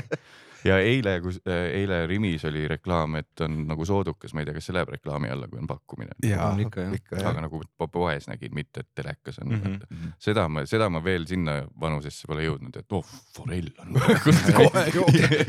Ja 0.67 0.79
eile, 0.83 1.19
kus 1.23 1.39
äh, 1.47 1.69
eile 1.81 2.01
Rimis 2.07 2.45
oli 2.49 2.65
reklaam, 2.71 3.17
et 3.21 3.43
on 3.45 3.61
nagu 3.69 3.87
soodukas, 3.87 4.35
ma 4.35 4.43
ei 4.43 4.49
tea, 4.49 4.57
kas 4.57 4.69
see 4.69 4.77
läheb 4.77 4.93
reklaami 4.97 5.31
alla, 5.33 5.49
kui 5.51 5.61
on 5.61 5.69
pakkumine. 5.71 6.17
aga 7.31 7.45
nagu 7.45 7.63
po- 7.77 7.91
poes 7.93 8.29
nägin, 8.31 8.55
mitte 8.57 8.85
et 8.85 8.91
telekas 8.95 9.39
on 9.43 9.49
mm. 9.53 9.63
-hmm. 9.63 10.13
seda 10.19 10.49
ma, 10.49 10.67
seda 10.67 10.89
ma 10.89 11.03
veel 11.05 11.27
sinna 11.31 11.61
vanusesse 11.81 12.27
pole 12.27 12.47
jõudnud, 12.47 12.77
et 12.79 12.93
oh, 12.93 13.07
forell 13.35 13.71
on. 13.79 13.89
kohe 14.59 14.85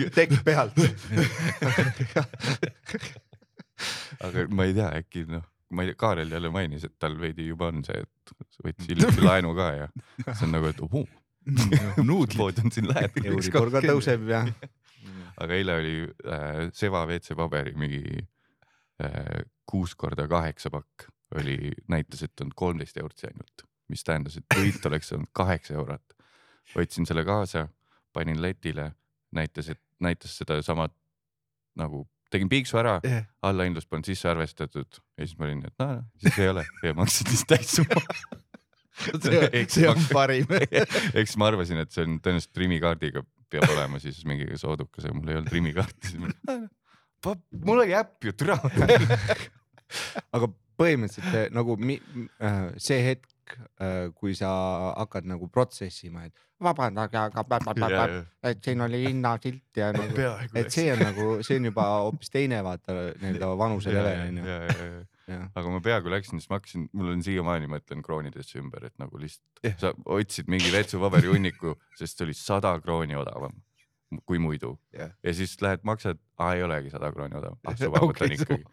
tekk 0.17 0.43
pealt. 0.45 0.77
aga 4.25 4.47
ma 4.51 4.67
ei 4.67 4.73
tea, 4.75 4.89
äkki 4.99 5.25
noh, 5.29 5.45
ma 5.73 5.85
ei 5.85 5.91
tea, 5.91 5.99
Kaarel 5.99 6.31
jälle 6.31 6.49
mainis, 6.53 6.83
et 6.87 6.97
tal 6.99 7.17
veidi 7.19 7.47
juba 7.47 7.69
on 7.73 7.83
see, 7.87 8.03
et 8.03 8.35
võttis 8.65 8.91
hiljuti 8.91 9.23
laenu 9.23 9.55
ka 9.57 9.71
ja 9.77 9.87
see 10.33 10.45
on 10.47 10.53
nagu, 10.57 10.69
et 10.69 10.81
ohuu, 10.85 11.07
nuudpood 12.03 12.59
on 12.63 12.71
siin 12.73 12.89
lähedal. 12.89 13.31
Euribor 13.33 13.71
ka 13.73 13.81
tõuseb 13.85 14.27
ja. 14.29 14.43
Aga 15.43 15.55
eile 15.55 15.77
oli 15.79 15.95
äh, 16.03 16.67
Seva 16.75 17.05
WC-paberi 17.07 17.73
mingi 17.79 18.03
äh, 19.03 19.41
kuus 19.69 19.95
korda 19.95 20.27
kaheksa 20.27 20.71
pakk 20.73 21.09
oli, 21.37 21.71
näitas, 21.87 22.23
et 22.25 22.41
on 22.41 22.51
kolmteist 22.55 22.97
eurot 22.97 23.21
see 23.21 23.29
ainult, 23.29 23.65
mis 23.91 24.03
tähendas, 24.05 24.39
et 24.39 24.57
võit 24.57 24.85
oleks 24.89 25.11
olnud 25.13 25.29
kaheksa 25.37 25.75
eurot. 25.77 26.15
võtsin 26.73 27.05
selle 27.05 27.23
kaasa, 27.25 27.67
panin 28.13 28.41
letile, 28.41 28.91
näitas, 29.33 29.69
et 29.69 29.81
näitas 30.01 30.35
sedasama 30.37 30.89
nagu 31.77 32.07
tegin 32.33 32.49
piiksu 32.49 32.77
ära, 32.81 32.99
allahindlus 33.41 33.87
polnud 33.89 34.09
sisse 34.09 34.29
arvestatud 34.29 34.99
ja 35.17 35.25
siis 35.25 35.37
ma 35.37 35.47
olin, 35.47 35.63
et 35.65 35.81
noh, 35.81 35.95
siis 36.21 36.37
ei 36.37 36.49
ole 36.49 36.65
ja 36.83 36.93
maksin 36.97 37.29
siis 37.29 37.45
täissumma. 37.49 38.01
see 39.73 39.87
on 39.89 40.01
parim. 40.11 40.49
eks 41.21 41.37
ma 41.37 41.49
arvasin, 41.49 41.81
et 41.85 41.93
see 41.93 42.05
on 42.05 42.17
tõenäoliselt 42.21 42.61
Rimi 42.61 42.81
kaardiga 42.83 43.23
peab 43.51 43.69
olema 43.73 44.01
siis 44.01 44.21
mingi 44.29 44.47
soodukas, 44.59 45.07
aga 45.07 45.17
mul 45.17 45.31
ei 45.31 45.39
olnud 45.39 45.53
Rimi 45.53 45.73
kaarti, 45.77 46.11
siis 46.11 46.21
ma 46.21 46.29
olin, 46.53 46.67
mul 47.65 47.83
oli 47.85 47.95
äpp 47.97 48.29
ju, 48.29 48.35
türa. 48.37 48.57
aga 50.35 50.51
põhimõtteliselt 50.79 51.35
eh, 51.35 51.49
nagu 51.55 51.75
mi, 51.81 51.97
äh, 52.45 52.61
see 52.81 53.01
hetk, 53.03 53.27
kui 54.13 54.35
sa 54.37 54.49
hakkad 54.93 55.25
nagu 55.25 55.47
protsessima, 55.49 56.27
et 56.27 56.35
vabandage, 56.61 57.17
aga 57.17 58.03
et 58.45 58.59
siin 58.63 58.83
oli 58.85 58.99
hinnasilt 59.07 59.79
ja 59.79 59.91
nagu, 59.95 60.25
et 60.59 60.69
see 60.73 60.91
on 60.93 61.01
nagu, 61.01 61.27
see 61.45 61.57
on 61.57 61.69
juba 61.71 61.85
hoopis 62.03 62.33
teine 62.33 62.59
vaata 62.65 62.93
nii-öelda 63.21 63.49
vanuse 63.57 63.93
level 63.95 64.21
on 64.27 64.41
ju. 64.41 64.43
jah, 64.51 64.99
aga 65.29 65.69
ma 65.69 65.79
peaaegu 65.85 66.09
läksin, 66.13 66.39
siis 66.41 66.49
ma 66.49 66.57
hakkasin, 66.59 66.87
mul 66.97 67.11
on 67.13 67.23
siiamaani 67.25 67.67
mõtlen 67.71 68.01
kroonidesse 68.05 68.59
ümber, 68.61 68.85
et 68.89 68.95
nagu 69.01 69.19
lihtsalt 69.21 69.63
Jah. 69.65 69.75
sa 69.81 69.93
otsid 70.05 70.47
mingi 70.51 70.71
vetsupaberi 70.73 71.29
hunniku, 71.31 71.75
sest 71.99 72.17
see 72.17 72.25
oli 72.29 72.33
sada 72.37 72.75
krooni 72.81 73.17
odavam 73.19 73.57
kui 74.25 74.39
muidu 74.41 74.71
Jah. 74.95 75.11
ja 75.23 75.33
siis 75.37 75.53
lähed 75.61 75.83
maksad, 75.85 76.17
aa 76.41 76.55
ei 76.57 76.63
olegi 76.65 76.89
sada 76.89 77.11
krooni 77.13 77.37
odavam, 77.37 77.59
ah 77.69 77.75
suva 77.77 78.01
võtan 78.07 78.25
Okei, 78.25 78.39
ikkagi. 78.39 78.63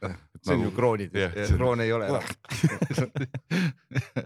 see 0.40 0.55
on 0.55 0.62
ju 0.64 0.71
jah, 1.12 1.37
ja 1.37 1.47
see 1.47 1.53
on- 1.53 1.61
kroone 1.61 1.85
ei 1.85 1.92
ole. 1.92 2.09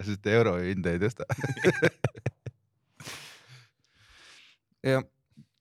sest 0.06 0.26
euro 0.30 0.54
hinda 0.62 0.94
ei 0.94 1.02
tõsta. 1.02 1.26
jah, 4.86 5.02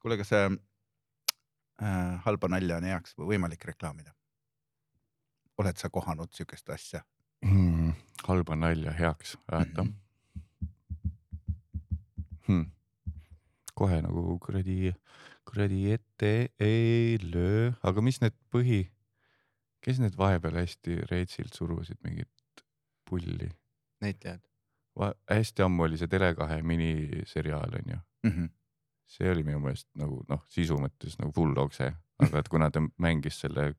kuule, 0.03 0.17
kas 0.21 0.29
see 0.35 0.45
äh, 1.81 2.15
halba 2.25 2.51
nalja 2.53 2.77
on 2.77 2.87
heaks 2.91 3.17
või 3.17 3.33
võimalik 3.33 3.65
reklaamida? 3.73 4.13
Oled 5.59 5.79
sa 5.79 5.89
kohanud 5.91 6.31
siukest 6.35 6.69
asja? 6.75 7.03
hmm,. 7.45 7.93
halba 8.27 8.55
nalja 8.55 8.93
heaks 8.95 9.37
ajata 9.51 9.85
hmm.. 12.47 12.65
kohe 13.73 14.01
nagu 14.03 14.23
kuradi, 14.43 14.93
kuradi 15.47 15.81
ette 15.95 16.33
ei 16.59 17.17
löö, 17.23 17.71
aga 17.83 18.03
mis 18.03 18.19
need 18.23 18.35
põhi, 18.53 18.81
kes 19.85 20.01
need 20.03 20.17
vahepeal 20.19 20.59
hästi 20.59 21.01
reitsilt 21.11 21.55
surusid 21.55 21.99
mingit 22.03 22.63
pulli? 23.09 23.49
näitlejad. 24.03 24.43
hästi 25.31 25.63
ammu 25.63 25.87
oli 25.87 25.99
see 25.99 26.11
Tele2 26.11 26.63
miniseriaal 26.63 27.77
onju, 27.81 27.99
see 29.09 29.31
oli 29.31 29.43
minu 29.47 29.61
meelest 29.63 29.87
nagu 29.99 30.23
noh, 30.29 30.43
sisu 30.51 30.79
mõttes 30.81 31.19
nagu 31.21 31.31
full 31.35 31.55
okse, 31.63 31.93
aga 32.25 32.43
et 32.43 32.51
kuna 32.51 32.71
ta 32.71 32.83
mängis 32.99 33.39
selle 33.45 33.73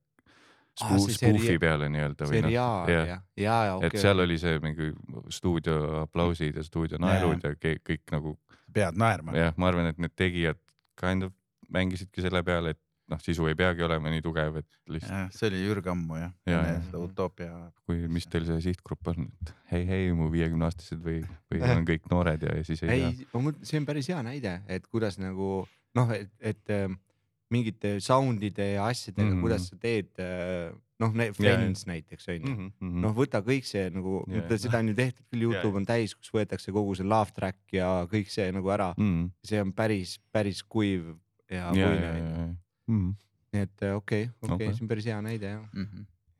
Ah, 0.82 0.98
see 0.98 1.14
seri- 1.16 1.38
spuufi 1.38 1.58
peale 1.62 1.88
nii-öelda 1.92 2.28
või 2.30 2.42
noh, 2.46 2.52
jah. 2.54 2.88
ja, 2.88 3.18
ja, 3.36 3.56
ja 3.70 3.78
et 3.86 3.96
seal 4.00 4.20
oli 4.24 4.38
see 4.40 4.58
mingi 4.64 4.90
stuudio 5.28 6.02
aplausid 6.04 6.56
ja 6.56 6.62
stuudio 6.66 6.98
naerud 7.02 7.42
ja 7.44 7.54
ke- 7.56 7.80
kõik 7.84 8.14
nagu 8.14 8.36
pead 8.72 8.96
naerma. 8.96 9.34
jah, 9.36 9.54
ma 9.56 9.68
arvan, 9.72 9.86
et 9.90 9.98
need 9.98 10.14
tegijad 10.16 10.58
kind 11.00 11.22
of 11.28 11.32
mängisidki 11.70 12.22
selle 12.24 12.42
peale, 12.46 12.70
et 12.76 12.80
noh, 13.10 13.18
sisu 13.18 13.46
ei 13.50 13.56
peagi 13.58 13.82
olema 13.82 14.10
nii 14.12 14.22
tugev, 14.22 14.56
et 14.60 14.66
lihtsalt 14.90 15.34
see 15.34 15.48
oli 15.50 15.60
ürg 15.72 15.86
ammu 15.90 16.16
jah 16.20 16.30
Ja, 16.46 16.52
ja,, 16.52 16.72
ja. 16.76 16.80
seda 16.86 16.98
utoopia. 17.02 17.50
kui, 17.86 18.04
mis 18.08 18.26
teil 18.30 18.46
see 18.46 18.60
sihtgrupp 18.68 19.08
on, 19.12 19.26
et 19.42 19.52
hei, 19.72 19.84
hei 19.88 20.12
mu 20.14 20.28
viiekümne 20.30 20.68
aastased 20.68 21.02
või, 21.02 21.20
või 21.50 21.60
on 21.74 21.84
kõik 21.88 22.06
noored 22.12 22.42
ja, 22.46 22.54
ja 22.60 22.64
siis 22.66 22.82
ei 22.86 22.90
ei 22.94 23.12
tea., 23.24 23.40
mõtlen, 23.42 23.64
see 23.66 23.80
on 23.82 23.86
päris 23.90 24.08
hea 24.12 24.22
näide, 24.22 24.56
et 24.70 24.86
kuidas 24.86 25.18
nagu 25.18 25.66
noh, 25.98 26.12
et, 26.14 26.30
et 26.38 26.70
ähm, 26.76 26.98
mingite 27.50 27.96
sound'ide 28.00 28.66
ja 28.76 28.86
asjadega 28.86 29.24
mm, 29.26 29.30
Mhm. 29.30 29.38
-hmm. 29.38 29.42
kuidas 29.42 29.68
sa 29.68 29.76
teed, 29.76 30.10
noh, 31.00 31.14
Friends 31.34 31.86
näiteks 31.86 32.28
on 32.28 32.34
ju. 32.34 32.54
-hmm. 32.54 33.00
noh, 33.02 33.14
võta 33.16 33.40
kõik 33.42 33.64
see 33.64 33.88
nagu 33.90 34.24
yeah., 34.28 34.58
seda 34.58 34.78
on 34.78 34.88
ju 34.88 34.94
tehtud 34.94 35.26
küll, 35.32 35.42
Youtube 35.48 35.76
on 35.76 35.86
täis, 35.86 36.14
kus 36.14 36.30
võetakse 36.34 36.72
kogu 36.72 36.94
see 36.94 37.06
laugh 37.06 37.32
track 37.32 37.58
ja 37.72 38.06
kõik 38.10 38.28
see 38.30 38.50
nagu 38.52 38.68
ära, 38.70 38.94
Mm. 38.98 39.30
see 39.44 39.60
on 39.60 39.72
päris, 39.72 40.18
päris 40.32 40.62
kuiv 40.62 41.16
ja 41.50 41.56
ja, 41.56 41.70
puine 41.72 42.10
onju. 42.10 42.24
ja, 42.38 42.54
mm. 42.88 43.14
nii 43.52 43.62
et 43.62 43.82
äh, 43.82 43.96
okei, 43.96 44.30
okei, 44.42 44.54
Okei. 44.54 44.74
see 44.74 44.82
on 44.84 44.88
päris 44.88 45.04
hea 45.06 45.20
näide 45.22 45.46
jah 45.46 45.64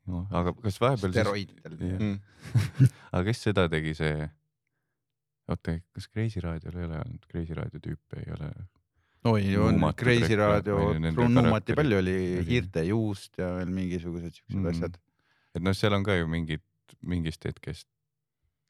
no, 0.07 0.27
aga 0.31 0.53
kas 0.53 0.79
vahepeal 0.81 1.11
siis, 1.11 1.21
steroididel. 1.21 1.75
Jah. 1.79 1.99
mm. 1.99 2.19
aga 3.13 3.23
kes 3.23 3.43
seda 3.43 3.67
tegi, 3.69 3.93
see, 3.93 4.29
oota, 5.51 5.75
kas 5.93 6.07
Kreisi 6.07 6.39
raadiol 6.39 6.77
ei 6.79 6.85
ole 6.85 6.99
olnud, 7.01 7.25
Kreisi 7.27 7.53
raadio 7.53 7.79
tüüpe 7.83 8.17
ei 8.25 8.31
ole? 8.37 8.51
oi, 9.29 9.57
on 9.57 9.79
Kreisi 9.95 10.35
raadio 10.35 10.77
nuumati 10.99 11.75
palju 11.77 11.97
oli 12.01 12.15
hiirte 12.47 12.83
juust 12.87 13.37
ja 13.37 13.51
veel 13.59 13.69
mingisugused 13.73 14.33
siuksed 14.39 14.57
Mm. 14.59 14.69
asjad. 14.73 14.97
et 15.55 15.61
noh, 15.61 15.73
seal 15.77 15.93
on 15.93 16.03
ka 16.03 16.15
ju 16.15 16.27
mingid, 16.27 16.61
mingist 17.03 17.43
hetkest. 17.45 17.87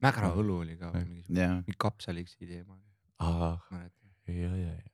Mägra 0.01 0.31
õlu 0.33 0.59
oli 0.63 0.77
ka 0.77 0.89
Jah. 0.91 1.05
mingi 1.05 1.23
jah, 1.29 1.59
kapsaliksi 1.77 2.47
teema, 2.47 2.77
ja, 4.27 4.55
ja, 4.55 4.55
ja. 4.73 4.90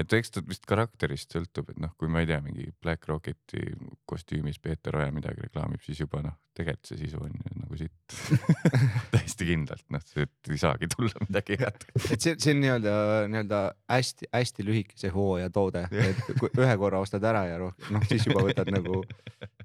Et 0.00 0.14
eks 0.16 0.32
ta 0.34 0.42
vist 0.46 0.64
karakterist 0.68 1.34
sõltub, 1.34 1.70
et 1.72 1.80
noh, 1.82 1.92
kui 2.00 2.08
ma 2.12 2.22
ei 2.22 2.28
tea, 2.28 2.40
mingi 2.44 2.68
Black 2.82 3.08
Rocketi 3.10 3.62
kostüümis 4.08 4.60
Peeter 4.62 4.96
Oja 4.96 5.10
midagi 5.14 5.44
reklaamib, 5.44 5.82
siis 5.84 6.00
juba 6.00 6.22
noh, 6.24 6.36
tegelikult 6.56 6.90
see 6.90 7.00
sisu 7.02 7.20
on 7.24 7.34
ju 7.36 7.54
nagu 7.60 7.78
siit 7.78 8.16
täiesti 9.14 9.48
kindlalt, 9.50 9.84
noh, 9.92 10.04
see 10.08 10.26
ei 10.26 10.60
saagi 10.60 10.90
tulla 10.94 11.26
midagi 11.26 11.58
head. 11.60 11.86
et 12.00 12.16
see, 12.16 12.34
see 12.36 12.54
on 12.56 12.62
nii-öelda, 12.64 12.96
nii-öelda 13.32 13.62
hästi-hästi 13.92 14.66
lühikese 14.66 15.12
hooaja 15.14 15.52
toode, 15.54 15.86
et 15.90 16.24
kui 16.40 16.50
ühe 16.50 16.76
korra 16.80 17.02
ostad 17.04 17.24
ära 17.28 17.46
ja 17.50 17.60
rohkem, 17.60 17.94
noh 17.96 18.06
siis 18.08 18.28
juba 18.28 18.44
võtad 18.48 18.72
nagu, 18.72 19.02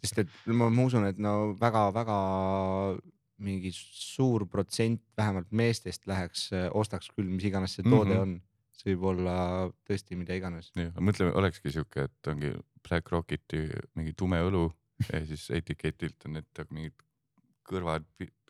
sest 0.02 0.26
et 0.26 0.40
ma, 0.52 0.70
ma 0.70 0.88
usun, 0.88 1.08
et 1.10 1.22
no 1.22 1.54
väga-väga 1.62 2.20
mingi 3.46 3.72
suur 3.76 4.46
protsent 4.48 5.02
vähemalt 5.18 5.50
meestest 5.52 6.06
läheks, 6.08 6.50
ostaks 6.76 7.10
küll, 7.16 7.28
mis 7.28 7.48
iganes 7.50 7.76
see 7.76 7.84
toode 7.84 8.14
mm. 8.14 8.20
-hmm. 8.20 8.22
on. 8.22 8.42
See 8.76 8.94
võib 8.94 9.10
olla 9.14 9.36
tõesti 9.88 10.18
mida 10.20 10.38
iganes. 10.38 10.72
jah, 10.76 10.94
mõtleme, 11.00 11.34
olekski 11.38 11.74
siuke, 11.74 12.08
et 12.10 12.32
ongi 12.32 12.52
Black 12.86 13.12
Rocketi 13.14 13.66
mingi 13.98 14.14
tume 14.18 14.42
õlu 14.46 14.68
ja 15.12 15.22
siis 15.28 15.50
etiketilt 15.54 16.28
on 16.28 16.38
need 16.38 16.66
mingid 16.72 17.06
kõrvad, 17.68 18.06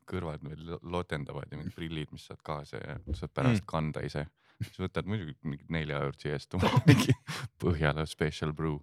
kõrvad 0.10 0.44
veel 0.46 0.66
lo- 0.70 0.82
lotendavad 0.98 1.52
ja 1.52 1.60
mingid 1.60 1.76
prillid, 1.76 2.12
mis 2.14 2.26
saad 2.30 2.42
kaasa 2.46 2.82
ja 2.82 2.98
saad 3.14 3.34
pärast 3.34 3.64
mm. 3.64 3.70
kanda 3.70 4.04
ise. 4.06 4.26
siis 4.62 4.80
võtad 4.80 5.08
muidugi 5.10 5.36
mingi 5.44 5.66
nelja 5.70 6.00
eurot 6.04 6.26
eest 6.32 6.56
mingi 6.90 7.16
Põhjala 7.62 8.06
special 8.08 8.54
brew. 8.54 8.80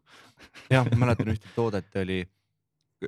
jah, 0.72 0.88
ma 0.92 1.07
mäletan 1.07 1.33
ühte 1.35 1.52
toodet 1.57 1.94
oli, 2.02 2.22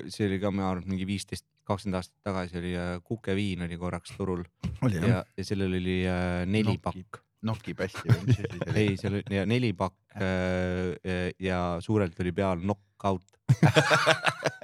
see 0.07 0.29
oli 0.29 0.41
ka, 0.43 0.53
ma 0.55 0.71
arvan, 0.71 0.89
mingi 0.95 1.09
viisteist, 1.09 1.47
kakskümmend 1.65 2.01
aastat 2.01 2.21
tagasi 2.27 2.61
oli 2.61 2.75
äh, 2.77 2.97
kukeviin 3.05 3.65
oli 3.67 3.79
korraks 3.81 4.13
turul 4.19 4.45
ja, 4.93 5.23
ja 5.25 5.45
sellel 5.45 5.79
oli 5.81 6.03
äh, 6.09 6.43
neli 6.47 6.77
pakk. 6.83 7.23
Noki 7.45 7.75
pästi 7.77 8.09
või 8.09 8.21
mis 8.29 8.41
asi 8.41 8.49
see 8.49 8.65
oli? 8.65 8.75
ei, 8.81 8.97
seal 9.01 9.19
oli 9.19 9.39
ja 9.39 9.45
neli 9.49 9.73
pakk 9.77 10.17
äh, 10.17 11.31
ja 11.43 11.61
suurelt 11.85 12.21
oli 12.25 12.33
peal 12.37 12.63
knockout. 12.63 13.27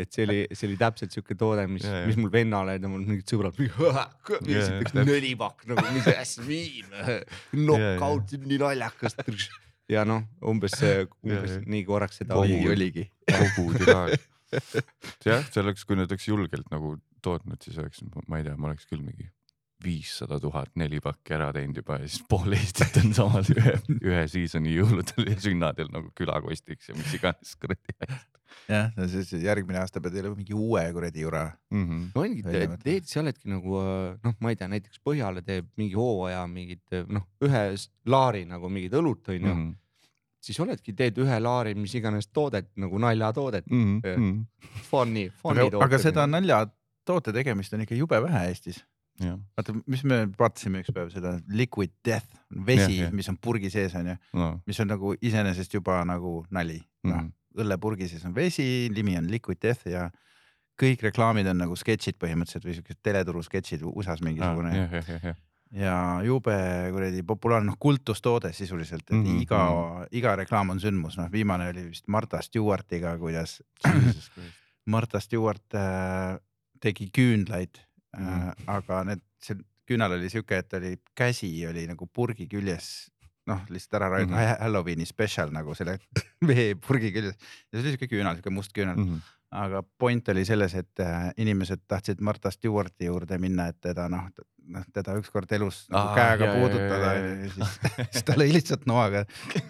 et 0.00 0.12
see 0.12 0.24
oli, 0.26 0.38
see 0.52 0.68
oli 0.70 0.78
täpselt 0.80 1.14
siuke 1.14 1.36
toode, 1.38 1.66
mis 1.70 1.84
mis 2.08 2.18
mul 2.20 2.32
vennale 2.32 2.76
ja 2.78 2.90
mul 2.90 3.04
mingid 3.06 3.28
sõbrad, 3.30 3.58
esiteks 3.60 4.96
neli 4.98 5.34
pakk 5.38 5.66
nagu, 5.70 5.84
mis 5.94 6.08
asja 6.12 6.46
viin, 6.46 6.90
knockout, 7.52 8.36
nii 8.46 8.60
naljakas. 8.62 9.18
ja 9.92 10.04
noh, 10.08 10.26
umbes, 10.42 10.78
umbes 11.22 11.58
ja. 11.58 11.60
nii 11.66 11.84
korraks 11.88 12.22
seda 12.22 12.40
oli. 12.40 12.60
oligi. 12.72 13.06
kogu 13.30 13.70
tiraad. 13.78 14.16
jah, 15.26 15.42
see 15.42 15.62
oleks, 15.62 15.86
kui 15.86 15.98
nad 15.98 16.10
oleks 16.10 16.28
julgelt 16.28 16.68
nagu 16.72 16.96
tootnud, 17.24 17.58
siis 17.62 17.78
oleks, 17.82 18.04
ma 18.26 18.40
ei 18.40 18.46
tea, 18.46 18.54
ma 18.58 18.70
oleks 18.70 18.86
küll 18.90 19.02
mingi 19.02 19.30
viissada 19.84 20.38
tuhat 20.40 20.72
neli 20.80 21.00
pakki 21.04 21.34
ära 21.36 21.50
teinud 21.52 21.82
juba 21.82 21.98
ja 22.00 22.08
siis 22.08 22.24
pool 22.28 22.56
Eestit 22.56 22.96
on 23.02 23.12
samal 23.16 23.44
ühe, 23.52 23.74
ühe 23.98 24.24
season'i 24.32 24.72
jõuludel 24.78 25.28
ja 25.32 25.36
sünnadel 25.40 25.90
nagu 25.92 26.10
külakostiks 26.16 26.90
ja 26.90 26.96
mis 26.96 27.12
iganes 27.18 27.52
kuradi 27.60 27.96
asjad 28.00 28.36
jah, 28.70 28.92
siis 29.10 29.32
järgmine 29.42 29.80
aasta 29.80 30.00
pead 30.02 30.16
jälle 30.18 30.32
mingi 30.34 30.54
uue 30.54 30.82
kuradi 30.92 31.20
jura. 31.20 31.50
mm. 31.70 31.84
-hmm. 31.88 32.06
no 32.14 32.22
ongi, 32.22 32.42
teed, 32.84 33.04
sa 33.06 33.20
oledki 33.20 33.50
nagu 33.50 33.80
äh, 33.80 34.18
noh, 34.24 34.36
ma 34.40 34.50
ei 34.52 34.56
tea, 34.56 34.68
näiteks 34.68 35.00
Põhjala 35.06 35.42
teeb 35.42 35.68
mingi 35.76 35.94
hooaja 35.94 36.46
mingit 36.50 36.96
noh, 37.08 37.26
ühe 37.44 37.64
laari 38.06 38.44
nagu 38.44 38.68
mingit 38.68 38.96
õlut 38.96 39.28
onju 39.28 39.46
mm, 39.46 39.56
Mm 39.56 39.70
-hmm. 39.70 39.76
siis 40.40 40.60
oledki, 40.60 40.92
teed 40.92 41.18
ühe 41.18 41.38
laari, 41.40 41.74
mis 41.74 41.94
iganes 41.94 42.28
toodet 42.28 42.70
nagu 42.76 42.98
naljatoodet. 42.98 43.66
Mm 43.70 44.00
-hmm. 44.00 44.44
fun'i, 44.90 45.30
fun'i 45.30 45.66
aga, 45.66 45.84
aga 45.84 45.98
seda 45.98 46.26
naljatoote 46.26 47.32
tegemist 47.32 47.72
on 47.72 47.80
ikka 47.80 47.94
jube 47.94 48.22
vähe 48.22 48.48
Eestis. 48.48 48.84
vaata, 49.56 49.74
mis 49.86 50.04
me 50.04 50.26
vaatasime 50.38 50.82
üks 50.82 50.92
päev 50.92 51.10
seda 51.14 51.38
Liquid 51.48 51.92
Death, 52.04 52.28
vesi 52.66 53.00
mis 53.12 53.28
on 53.28 53.36
purgi 53.36 53.70
sees 53.70 53.94
onju, 53.94 54.16
no. 54.36 54.50
mis 54.66 54.80
on 54.80 54.88
nagu 54.92 55.14
iseenesest 55.20 55.74
juba 55.74 56.04
nagu 56.04 56.44
nali, 56.50 56.80
noh 57.04 57.22
Mhm. 57.22 57.32
õllepurgi 57.56 58.08
sees 58.08 58.24
on 58.24 58.34
vesi, 58.34 58.88
nimi 58.92 59.16
on 59.16 59.30
Liquid 59.30 59.58
Death 59.62 59.88
ja 59.88 60.10
kõik 60.76 61.02
reklaamid 61.02 61.46
on 61.48 61.56
nagu 61.56 61.76
sketšid 61.76 62.18
põhimõtteliselt 62.20 62.64
või 62.64 62.74
siuksed 62.76 62.98
teleturu 63.02 63.42
sketšid 63.42 63.82
USA-s 63.82 64.20
mingisugune. 64.20 64.74
Jah, 64.76 64.92
jah, 64.92 65.08
jah, 65.08 65.22
jah, 65.30 65.36
ja 65.72 65.94
jube 66.24 66.56
kuradi 66.92 67.22
populaarne, 67.26 67.70
noh 67.70 67.78
kultustoode 67.80 68.52
sisuliselt, 68.52 69.06
et 69.08 69.16
mm 69.16 69.24
-hmm. 69.24 69.42
iga, 69.42 70.06
iga 70.12 70.36
reklaam 70.36 70.70
on 70.70 70.80
sündmus, 70.80 71.16
noh 71.16 71.32
viimane 71.32 71.68
oli 71.72 71.88
vist 71.88 72.08
Martha 72.08 72.42
Stewartiga, 72.42 73.16
kuidas 73.18 73.62
Martha 74.86 75.20
Stewart 75.20 75.74
äh, 75.74 76.38
tegi 76.80 77.08
küünlaid 77.18 77.85
mm, 78.18 78.24
Mhm. 78.24 78.48
-hmm. 78.50 78.64
aga 78.76 79.04
need, 79.04 79.20
see 79.42 79.56
küünal 79.86 80.12
oli 80.16 80.28
siuke, 80.30 80.58
et 80.58 80.72
oli 80.74 80.96
käsi 81.14 81.50
oli 81.68 81.86
nagu 81.86 82.06
purgi 82.06 82.48
küljes, 82.50 83.10
noh 83.46 83.60
lihtsalt 83.70 83.94
ära 84.00 84.08
raiutud 84.10 84.32
mm 84.34 84.40
Mhm. 84.40 84.50
-hmm. 84.52 84.60
Halloweeni 84.62 85.06
spetsial 85.06 85.50
nagu 85.52 85.74
selle 85.74 85.98
veepurgi 86.48 87.12
küljes 87.12 87.36
ja 87.72 87.78
see 87.78 87.80
oli 87.80 87.96
siuke 87.96 88.08
küünal, 88.10 88.34
siuke 88.36 88.50
must 88.50 88.72
küünal 88.74 88.96
mm, 88.96 89.02
Mhm. 89.04 89.14
-hmm. 89.14 89.32
aga 89.52 89.82
point 89.98 90.28
oli 90.28 90.44
selles, 90.44 90.74
et 90.74 91.00
äh, 91.00 91.32
inimesed 91.36 91.80
tahtsid 91.88 92.20
Martha 92.20 92.50
Stewarti 92.50 93.04
juurde 93.06 93.38
minna, 93.38 93.68
et 93.68 93.80
teda 93.80 94.08
noh, 94.08 94.26
noh 94.66 94.84
teda 94.92 95.14
ükskord 95.20 95.52
elus 95.52 95.86
nagu 95.90 96.08
Aa, 96.08 96.14
käega 96.16 96.44
jaa, 96.44 96.54
jaa, 96.54 96.60
puudutada 96.60 97.14
jaa, 97.14 97.14
jaa, 97.14 97.44
ja 97.44 97.50
siis, 97.50 97.80
siis 98.12 98.24
ta 98.24 98.32
lõi 98.34 98.52
lihtsalt 98.52 98.86
noaga 98.86 99.24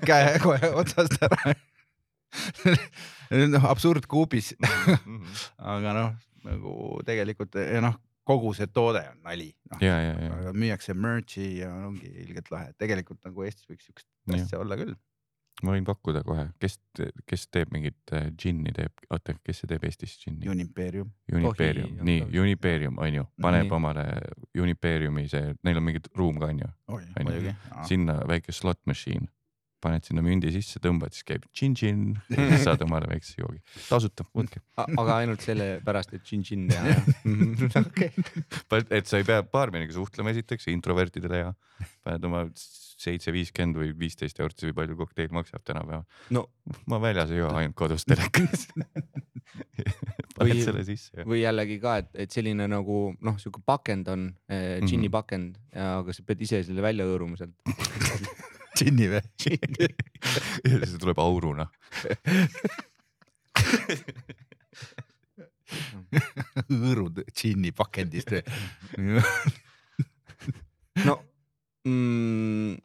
käe 0.06 0.38
kohe 0.46 0.70
otsast 0.74 1.18
ära 1.22 1.54
noh, 3.50 3.64
absurdkuubis, 3.70 4.54
Mhm. 4.60 5.22
aga 5.58 5.92
noh, 5.92 6.12
nagu 6.46 6.72
tegelikult 7.06 7.54
ja 7.58 7.80
noh, 7.84 7.96
kogu 8.26 8.52
see 8.58 8.68
toode 8.74 9.02
on 9.10 9.18
nali, 9.24 9.50
ja, 9.80 9.96
ja, 10.02 10.14
ja, 10.18 10.30
aga 10.38 10.54
müüakse 10.56 10.94
merch'i 10.98 11.60
ja 11.60 11.72
ongi 11.86 12.08
ilgelt 12.26 12.50
lahe, 12.50 12.72
tegelikult 12.80 13.20
nagu 13.26 13.44
Eestis 13.46 13.68
võiks 13.70 13.86
siukest 13.86 14.08
asja 14.34 14.60
olla 14.62 14.78
küll. 14.80 14.96
ma 15.64 15.72
võin 15.72 15.86
pakkuda 15.88 16.20
kohe, 16.26 16.48
kes, 16.60 16.76
kes 17.24 17.46
teeb 17.54 17.70
mingit 17.72 18.12
äh, 18.12 18.26
džinni 18.34 18.74
teeb, 18.76 19.06
oota, 19.08 19.36
kes 19.46 19.62
see 19.62 19.70
teeb 19.70 19.86
Eestis 19.88 20.18
džinni? 20.20 20.50
Unimperium. 20.52 21.12
Unipeerium 21.32 21.94
Tohi-, 21.94 22.08
nii 22.10 22.42
Unipeerium 22.42 22.98
on 23.00 23.20
ju, 23.20 23.28
paneb 23.42 23.70
Nii. 23.70 23.76
omale 23.78 24.04
Unipeeriumi 24.66 25.28
see, 25.32 25.54
neil 25.64 25.80
on 25.80 25.86
mingi 25.86 26.02
ruum 26.18 26.42
ka 26.42 26.50
on 26.50 26.60
ju, 26.64 27.54
sinna 27.88 28.20
väike 28.28 28.52
slot 28.52 28.82
machine, 28.90 29.30
paned 29.86 30.04
sinna 30.06 30.22
mündi 30.26 30.50
sisse, 30.54 30.82
tõmbad, 30.82 31.14
siis 31.16 31.24
käib 31.30 31.46
siis 31.56 32.64
saad 32.66 32.82
omale 32.86 33.06
väikse 33.14 33.38
joogi, 33.40 33.62
tasuta, 33.88 34.26
võtke. 34.36 34.60
aga 34.84 35.20
ainult 35.22 35.44
sellepärast, 35.46 36.16
et 36.18 36.26
džinn-džinn 36.26 36.66
teha 36.72 36.90
jah? 36.90 37.12
okei, 37.86 38.10
et 38.98 39.06
sa 39.06 39.22
ei 39.22 39.28
pea 39.28 39.40
baarmeniga 39.46 39.94
suhtlema 39.96 40.34
esiteks, 40.34 40.66
introvertidele 40.74 41.42
hea, 41.44 41.54
paned 42.06 42.26
oma 42.28 42.44
seitse 42.96 43.28
viiskümmend 43.34 43.76
või 43.76 43.90
viisteist 44.00 44.38
eurot, 44.40 44.62
või 44.64 44.72
palju 44.78 44.94
kokteil 44.96 45.32
maksab 45.36 45.62
tänapäeval. 45.68 46.06
no 46.32 46.46
ma 46.88 46.98
väljas 47.02 47.30
ei 47.34 47.42
joo, 47.42 47.50
ainult 47.52 47.76
kodus 47.76 48.06
telekas. 48.08 48.66
paned 50.36 50.52
Või- 50.52 50.64
selle 50.64 50.82
sisse 50.84 51.12
ja 51.20 51.24
või 51.28 51.42
jällegi 51.42 51.76
ka, 51.80 51.98
et, 52.02 52.08
et 52.26 52.32
selline 52.34 52.66
nagu 52.68 52.96
noh, 53.24 53.36
sihuke 53.40 53.60
pakend 53.68 54.08
on 54.12 54.26
eh,, 54.48 54.80
džinni 54.82 55.06
Mhm. 55.08 55.12
pakend, 55.14 55.56
aga 55.76 56.12
sa 56.16 56.24
pead 56.26 56.42
ise 56.48 56.62
selle 56.66 56.82
välja 56.84 57.06
hõõruma 57.08 57.38
sealt. 57.40 57.54
džinni 58.76 59.08
või? 59.10 59.22
ja 60.64 60.78
siis 60.86 60.96
tuleb 61.00 61.20
auruna. 61.22 61.68
hõõrud 66.70 67.22
džinni 67.32 67.72
pakendist 67.76 68.32
või? 68.34 68.42
no 71.06 71.18
mm, 71.88 72.76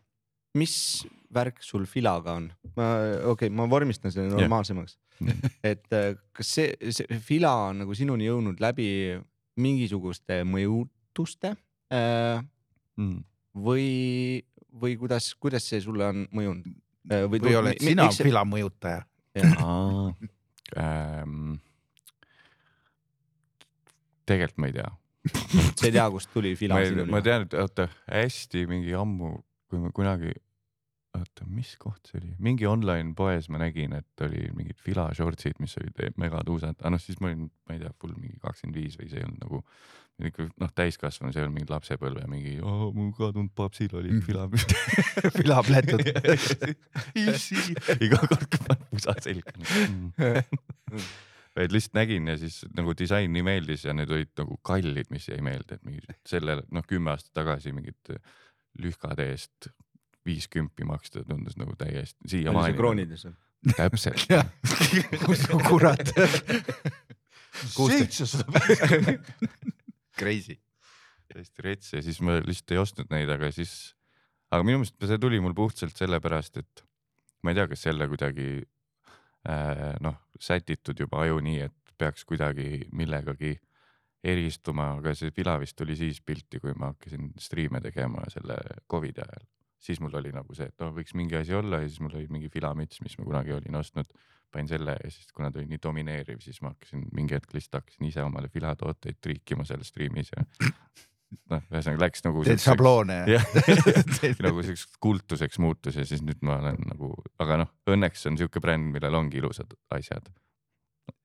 mis 0.57 0.75
värk 1.31 1.61
sul 1.63 1.85
filaga 1.89 2.37
on? 2.39 2.49
ma, 2.75 2.87
okei 3.33 3.47
okay,, 3.47 3.53
ma 3.53 3.67
vormistan 3.71 4.13
selle 4.13 4.33
normaalsemaks 4.33 4.97
et 5.71 5.93
äh, 5.93 6.15
kas 6.33 6.55
see, 6.57 6.71
see 6.89 7.19
fila 7.21 7.53
on 7.69 7.83
nagu 7.83 7.93
sinuni 7.97 8.25
jõudnud 8.25 8.63
läbi 8.63 8.87
mingisuguste 9.61 10.41
mõjutuste 10.47 11.53
äh, 11.93 12.41
Mm. 12.99 13.23
või, 13.55 14.43
või 14.81 14.95
kuidas, 14.99 15.33
kuidas 15.39 15.65
see 15.67 15.81
sulle 15.83 16.07
on 16.07 16.23
mõjunud 16.31 16.69
äh,? 17.11 17.25
või 17.31 17.55
oled 17.59 17.81
sina 17.83 18.07
fila 18.15 18.45
mõjutaja? 18.47 19.03
Ähm, 20.71 21.57
tegelikult 24.27 24.61
ma 24.63 24.69
ei 24.69 24.75
tea. 24.77 24.91
sa 25.77 25.87
ei 25.87 25.91
tea, 25.93 26.05
kust 26.13 26.31
tuli 26.33 26.53
fila 26.57 26.79
ma, 27.09 27.19
tean, 27.25 27.45
et 27.45 27.57
oota 27.59 27.89
hästi 28.07 28.63
mingi 28.69 28.95
ammu, 28.97 29.33
kui 29.69 29.81
ma 29.81 29.91
kunagi, 29.93 30.31
oota, 31.17 31.45
mis 31.51 31.75
koht 31.81 32.09
see 32.09 32.21
oli, 32.21 32.31
mingi 32.41 32.65
online 32.69 33.13
poes 33.17 33.49
ma 33.53 33.61
nägin, 33.61 33.93
et 33.99 34.25
oli 34.25 34.47
mingid 34.57 34.79
fila 34.81 35.09
shortsid, 35.17 35.59
mis 35.61 35.75
olid 35.81 36.15
megatuusad, 36.21 36.79
aga 36.79 36.95
noh, 36.95 37.03
siis 37.03 37.19
ma 37.21 37.29
olin, 37.29 37.49
ma 37.67 37.77
ei 37.77 37.83
tea, 37.83 37.91
full 38.01 38.15
mingi 38.17 38.39
kakskümmend 38.41 38.79
viis 38.79 38.97
või 38.97 39.11
see 39.11 39.21
ei 39.21 39.27
olnud 39.27 39.43
nagu 39.43 39.61
ikka 40.29 40.47
noh, 40.61 40.71
täiskasvanu, 40.77 41.33
see 41.33 41.41
ei 41.41 41.47
olnud 41.47 41.57
mingi 41.59 41.73
lapsepõlve 41.73 42.27
mingi, 42.31 42.53
mu 42.61 43.09
kadunud 43.17 43.51
papsil 43.57 43.95
oli 43.99 44.21
fila 44.25 44.47
fila 45.37 45.59
plätud. 45.65 46.05
issi, 47.17 47.59
iga 47.97 48.21
kord, 48.21 48.47
kui 48.47 48.63
panen 48.67 48.87
pusa 48.91 49.17
selga 49.23 49.55
mm. 49.57 51.03
vaid 51.57 51.75
lihtsalt 51.75 51.97
nägin 51.99 52.31
ja 52.31 52.37
siis 52.39 52.61
nagu 52.77 52.95
disain 52.97 53.31
nii 53.33 53.43
meeldis 53.43 53.85
ja 53.87 53.95
need 53.97 54.11
olid 54.13 54.31
nagu 54.39 54.57
kallid, 54.67 55.11
mis 55.11 55.27
jäi 55.27 55.41
meelde, 55.43 55.77
et 55.77 55.85
mingi 55.87 56.17
selle 56.27 56.61
noh, 56.71 56.87
kümme 56.87 57.13
aastat 57.13 57.33
tagasi 57.41 57.75
mingid 57.75 58.15
lühkade 58.79 59.27
eest 59.33 59.71
viis 60.25 60.47
kümpi 60.51 60.85
maksta 60.87 61.25
tundus 61.27 61.57
nagu 61.59 61.75
täiesti 61.77 62.29
siiamaani. 62.29 62.77
kroonides 62.77 63.25
või? 63.27 63.35
täpselt. 63.75 64.27
kus 65.25 65.45
kurat. 65.67 66.13
seitsesada. 67.75 68.61
Crazy. 70.17 70.59
täiesti 71.31 71.63
rets 71.63 71.93
ja 71.93 72.01
siis 72.03 72.19
ma 72.19 72.39
lihtsalt 72.43 72.73
ei 72.75 72.79
ostnud 72.81 73.11
neid, 73.13 73.29
aga 73.31 73.47
siis, 73.55 73.93
aga 74.51 74.65
minu 74.67 74.81
meelest 74.81 74.99
see 75.07 75.19
tuli 75.21 75.39
mul 75.39 75.55
puhtalt 75.55 75.95
sellepärast, 75.95 76.59
et 76.59 76.83
ma 77.43 77.53
ei 77.53 77.59
tea, 77.59 77.67
kas 77.71 77.85
jälle 77.85 78.07
kuidagi 78.11 78.47
äh, 79.47 79.93
noh, 80.03 80.17
sätitud 80.39 80.99
juba 80.99 81.23
aju 81.23 81.39
nii, 81.45 81.69
et 81.69 81.95
peaks 82.01 82.25
kuidagi 82.27 82.87
millegagi 82.91 83.55
eristuma, 84.23 84.91
aga 84.99 85.13
see 85.17 85.33
Pila 85.33 85.55
vist 85.61 85.77
tuli 85.77 85.95
siis 85.97 86.21
pilti, 86.25 86.59
kui 86.61 86.75
ma 86.77 86.91
hakkasin 86.91 87.31
striime 87.41 87.81
tegema 87.81 88.27
selle 88.33 88.57
Covidi 88.89 89.23
ajal. 89.23 89.47
siis 89.81 89.97
mul 89.99 90.13
oli 90.19 90.29
nagu 90.29 90.53
see, 90.53 90.67
et 90.69 90.83
noh, 90.83 90.91
võiks 90.93 91.15
mingi 91.17 91.39
asi 91.39 91.55
olla 91.57 91.79
ja 91.81 91.87
siis 91.87 92.03
mul 92.03 92.13
oli 92.19 92.27
mingi 92.29 92.51
filamüts, 92.53 93.01
mis 93.01 93.17
ma 93.17 93.25
kunagi 93.25 93.55
olin 93.55 93.79
ostnud. 93.79 94.11
Panin 94.51 94.69
selle 94.71 94.97
ja 94.97 95.11
siis, 95.11 95.31
kuna 95.35 95.51
ta 95.51 95.61
oli 95.61 95.69
nii 95.71 95.81
domineeriv, 95.83 96.41
siis 96.43 96.61
ma 96.63 96.73
hakkasin 96.73 97.07
mingi 97.15 97.37
hetk 97.37 97.55
lihtsalt 97.55 97.81
hakkasin 97.81 98.09
ise 98.09 98.25
omale 98.25 98.51
filatooteid 98.53 99.21
triikima 99.23 99.65
seal 99.67 99.83
striimis 99.87 100.31
ja 100.35 100.45
noh, 101.51 101.63
ühesõnaga 101.71 102.03
läks 102.05 102.25
nagu. 102.25 102.43
teed 102.47 102.63
šabloone 102.63 103.17
ja? 103.31 103.39
jah, 103.39 103.45
nagu 104.45 104.63
siukseks 104.65 104.99
kultuseks 105.03 105.61
muutus 105.63 105.99
ja 105.99 106.05
siis 106.07 106.23
nüüd 106.25 106.41
ma 106.47 106.59
olen 106.59 106.79
nagu, 106.91 107.13
aga 107.41 107.61
noh, 107.63 107.73
õnneks 107.91 108.27
on 108.29 108.39
siuke 108.39 108.63
bränd, 108.63 108.91
millel 108.95 109.17
ongi 109.19 109.41
ilusad 109.41 109.75
asjad. 109.95 110.31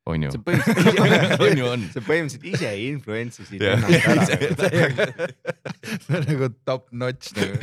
On 0.07 0.23
ju 0.23 0.33
sa? 0.33 0.41
põhimõtteliselt 0.47 1.43
on 1.47 1.61
ju, 1.61 1.69
on. 1.69 1.85
sa 1.93 2.03
põhimõtteliselt 2.07 2.47
ise 2.53 2.71
influence 2.87 3.43
isid 3.43 3.63
Jah. 3.65 3.83
ennast 3.83 4.35
ära. 4.37 5.27
see 6.05 6.19
on 6.19 6.27
nagu 6.29 6.51
top 6.69 6.87
notch 6.95 7.35
nagu. 7.37 7.55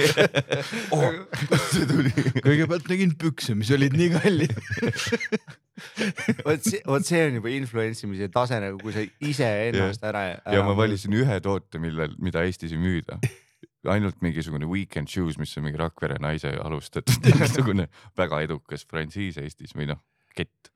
oh, 0.96 1.20
kust 1.50 1.70
see 1.78 1.88
tuli? 1.90 2.14
kõigepealt 2.44 2.90
nägin 2.92 3.14
pükse, 3.20 3.56
mis 3.60 3.72
olid 3.76 3.96
nii 3.98 4.10
kallid. 4.18 4.56
vot 6.44 6.68
see, 6.68 6.82
vot 6.88 7.08
see 7.08 7.22
on 7.30 7.40
juba 7.40 7.54
influence 7.54 8.04
imise 8.08 8.30
tase 8.34 8.60
nagu, 8.64 8.82
kui 8.82 8.96
sa 8.96 9.06
ise 9.24 9.48
ennast 9.70 10.04
ära, 10.06 10.26
ära. 10.36 10.58
ja 10.58 10.66
ma 10.68 10.76
valisin 10.78 11.16
ühe 11.18 11.40
toote, 11.44 11.82
millel, 11.84 12.18
mida 12.24 12.44
Eestis 12.46 12.76
ei 12.76 12.82
müüda. 12.82 13.20
ainult 13.90 14.20
mingisugune 14.24 14.68
Weekend 14.70 15.12
Shoes, 15.12 15.40
mis 15.40 15.56
on 15.60 15.66
mingi 15.68 15.80
Rakvere 15.80 16.20
naise 16.24 16.54
alustatud 16.60 17.24
mingisugune 17.24 17.90
väga 18.20 18.44
edukas 18.46 18.86
frantsiis 18.88 19.40
Eestis 19.42 19.76
või 19.76 19.90
noh, 19.92 20.04
kett. 20.36 20.73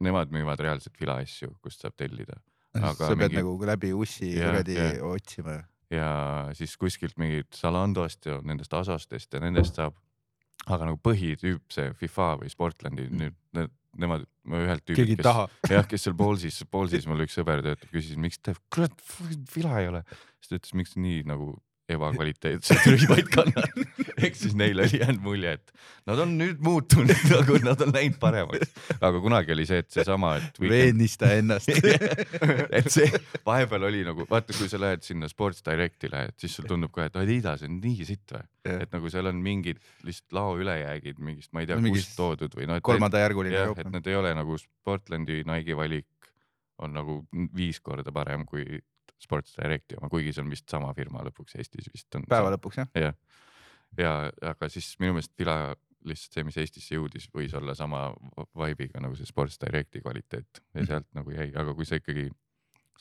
Nemad 0.00 0.30
müüvad 0.34 0.60
reaalselt 0.64 0.96
fila 0.96 1.18
asju, 1.22 1.52
kust 1.62 1.82
saab 1.84 1.96
tellida. 1.98 2.38
Aga 2.78 2.94
sa 2.94 3.14
pead 3.16 3.32
mingi- 3.32 3.40
nagu 3.42 3.66
läbi 3.66 3.92
ussi 3.96 4.32
kuradi 4.36 4.76
otsima. 5.02 5.64
ja 5.90 6.50
siis 6.54 6.76
kuskilt 6.76 7.16
mingit 7.18 7.56
Zalandost 7.56 8.26
ja 8.26 8.40
nendest 8.44 8.74
Asostest 8.74 9.32
ja 9.32 9.40
nendest 9.40 9.74
saab. 9.80 9.94
aga 10.66 10.84
nagu 10.84 10.98
põhitüüp, 11.00 11.62
see 11.72 11.92
FIFA 11.96 12.26
või 12.42 12.50
Sportlandi 12.52 13.06
nüüd 13.08 13.34
need, 13.56 13.70
nemad, 13.96 14.26
ma 14.44 14.58
ühelt 14.60 14.84
tüübilt, 14.84 15.22
kes 15.22 15.70
jah, 15.72 15.86
kes 15.88 16.02
seal 16.04 16.14
Ballsis, 16.14 16.58
Ballsis 16.70 17.06
mul 17.08 17.24
üks 17.24 17.38
sõber 17.38 17.62
töötab, 17.64 17.88
küsis, 17.90 18.16
miks 18.20 18.38
te, 18.38 18.52
kurat, 18.70 18.92
vila 19.54 19.80
ei 19.80 19.88
ole. 19.88 20.02
siis 20.42 20.50
ta 20.50 20.58
ütles, 20.60 20.74
miks 20.74 20.92
te 20.92 21.00
nii 21.00 21.22
nagu 21.24 21.54
ebakvaliteetseid 21.88 22.86
rüimaid 22.92 23.28
kannad. 23.32 23.78
ehk 24.24 24.36
siis 24.36 24.54
neile 24.58 24.84
oli 24.84 25.00
jäänud 25.00 25.22
mulje, 25.24 25.54
et 25.58 25.72
nad 26.08 26.20
on 26.22 26.34
nüüd 26.38 26.60
muutunud, 26.64 27.12
nagu 27.34 27.58
nad 27.64 27.84
on 27.84 27.94
läinud 27.94 28.18
paremaks. 28.20 28.74
aga 28.98 29.22
kunagi 29.24 29.54
oli 29.54 29.66
see, 29.68 29.80
et 29.84 29.90
seesama, 29.94 30.34
et 30.40 30.60
Weekend 30.60 30.74
veenis 30.74 31.16
ta 31.20 31.30
ennast. 31.36 31.72
et 32.78 32.90
see 32.92 33.08
vahepeal 33.46 33.88
oli 33.88 34.04
nagu 34.06 34.26
vaata, 34.28 34.56
kui 34.56 34.68
sa 34.70 34.80
lähed 34.82 35.06
sinna 35.06 35.30
Sports 35.32 35.64
Directile, 35.66 36.26
et 36.32 36.44
siis 36.44 36.58
sul 36.58 36.68
tundub 36.68 36.92
kohe, 36.94 37.08
et 37.08 37.18
Adidas 37.20 37.64
on 37.66 37.80
nii 37.82 38.08
sitt 38.08 38.36
või, 38.36 38.44
Jah. 38.68 38.84
et 38.84 38.92
nagu 38.94 39.12
seal 39.12 39.30
on 39.30 39.40
mingid 39.42 39.80
lihtsalt 40.04 40.36
lao 40.36 40.54
ülejäägid 40.60 41.24
mingist, 41.24 41.52
ma 41.56 41.64
ei 41.64 41.70
tea 41.70 41.78
No 41.78 41.94
kust 41.94 42.16
toodud 42.18 42.54
või 42.58 42.68
noh, 42.68 42.82
kolmandajärguline 42.84 43.64
kaup 43.70 43.82
et. 43.84 43.90
need 43.94 44.08
ei 44.10 44.18
ole 44.18 44.34
nagu 44.36 44.58
Sportlandi 44.60 45.42
Nike'i 45.48 45.76
valik 45.78 46.08
on 46.84 46.94
nagu 46.94 47.20
viis 47.56 47.80
korda 47.82 48.12
parem 48.14 48.44
kui 48.46 48.64
Sports 49.22 49.56
Directi 49.58 49.98
oma, 49.98 50.10
kuigi 50.12 50.34
see 50.34 50.44
on 50.44 50.52
vist 50.52 50.68
sama 50.70 50.90
firma 50.96 51.24
lõpuks 51.26 51.58
Eestis 51.58 51.90
vist 51.92 52.18
on. 52.18 52.26
päeva 52.28 52.52
lõpuks 52.54 52.80
jah. 52.82 52.90
jah, 52.98 53.14
ja 53.98 54.16
aga 54.52 54.70
siis 54.72 54.90
minu 55.02 55.16
meelest 55.16 55.34
Fila 55.38 55.58
lihtsalt 56.08 56.38
see, 56.38 56.46
mis 56.46 56.58
Eestisse 56.62 56.94
jõudis, 56.94 57.26
võis 57.34 57.54
olla 57.58 57.74
sama 57.78 58.08
vibe'iga 58.56 59.02
nagu 59.02 59.18
see 59.18 59.28
Sports 59.28 59.58
Directi 59.60 60.02
kvaliteet 60.04 60.62
ja 60.78 60.86
sealt 60.92 61.08
nagu 61.18 61.34
jäi, 61.34 61.50
aga 61.58 61.74
kui 61.76 61.88
sa 61.88 61.98
ikkagi 61.98 62.28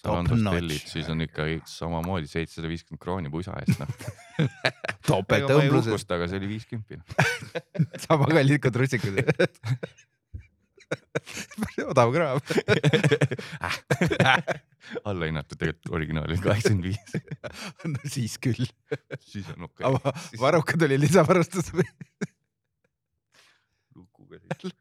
tellid, 0.02 0.84
siis 0.86 1.08
on 1.10 1.24
ikka 1.26 1.48
samamoodi 1.66 2.30
seitsesada 2.30 2.70
viiskümmend 2.70 3.02
krooni 3.02 3.32
pusa 3.34 3.56
eest 3.64 3.82
noh. 3.82 3.90
topeltõmbluses, 5.10 6.06
aga 6.14 6.28
see 6.30 6.42
oli 6.42 6.52
viiskümmend. 6.54 7.18
sama 8.06 8.30
kallid 8.30 8.62
kui 8.62 8.76
trussikud. 8.76 9.18
odav 11.92 12.14
kraam. 12.14 12.40
allahinnatud 15.04 15.60
tegelikult 15.60 15.94
originaal 16.00 16.30
oli 16.30 16.40
kaheksakümmend 16.44 16.88
viis, 16.90 17.14
no 17.94 18.12
siis 18.14 18.38
küll. 18.42 18.68
siis 19.22 19.50
on 19.56 19.68
okei 19.70 19.88
aga 19.90 20.14
varrukad 20.42 20.88
oli 20.88 21.00
lisavarustus 21.02 21.72
või? 21.76 21.88
lukuga 23.96 24.42
siis. 24.44 24.76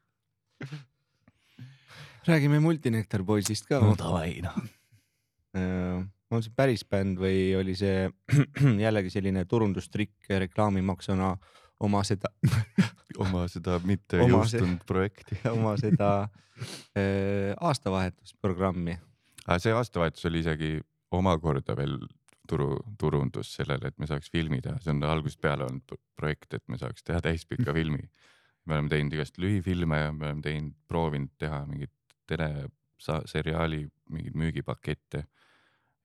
räägime 2.29 2.61
Multinektar 2.61 3.25
poisist 3.27 3.69
ka. 3.71 3.81
davai 3.99 4.41
noh. 4.45 4.63
on 6.31 6.43
see 6.43 6.55
päris 6.57 6.87
bänd 6.89 7.21
või 7.21 7.53
oli 7.59 7.77
see 7.79 8.09
jällegi 8.87 9.13
selline 9.15 9.45
turundustrikk 9.49 10.35
reklaamimaksuna 10.47 11.37
oma 11.81 12.03
seda, 12.07 12.31
oma 13.23 13.47
seda 13.53 13.81
mitte 13.85 14.21
Oma 14.23 14.31
jõustunud 14.41 14.85
projekti. 14.89 15.39
oma 15.57 15.77
seda 15.81 16.11
äh, 16.25 17.53
aastavahetusprogrammi. 17.61 18.97
Aga 19.47 19.59
see 19.63 19.75
aastavahetus 19.75 20.27
oli 20.29 20.43
isegi 20.43 20.71
omakorda 21.15 21.77
veel 21.79 21.99
turu, 22.49 22.71
turundus 22.99 23.53
sellele, 23.59 23.91
et 23.91 23.99
me 23.99 24.09
saaks 24.11 24.31
filmi 24.33 24.61
teha, 24.65 24.79
see 24.83 24.95
on 24.95 25.03
algusest 25.07 25.41
peale 25.43 25.67
olnud 25.67 25.85
pro- 25.89 26.01
projekt, 26.19 26.55
et 26.59 26.65
me 26.73 26.79
saaks 26.81 27.07
teha 27.07 27.21
täispika 27.25 27.75
filmi. 27.77 28.09
me 28.67 28.75
oleme 28.75 28.91
teinud 28.91 29.15
igast 29.15 29.37
lühifilme 29.39 29.99
ja 30.01 30.13
me 30.13 30.27
oleme 30.27 30.43
teinud, 30.43 30.75
proovinud 30.91 31.31
teha 31.39 31.61
mingit 31.71 31.93
teleseriaali 32.27 33.85
mingeid 34.11 34.35
müügipakette. 34.35 35.27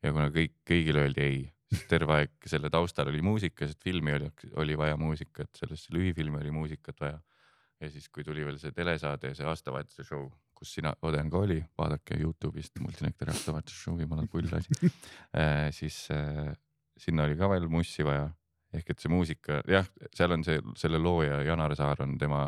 ja 0.04 0.12
kuna 0.14 0.30
kõik, 0.34 0.54
kõigile 0.68 1.06
öeldi 1.06 1.24
ei, 1.26 1.42
siis 1.72 1.88
terve 1.90 2.20
aeg 2.20 2.50
selle 2.50 2.70
taustal 2.70 3.10
oli 3.10 3.22
muusika, 3.26 3.66
sest 3.68 3.82
filmi 3.84 4.14
oli, 4.14 4.30
oli 4.62 4.78
vaja 4.78 4.98
muusikat, 4.98 5.50
sellesse 5.58 5.94
lühifilmi 5.94 6.42
oli 6.42 6.52
muusikat 6.52 7.02
vaja. 7.02 7.20
ja 7.82 7.90
siis, 7.90 8.10
kui 8.10 8.24
tuli 8.24 8.46
veel 8.46 8.60
see 8.62 8.74
telesaade 8.78 9.34
ja 9.34 9.38
see 9.38 9.48
aastavahetuse 9.50 10.06
show, 10.06 10.30
kus 10.62 10.76
sina, 10.78 10.94
Oden 11.08 11.30
ka 11.34 11.40
oli, 11.42 11.58
vaadake 11.78 12.20
Youtube'ist 12.22 12.78
Multinektari 12.84 13.34
aastavahetuse 13.34 13.80
show, 13.82 13.98
jumala 13.98 14.28
pull 14.30 14.52
asi. 14.54 14.92
siis 15.80 16.04
äh, 16.14 16.52
sinna 17.02 17.26
oli 17.26 17.38
ka 17.40 17.50
veel 17.50 17.66
mussi 17.72 18.06
vaja, 18.06 18.28
ehk 18.78 18.94
et 18.94 19.02
see 19.02 19.12
muusika, 19.12 19.62
jah, 19.70 19.90
seal 20.16 20.38
on 20.38 20.46
see, 20.46 20.62
selle 20.78 21.02
looja 21.02 21.42
Janar 21.48 21.74
Saar 21.80 22.04
on 22.06 22.14
tema 22.22 22.46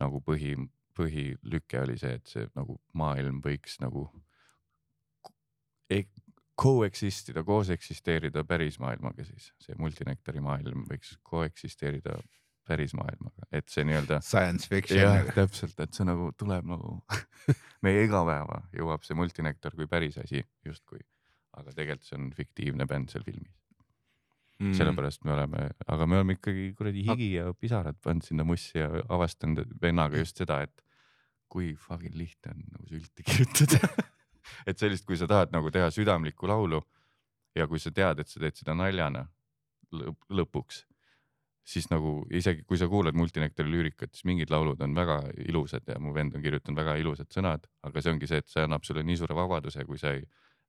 nagu 0.00 0.22
põhi, 0.24 0.54
põhilüke 0.96 1.82
oli 1.82 1.98
see, 2.00 2.14
et 2.20 2.30
see 2.30 2.46
nagu 2.54 2.78
maailm 2.96 3.42
võiks 3.44 3.80
nagu 3.82 4.06
e- 5.90 6.06
co-exist 6.60 7.32
ida, 7.32 7.42
koos 7.46 7.70
eksisteerida 7.72 8.44
päris 8.44 8.78
maailmaga 8.82 9.24
siis, 9.24 9.50
see 9.64 9.74
multinektari 9.80 10.42
maailm 10.44 10.84
võiks 10.88 11.16
coexisteerida 11.26 12.18
päris 12.70 12.94
maailmaga, 12.96 13.48
et 13.52 13.68
see 13.72 13.84
nii-öelda 13.88 14.20
Science 14.24 14.68
jah 14.70 14.76
fiction., 14.76 15.32
täpselt, 15.36 15.78
et 15.82 15.96
see 15.96 16.06
nagu 16.08 16.30
tuleb 16.38 16.68
nagu 16.70 16.98
meie 17.86 18.04
igapäeva 18.06 18.62
jõuab 18.76 19.06
see 19.06 19.18
multinektar 19.18 19.74
kui 19.78 19.90
päris 19.90 20.20
asi 20.22 20.44
justkui, 20.66 21.02
aga 21.58 21.74
tegelikult 21.74 22.06
see 22.06 22.20
on 22.20 22.30
fiktiivne 22.36 22.86
bänd 22.90 23.12
seal 23.12 23.26
filmis 23.26 23.60
mm.. 24.60 24.74
sellepärast 24.76 25.24
me 25.24 25.32
oleme, 25.32 25.64
aga 25.86 26.06
me 26.06 26.20
oleme 26.20 26.36
ikkagi 26.36 26.70
kuradi 26.78 27.04
higi 27.08 27.32
ja 27.34 27.50
pisarad 27.54 27.98
pannud 28.04 28.26
sinna 28.26 28.46
mussi 28.46 28.78
ja 28.78 28.90
avastanud 29.08 29.64
vennaga 29.82 30.20
just 30.20 30.40
seda, 30.40 30.60
et 30.66 30.84
kui 31.50 31.74
fucking 31.74 32.14
lihtne 32.14 32.54
on 32.54 32.64
nagu 32.76 32.88
sülti 32.90 33.24
kirjutada. 33.28 33.90
et 34.66 34.78
sellist, 34.78 35.06
kui 35.08 35.18
sa 35.18 35.28
tahad 35.30 35.54
nagu 35.54 35.72
teha 35.74 35.90
südamlikku 35.94 36.48
laulu 36.50 36.82
ja 37.56 37.66
kui 37.70 37.80
sa 37.82 37.92
tead, 37.94 38.22
et 38.22 38.30
sa 38.30 38.42
teed 38.42 38.60
seda 38.60 38.76
naljana 38.78 39.26
lõp- 39.94 40.28
lõpuks, 40.30 40.84
siis 41.70 41.86
nagu 41.92 42.20
isegi 42.34 42.64
kui 42.66 42.78
sa 42.80 42.88
kuulad 42.90 43.16
Multinektari 43.18 43.70
lüürikat, 43.70 44.12
siis 44.14 44.26
mingid 44.26 44.50
laulud 44.50 44.80
on 44.82 44.94
väga 44.96 45.20
ilusad 45.46 45.86
ja 45.86 45.98
mu 46.02 46.14
vend 46.16 46.34
on 46.34 46.42
kirjutanud 46.42 46.80
väga 46.80 46.96
ilusad 47.02 47.30
sõnad, 47.30 47.66
aga 47.86 48.02
see 48.02 48.14
ongi 48.14 48.30
see, 48.30 48.42
et 48.42 48.50
see 48.50 48.64
annab 48.66 48.86
sulle 48.86 49.04
nii 49.06 49.20
suure 49.20 49.36
vabaduse, 49.38 49.86
kui 49.88 50.00
sa 50.00 50.14
ei 50.16 50.24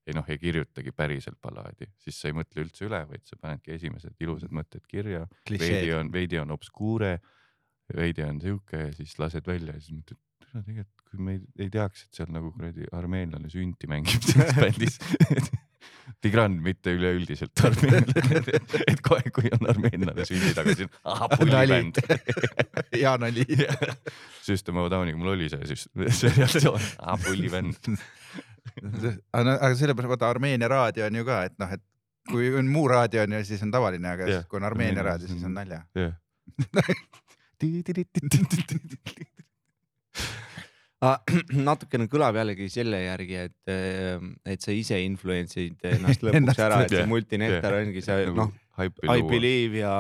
ei 0.07 0.15
noh, 0.17 0.25
ei 0.33 0.39
kirjutagi 0.41 0.91
päriselt 0.97 1.37
ballaadi, 1.43 1.85
siis 2.01 2.17
sa 2.17 2.29
ei 2.31 2.33
mõtle 2.33 2.63
üldse 2.63 2.87
üle, 2.87 3.03
vaid 3.09 3.21
sa 3.27 3.37
panedki 3.37 3.75
esimesed 3.75 4.23
ilusad 4.25 4.53
mõtted 4.57 4.85
kirja, 4.89 5.27
veidi 5.49 5.93
on, 5.93 6.09
veidi 6.13 6.39
on 6.41 6.53
obskuure, 6.55 7.19
veidi 7.95 8.25
on 8.25 8.41
sihuke 8.41 8.87
ja 8.87 8.91
siis 8.97 9.13
lased 9.21 9.45
välja 9.47 9.75
ja 9.77 9.83
siis 9.83 9.99
mõtled, 9.99 10.21
tegelikult 10.51 11.05
kui 11.11 11.25
me 11.27 11.35
ei, 11.35 11.43
ei 11.65 11.69
teaks, 11.71 12.07
et 12.07 12.21
seal 12.21 12.31
nagu 12.33 12.53
kuradi 12.55 12.87
armeenlane 12.97 13.51
sünti 13.51 13.89
mängib 13.91 14.25
selles 14.31 14.57
bändis. 14.57 14.97
Tigran 16.21 16.57
mitte 16.61 16.93
üleüldiselt 16.93 17.63
armeenlane, 17.65 18.53
et 18.91 19.01
kohe, 19.05 19.32
kui 19.34 19.51
on 19.55 19.69
armeenlane 19.71 20.25
sündi 20.27 20.51
taga, 20.57 20.75
siis 20.77 20.89
ahah 21.03 21.29
pullibänd. 21.34 22.01
Jaan 23.03 23.23
oli. 23.29 23.45
System 24.49 24.82
of 24.82 24.89
a 24.89 24.93
Downiga 24.93 25.17
mul 25.17 25.34
oli 25.36 25.49
see 25.51 25.71
siis, 25.71 25.88
see 26.17 26.34
reaktsioon, 26.36 26.89
ahah 26.99 27.21
pullibänd. 27.25 27.91
aga 29.34 29.71
sellepärast 29.77 30.11
vaata 30.13 30.29
Armeenia 30.29 30.69
raadio 30.71 31.07
on 31.07 31.21
ju 31.21 31.25
ka, 31.27 31.43
et 31.49 31.57
noh, 31.61 31.71
et 31.77 31.84
kui 32.29 32.51
on 32.57 32.69
muu 32.69 32.88
raadio 32.91 33.23
on 33.25 33.39
ju, 33.39 33.45
siis 33.47 33.63
on 33.65 33.71
tavaline, 33.73 34.11
aga 34.13 34.29
yeah. 34.29 34.45
kui 34.49 34.61
on 34.61 34.67
Armeenia 34.69 35.05
raadio, 35.07 35.32
siis 35.32 35.47
on- 35.47 35.57
nalja. 35.57 35.82
natukene 41.69 42.05
kõlab 42.11 42.37
jällegi 42.37 42.67
selle 42.69 43.01
järgi, 43.01 43.39
et, 43.47 43.71
et 44.45 44.61
sa 44.61 44.75
ise 44.75 44.99
influence'id 45.01 45.87
ennast 45.95 46.23
lõpuks 46.27 46.61
ära, 46.61 46.83
et 46.85 46.93
see 46.93 47.07
multinektar 47.09 47.79
ongi 47.79 48.03
see 48.05 48.27
noh, 48.37 48.53
haipi 48.77 49.09
I 49.09 49.25
believe 49.25 49.81
ja 49.81 49.95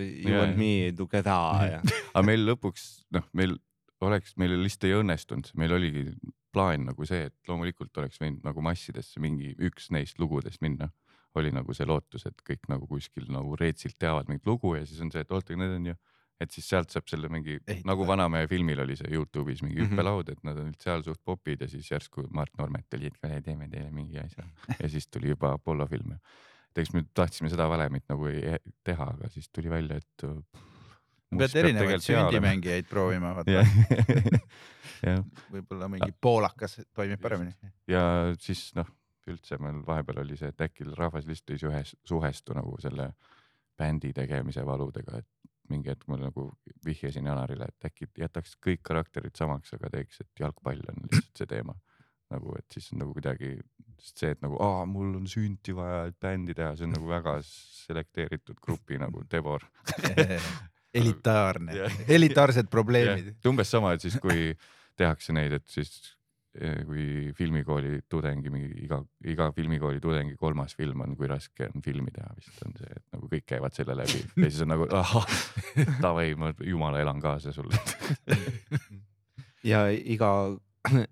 you 0.00 0.32
Jaa, 0.32 0.46
and 0.46 0.58
me 0.60 0.92
together 0.96 1.68
ja. 1.68 1.82
aga 2.14 2.24
meil 2.26 2.46
lõpuks 2.48 2.88
noh, 3.16 3.26
meil 3.36 3.56
oleks, 4.04 4.34
meil 4.40 4.56
lihtsalt 4.60 4.88
ei 4.88 4.96
õnnestunud, 4.96 5.52
meil 5.60 5.76
oligi 5.76 6.08
plaan 6.56 6.86
nagu 6.88 7.06
see, 7.08 7.28
et 7.28 7.50
loomulikult 7.50 7.96
oleks 8.00 8.20
võinud 8.22 8.44
nagu 8.46 8.64
massidesse 8.64 9.20
mingi 9.20 9.52
üks 9.68 9.90
neist 9.92 10.20
lugudest 10.22 10.62
minna. 10.64 10.90
oli 11.36 11.50
nagu 11.52 11.74
see 11.76 11.84
lootus, 11.84 12.22
et 12.24 12.38
kõik 12.40 12.62
nagu 12.72 12.86
kuskil 12.88 13.26
nagu 13.28 13.58
reetsilt 13.60 13.98
teavad 14.00 14.24
mingit 14.30 14.46
lugu 14.48 14.70
ja 14.72 14.86
siis 14.88 15.02
on 15.04 15.10
see, 15.12 15.20
et 15.20 15.32
oota, 15.36 15.52
need 15.52 15.74
on 15.74 15.90
ju, 15.90 15.96
et 16.40 16.50
siis 16.52 16.66
sealt 16.68 16.90
saab 16.92 17.06
selle 17.08 17.28
mingi 17.32 17.58
nagu 17.88 18.04
Vanamehe 18.06 18.46
filmil 18.50 18.80
oli 18.84 18.96
see 18.96 19.08
Youtube'is 19.14 19.62
mingi 19.64 19.80
Mhm. 19.80 19.90
hüppelaud, 19.94 20.28
et 20.32 20.42
nad 20.44 20.58
olid 20.60 20.76
seal 20.82 21.02
suht 21.06 21.22
popid 21.24 21.60
ja 21.64 21.68
siis 21.68 21.88
järsku 21.90 22.26
Mart 22.30 22.52
Normet 22.58 22.92
oli, 22.94 23.06
et 23.06 23.16
kuule 23.22 23.40
teeme 23.42 23.68
teile 23.72 23.90
mingi 23.90 24.18
asja. 24.20 24.44
Ja 24.82 24.88
siis 24.92 25.08
tuli 25.08 25.28
juba 25.32 25.52
Apollo 25.56 25.86
film. 25.86 26.12
Et 26.70 26.78
eks 26.82 26.92
me 26.92 27.04
tahtsime 27.14 27.48
seda 27.48 27.68
valemit 27.72 28.04
nagu 28.12 28.26
ei 28.28 28.58
teha, 28.84 29.04
aga 29.14 29.28
siis 29.32 29.48
tuli 29.48 29.70
välja, 29.72 29.96
et. 29.96 30.26
peate 31.36 31.58
erinevaid 31.62 32.00
sündimängijaid 32.04 32.86
proovima, 32.90 33.32
vaata. 33.34 33.64
Võib-olla 35.52 35.88
mingi 35.92 36.12
poolakas 36.20 36.78
toimib 36.96 37.20
paremini. 37.22 37.52
ja 37.88 38.02
siis 38.40 38.70
noh, 38.76 38.88
üldse 39.28 39.58
meil 39.60 39.80
vahepeal 39.86 40.22
oli 40.22 40.36
see, 40.38 40.48
et 40.52 40.60
äkki 40.68 40.86
rahvas 40.96 41.26
lihtsalt 41.26 41.54
ei 41.56 41.58
suhes-, 41.64 41.96
suhestu 42.06 42.54
nagu 42.56 42.76
selle 42.82 43.10
bändi 43.76 44.12
tegemise 44.16 44.62
valudega, 44.66 45.18
et 45.20 45.28
mingi 45.72 45.92
hetk 45.92 46.06
ma 46.10 46.18
nagu 46.20 46.48
vihjasin 46.84 47.26
Janarile, 47.26 47.68
et 47.70 47.88
äkki 47.90 48.08
jätaks 48.20 48.56
kõik 48.62 48.82
karakterid 48.86 49.36
samaks, 49.38 49.74
aga 49.76 49.90
teeks, 49.96 50.22
et 50.24 50.42
jalgpall 50.44 50.82
on 50.92 51.04
lihtsalt 51.08 51.42
see 51.42 51.52
teema. 51.56 51.76
nagu, 52.26 52.56
et 52.58 52.74
siis 52.74 52.88
on 52.90 52.98
nagu 53.04 53.12
kuidagi 53.14 53.52
sest 54.02 54.22
see, 54.22 54.32
et 54.34 54.40
nagu 54.42 54.56
aa, 54.62 54.84
mul 54.90 55.12
on 55.14 55.28
sünti 55.30 55.74
vaja, 55.76 56.06
et 56.10 56.16
bändi 56.20 56.56
teha, 56.58 56.72
see 56.76 56.88
on 56.88 56.96
nagu 56.96 57.06
väga 57.06 57.36
selekteeritud 57.46 58.58
grupi 58.62 58.98
nagu 58.98 59.22
Devor. 59.30 59.62
elitaarne 60.96 61.76
elitaarsed 62.16 62.70
probleemid. 62.72 63.34
umbes 63.46 63.70
sama, 63.70 63.94
et 63.94 64.04
siis 64.04 64.16
kui 64.22 64.50
tehakse 64.96 65.34
neid, 65.36 65.58
et 65.58 65.66
siis 65.70 65.92
kui 66.86 67.32
filmikooli 67.36 68.00
tudengi 68.08 68.50
mingi 68.52 68.84
iga, 68.84 69.00
iga 69.28 69.48
filmikooli 69.52 70.00
tudengi 70.00 70.36
kolmas 70.40 70.76
film 70.76 71.02
on, 71.04 71.16
kui 71.16 71.28
raske 71.30 71.68
on 71.68 71.84
filmi 71.84 72.12
teha 72.14 72.28
vist 72.36 72.62
on 72.66 72.76
see, 72.78 72.90
et 72.90 73.04
nagu 73.14 73.28
kõik 73.32 73.46
käivad 73.52 73.76
selle 73.76 73.96
läbi 73.98 74.22
ja 74.44 74.50
siis 74.50 74.62
on 74.64 74.72
nagu 74.72 74.88
ahah, 74.96 75.26
davai, 76.02 76.30
ma 76.38 76.52
jumala 76.64 77.00
elan 77.02 77.20
kaasa 77.22 77.52
sulle. 77.56 77.78
ja 79.72 79.86
iga, 79.90 80.30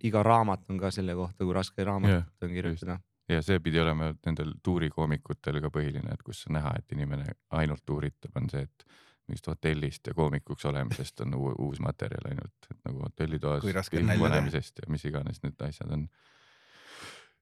iga 0.05 0.23
raamat 0.27 0.71
on 0.71 0.81
ka 0.81 0.93
selle 0.95 1.17
kohta, 1.19 1.45
kui 1.45 1.57
raske 1.57 1.85
raamatut 1.85 2.17
Jah, 2.17 2.49
on 2.49 2.57
kirjutada. 2.57 2.99
ja 3.29 3.43
see 3.45 3.61
pidi 3.65 3.81
olema 3.83 4.13
nendel 4.27 4.55
tuurikoomikutel 4.63 5.61
ka 5.65 5.73
põhiline, 5.75 6.15
et 6.15 6.23
kus 6.25 6.47
on 6.49 6.59
näha, 6.59 6.77
et 6.79 6.97
inimene 6.97 7.37
ainult 7.61 7.85
tuuritab, 7.87 8.37
on 8.41 8.49
see, 8.53 8.65
et 8.65 8.87
mingist 9.29 9.47
hotellist 9.49 10.07
ja 10.07 10.15
koomikuks 10.15 10.65
olemisest 10.69 11.21
on 11.25 11.35
uus 11.39 11.81
materjal 11.81 12.29
ainult, 12.29 12.69
et 12.71 12.79
nagu 12.85 13.05
hotellitoas 13.07 13.91
filmi 13.91 14.19
panemisest 14.21 14.83
ja 14.85 14.91
mis 14.93 15.05
iganes 15.09 15.41
need 15.45 15.67
asjad 15.69 15.93
on. 15.97 16.07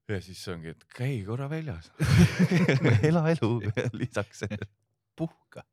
ja 0.09 0.21
siis 0.23 0.43
ongi, 0.53 0.75
et 0.77 0.85
käi 0.97 1.23
korra 1.27 1.49
väljas 1.51 1.91
ela 3.09 3.25
elu 3.33 3.53
lisaks 4.01 4.45
puhka. 5.19 5.65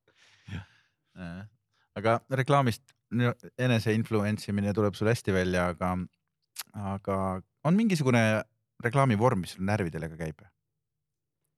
aga 2.00 2.20
reklaamist 2.42 2.96
enese 3.58 3.94
influence 3.94 4.50
imine 4.52 4.74
tuleb 4.74 4.98
sul 4.98 5.10
hästi 5.10 5.34
välja, 5.34 5.68
aga, 5.74 5.96
aga 6.94 7.18
on 7.66 7.78
mingisugune 7.78 8.24
reklaamivorm, 8.84 9.44
mis 9.44 9.58
sul 9.58 9.66
närvidele 9.68 10.10
ka 10.10 10.18
käib? 10.20 10.42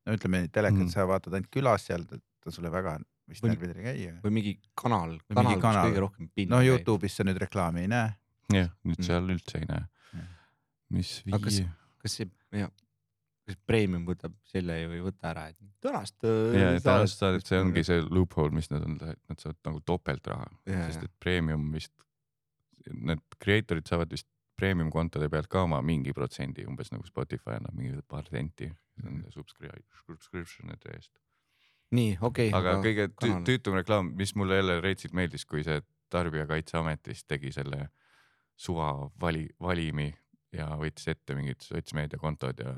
no 0.05 0.15
ütleme, 0.17 0.47
telekat 0.51 0.87
mm. 0.87 0.91
sa 0.93 1.05
vaatad 1.07 1.35
ainult 1.37 1.51
külas, 1.53 1.85
seal 1.87 2.07
ta 2.09 2.51
sulle 2.51 2.71
väga 2.73 2.97
vist 3.31 3.43
Või- 3.45 3.53
närvidele 3.55 3.79
ei 3.81 4.05
käi. 4.05 4.13
või 4.25 4.35
mingi 4.37 4.53
kanal, 4.75 5.17
Või 5.29 5.35
kanal, 5.39 5.53
kus 5.55 5.61
kanal. 5.65 5.87
kõige 5.89 6.03
rohkem 6.05 6.29
pinda 6.35 6.55
no 6.57 6.61
Youtube'is 6.67 7.15
sa 7.17 7.23
nüüd 7.27 7.39
reklaami 7.41 7.85
ei 7.85 7.91
näe. 7.91 8.13
jah, 8.51 8.69
nüüd 8.85 8.99
Mm. 8.99 9.07
seal 9.07 9.27
üldse 9.35 9.59
ei 9.63 9.65
näe 9.71 9.87
mis 10.91 11.23
Aga 11.31 11.39
kas- 11.45 11.61
kas 12.03 12.11
see, 12.19 12.25
jah, 12.51 12.69
kas 13.47 13.55
premium 13.65 14.05
võtab 14.05 14.33
selle 14.51 14.75
ju 14.81 14.91
ei 14.91 14.99
võta 15.05 15.29
ära, 15.31 15.45
et 15.49 15.55
tänast. 15.81 16.17
ja, 16.23 16.73
ja 16.75 16.79
tänasest 16.83 17.19
saadet 17.23 17.45
see 17.47 17.59
ongi 17.61 17.83
see 17.87 18.01
loophole, 18.01 18.51
mis 18.51 18.69
nad 18.71 18.83
on, 18.83 18.97
nad 18.99 19.39
saavad 19.39 19.55
nagu 19.65 19.79
topeltraha, 19.87 20.47
Jaa, 20.67 20.87
sest 20.91 21.03
et 21.07 21.11
premium 21.19 21.71
vist, 21.71 21.93
need 22.91 23.21
creator'id 23.39 23.87
saavad 23.87 24.09
vist 24.11 24.27
premium 24.57 24.91
kontode 24.91 25.29
pealt 25.31 25.47
ka 25.49 25.63
oma 25.63 25.79
mingi 25.81 26.11
protsendi, 26.13 26.65
umbes 26.67 26.91
nagu 26.91 27.03
Spotify 27.07 27.55
annab 27.57 27.73
mingi 27.73 28.01
paar 28.07 28.27
senti, 28.29 28.67
on 29.05 29.23
subscri- 29.33 29.71
subscription'ide 30.05 30.93
eest. 30.95 31.11
nii, 31.91 32.17
okei. 32.21 32.51
aga 32.55 32.77
kõige 32.83 33.09
tü- 33.19 33.41
tüütum 33.47 33.75
reklaam, 33.79 34.13
mis 34.17 34.35
mulle 34.35 34.61
jälle 34.61 34.79
reitsilt 34.81 35.13
meeldis, 35.17 35.45
kui 35.45 35.63
see 35.67 35.81
Tarbijakaitseametist 36.11 37.27
tegi 37.27 37.51
selle 37.55 37.85
suva 38.59 38.91
vali, 39.21 39.47
valimi 39.61 40.09
ja 40.51 40.65
võttis 40.75 41.07
ette 41.07 41.35
mingid 41.35 41.63
sotsmeediakontod 41.63 42.59
ja, 42.59 42.73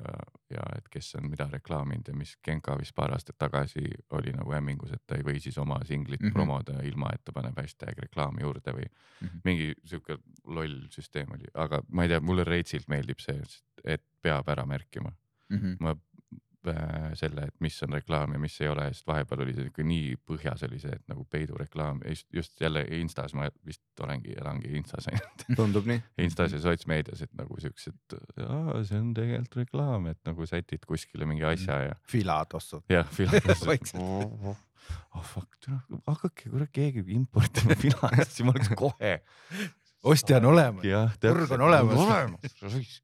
ja 0.54 0.66
et 0.78 0.90
kes 0.94 1.16
on 1.18 1.26
mida 1.32 1.48
reklaaminud 1.50 2.12
ja 2.12 2.14
mis 2.14 2.36
Genka 2.46 2.76
vist 2.78 2.94
paar 2.96 3.16
aastat 3.16 3.40
tagasi 3.42 3.82
oli 4.14 4.34
nagu 4.36 4.54
hämmingus, 4.54 4.94
et 4.94 5.02
ta 5.10 5.18
ei 5.18 5.26
või 5.26 5.42
siis 5.42 5.58
oma 5.58 5.80
singlit 5.86 6.22
mm. 6.22 6.28
-hmm. 6.28 6.38
promoda 6.38 6.78
ilma, 6.86 7.10
et 7.14 7.24
ta 7.26 7.34
paneb 7.34 7.58
hashtag 7.58 7.98
reklaami 8.06 8.46
juurde 8.46 8.76
või 8.78 8.86
mm. 8.86 9.28
-hmm. 9.28 9.42
mingi 9.44 9.74
sihuke 9.86 10.18
loll 10.46 10.86
süsteem 10.94 11.34
oli, 11.34 11.50
aga 11.54 11.82
ma 11.90 12.06
ei 12.06 12.14
tea, 12.14 12.22
mulle 12.22 12.46
reitsilt 12.46 12.88
meeldib 12.88 13.20
see, 13.20 13.42
et 13.84 14.06
peab 14.22 14.48
ära 14.50 14.66
märkima 14.66 15.12
Mhm. 15.54 15.78
ma 15.80 15.92
äh, 15.92 15.98
selle, 17.20 17.48
et 17.50 17.56
mis 17.64 17.76
on 17.86 17.96
reklaam 17.98 18.34
ja 18.36 18.40
mis 18.42 18.56
ei 18.62 18.70
ole, 18.72 18.86
sest 18.94 19.08
vahepeal 19.08 19.44
oli 19.46 19.56
see 19.56 19.68
ikka 19.70 19.86
nii 19.88 20.16
põhjas 20.30 20.64
oli 20.68 20.80
see, 20.82 20.94
et 20.96 21.04
nagu 21.12 21.26
peidureklaam, 21.32 22.02
just 22.34 22.62
jälle 22.62 22.86
Instas 23.00 23.36
ma 23.38 23.50
vist 23.68 24.04
olengi, 24.04 24.36
elangi 24.40 24.72
Instas 24.80 25.10
ainult, 25.12 25.46
tundub 25.60 25.90
nii. 25.90 26.02
Instas 26.24 26.56
ja 26.56 26.62
sotsmeedias, 26.64 27.26
et 27.26 27.34
nagu 27.40 27.60
siuksed, 27.62 28.18
see 28.38 29.00
on 29.00 29.12
tegelikult 29.18 29.60
reklaam, 29.64 30.10
et 30.14 30.20
nagu 30.30 30.48
sätid 30.50 30.88
kuskile 30.88 31.28
mingi 31.30 31.46
asja 31.48 31.80
ja 31.90 32.00
Filatossud. 32.10 32.88
jah, 32.92 33.10
Filadelfias 33.12 33.66
Vaikselt. 33.70 34.02
oh 35.14 35.28
fuck, 35.28 35.70
hakake 36.08 36.50
kurat 36.50 36.72
keegi 36.76 37.06
importima 37.16 37.76
Filadelfiasse, 37.76 38.48
ma 38.48 38.56
oleks 38.56 38.74
kohe 38.78 39.18
ostja 40.04 40.40
on 40.42 40.46
olemas. 40.52 40.84
Turg 41.20 41.52
on 41.52 41.62
olemas. 41.62 42.00
olemas. 42.00 43.02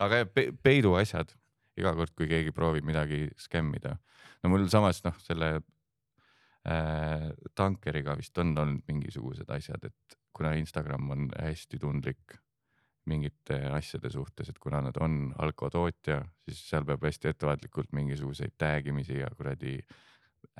aga 0.00 0.24
peidu 0.64 0.94
asjad 0.96 1.32
iga 1.80 1.94
kord, 1.96 2.14
kui 2.16 2.28
keegi 2.30 2.52
proovib 2.56 2.86
midagi 2.86 3.26
skämmida, 3.40 3.96
no 4.42 4.52
mul 4.52 4.68
samas 4.72 5.02
noh, 5.06 5.16
selle 5.24 5.50
äh, 6.68 7.30
tankeriga 7.56 8.16
vist 8.20 8.38
on 8.38 8.54
olnud 8.58 8.84
mingisugused 8.88 9.50
asjad, 9.50 9.84
et 9.88 10.18
kuna 10.36 10.54
Instagram 10.60 11.10
on 11.10 11.26
hästi 11.40 11.80
tundlik 11.80 12.36
mingite 13.10 13.56
asjade 13.72 14.10
suhtes, 14.12 14.50
et 14.52 14.58
kuna 14.60 14.82
nad 14.84 14.96
on 15.00 15.32
alkotootja, 15.40 16.20
siis 16.44 16.60
seal 16.68 16.84
peab 16.86 17.02
hästi 17.08 17.32
ettevaatlikult 17.32 17.92
mingisuguseid 17.96 18.54
tag 18.60 18.86
imisi 18.92 19.18
ja 19.18 19.30
kuradi 19.36 19.78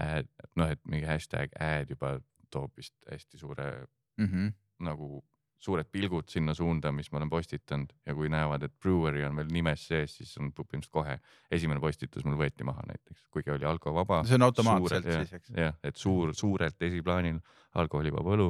ad, 0.00 0.28
noh, 0.56 0.72
et 0.72 0.80
mingi 0.88 1.06
hashtag 1.08 1.52
ad 1.60 1.92
juba 1.92 2.16
toob 2.50 2.72
vist 2.80 2.96
hästi 3.10 3.38
suure 3.38 3.70
Mhm. 4.18 4.52
nagu 4.80 5.22
suured 5.60 5.88
pilgud 5.92 6.28
sinna 6.32 6.54
suunda, 6.56 6.92
mis 6.92 7.10
ma 7.12 7.20
olen 7.20 7.30
postitanud 7.30 7.92
ja 8.06 8.14
kui 8.16 8.30
näevad, 8.32 8.64
et 8.64 8.74
brewery 8.80 9.24
on 9.26 9.36
veel 9.36 9.50
nimes 9.52 9.82
sees, 9.90 10.16
siis 10.20 10.32
on 10.40 10.52
põhimõtteliselt 10.56 10.94
kohe 10.94 11.16
esimene 11.52 11.82
postitus 11.82 12.24
mul 12.24 12.38
võeti 12.40 12.64
maha 12.64 12.86
näiteks, 12.88 13.26
kuigi 13.34 13.52
oli 13.52 13.68
alkovaba. 13.68 14.22
see 14.28 14.38
on 14.40 14.46
automaatselt 14.48 15.10
siis, 15.10 15.34
eks. 15.40 15.52
jah, 15.56 15.76
et 15.84 16.00
suur, 16.00 16.32
suurelt 16.34 16.88
esiplaanil 16.88 17.42
alkoholivaba 17.82 18.36
õlu 18.38 18.48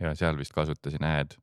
ja 0.00 0.14
seal 0.18 0.38
vist 0.38 0.54
kasutasin 0.56 1.06
ad 1.06 1.38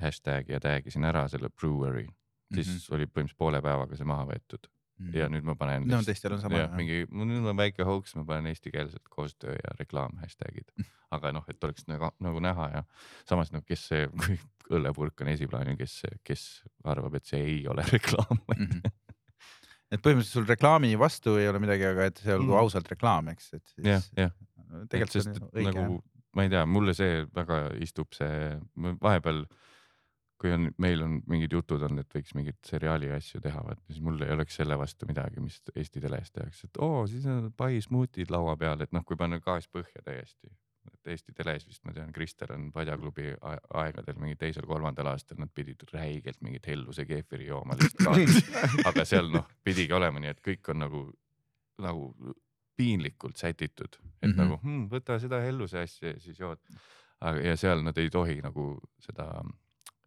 hashtag'i 0.00 0.56
ja 0.56 0.60
tag 0.64 0.88
isin 0.88 1.04
ära 1.08 1.26
selle 1.28 1.52
brewery, 1.52 2.08
siis 2.54 2.68
mm 2.68 2.74
-hmm. 2.74 2.94
oli 2.96 3.06
põhimõtteliselt 3.06 3.44
poole 3.44 3.62
päevaga 3.62 3.96
see 3.96 4.08
maha 4.08 4.28
võetud 4.32 4.72
ja 5.14 5.28
nüüd 5.30 5.44
ma 5.46 5.54
panen. 5.58 5.86
No 5.90 6.00
teistel 6.06 6.34
on 6.34 6.40
sama, 6.42 6.58
jah 6.58 6.68
jah., 6.68 6.76
mingi, 6.78 7.00
nüüd 7.10 7.46
on 7.46 7.56
väike 7.58 7.86
hoogs, 7.86 8.14
ma 8.18 8.24
panen 8.28 8.50
eestikeelselt 8.50 9.08
koostöö 9.12 9.54
ja 9.54 9.74
reklaam 9.78 10.16
hashtag'id, 10.22 10.72
aga 11.14 11.32
noh, 11.36 11.44
et 11.48 11.62
oleks 11.64 11.86
nagu, 11.90 12.10
nagu 12.24 12.40
näha 12.44 12.68
ja 12.74 12.82
samas 13.28 13.52
noh, 13.54 13.62
kes 13.66 13.86
see, 13.92 14.08
kui 14.22 14.38
õllepurk 14.78 15.22
on 15.24 15.30
esiplaanil, 15.34 15.78
kes, 15.80 16.00
kes 16.26 16.46
arvab, 16.84 17.14
et 17.20 17.26
see 17.30 17.40
ei 17.44 17.60
ole 17.70 17.84
reklaam. 17.94 18.42
Mhm. 18.56 18.82
et 19.88 20.02
põhimõtteliselt 20.04 20.34
sul 20.42 20.48
reklaami 20.50 20.90
vastu 21.00 21.38
ei 21.40 21.48
ole 21.48 21.62
midagi, 21.64 21.86
aga 21.88 22.10
et 22.10 22.18
see 22.20 22.34
olgu 22.34 22.52
Mm. 22.52 22.58
ausalt 22.60 22.90
reklaam, 22.92 23.30
eks, 23.32 23.52
et 23.56 23.74
jah 23.86 24.02
siis, 24.04 24.12
jah, 24.18 24.34
tegelikult 24.92 25.14
sest 25.16 25.30
see 25.32 25.44
on 25.46 25.54
õige 25.54 25.72
nagu 25.72 26.02
ma 26.36 26.44
ei 26.44 26.50
tea, 26.52 26.66
mulle 26.68 26.92
see 26.94 27.22
väga 27.34 27.62
istub 27.82 28.12
see, 28.14 28.58
vahepeal 29.00 29.46
kui 30.38 30.52
on, 30.54 30.68
meil 30.78 31.02
on 31.02 31.18
mingid 31.30 31.52
jutud 31.52 31.82
olnud, 31.82 32.04
et 32.04 32.14
võiks 32.14 32.34
mingeid 32.38 32.58
seriaali 32.66 33.10
asju 33.14 33.40
teha, 33.42 33.62
vaat 33.66 33.80
siis 33.88 33.98
mul 34.04 34.22
ei 34.22 34.32
oleks 34.34 34.58
selle 34.60 34.78
vastu 34.78 35.08
midagi, 35.10 35.42
mis 35.42 35.58
Eesti 35.74 36.02
teles 36.04 36.30
tehakse, 36.34 36.70
et 36.70 36.80
oo, 36.84 37.02
siis 37.10 37.26
on 37.30 37.50
pai 37.58 37.80
smuutid 37.84 38.30
laua 38.34 38.54
peal, 38.60 38.84
et 38.84 38.94
noh, 38.94 39.04
kui 39.06 39.18
panna 39.18 39.40
gaas 39.42 39.68
põhja 39.72 40.04
täiesti. 40.06 40.50
et 40.88 41.10
Eesti 41.12 41.34
teles 41.36 41.66
vist 41.68 41.84
ma 41.84 41.92
tean, 41.92 42.12
Krister 42.14 42.52
on 42.54 42.70
Padjaklubi 42.72 43.34
aegadel 43.82 44.20
mingi 44.22 44.38
teisel-kolmandal 44.40 45.10
aastal, 45.10 45.40
nad 45.42 45.50
pidid 45.54 45.82
räigelt 45.92 46.40
mingit 46.40 46.66
helluse 46.70 47.04
keefiri 47.04 47.50
jooma 47.50 47.76
lihtsalt. 47.76 48.54
aga 48.88 49.04
seal 49.04 49.28
noh, 49.34 49.48
pidigi 49.64 49.92
olema 49.92 50.22
nii, 50.22 50.36
et 50.36 50.44
kõik 50.44 50.70
on 50.72 50.84
nagu, 50.86 51.02
nagu 51.82 52.12
piinlikult 52.78 53.36
sätitud, 53.36 53.98
et 54.22 54.30
mm. 54.30 54.32
-hmm. 54.32 54.36
nagu 54.38 54.60
hm, 54.62 54.82
võta 54.92 55.18
seda 55.18 55.42
helluse 55.42 55.82
asja 55.82 56.14
ja 56.14 56.20
siis 56.20 56.38
jood. 56.38 56.62
aga, 57.20 57.40
ja 57.42 57.56
seal 57.56 57.82
nad 57.82 57.98
ei 57.98 58.10
tohi 58.10 58.38
nagu 58.40 58.76
seda 59.02 59.42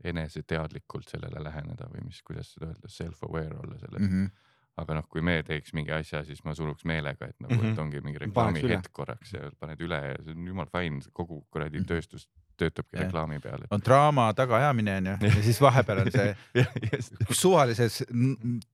eneseteadlikult 0.03 1.09
sellele 1.09 1.43
läheneda 1.43 1.87
või 1.93 2.05
mis, 2.05 2.21
kuidas 2.23 2.53
seda 2.53 2.71
öelda, 2.71 2.87
self-aware 2.89 3.57
olla 3.63 3.77
selles 3.77 4.01
mm. 4.01 4.07
Mhm. 4.07 4.25
-hmm. 4.25 4.47
aga 4.81 4.93
noh, 4.93 5.07
kui 5.09 5.21
me 5.21 5.43
teeks 5.43 5.73
mingi 5.73 5.91
asja, 5.91 6.23
siis 6.25 6.43
ma 6.43 6.53
suruks 6.55 6.85
meelega, 6.85 7.27
et 7.27 7.39
nagu 7.39 7.53
mm, 7.53 7.59
Mhm. 7.59 7.67
-hmm. 7.67 7.73
et 7.73 7.79
ongi 7.79 8.01
mingi 8.01 8.19
Paneks 8.19 8.29
reklaami 8.35 8.61
üle. 8.63 8.77
hetk 8.77 8.91
korraks 8.93 9.33
ja 9.33 9.51
paned 9.59 9.79
üle 9.81 9.99
ja 10.07 10.15
see 10.23 10.31
on 10.33 10.47
jumal 10.47 10.65
fine, 10.71 11.01
kogu 11.13 11.45
kuradi 11.51 11.77
Mhm. 11.79 11.85
tööstus 11.87 12.27
töötabki 12.61 12.97
Jah. 12.97 13.05
reklaami 13.07 13.39
peal. 13.43 13.65
on 13.71 13.81
draama 13.85 14.29
tagaajamine 14.37 14.95
onju 15.01 15.15
ja 15.27 15.43
siis 15.45 15.61
vahepeal 15.61 16.03
on 16.05 16.11
see 16.13 16.35
kus 17.27 17.41
suvalises 17.41 18.01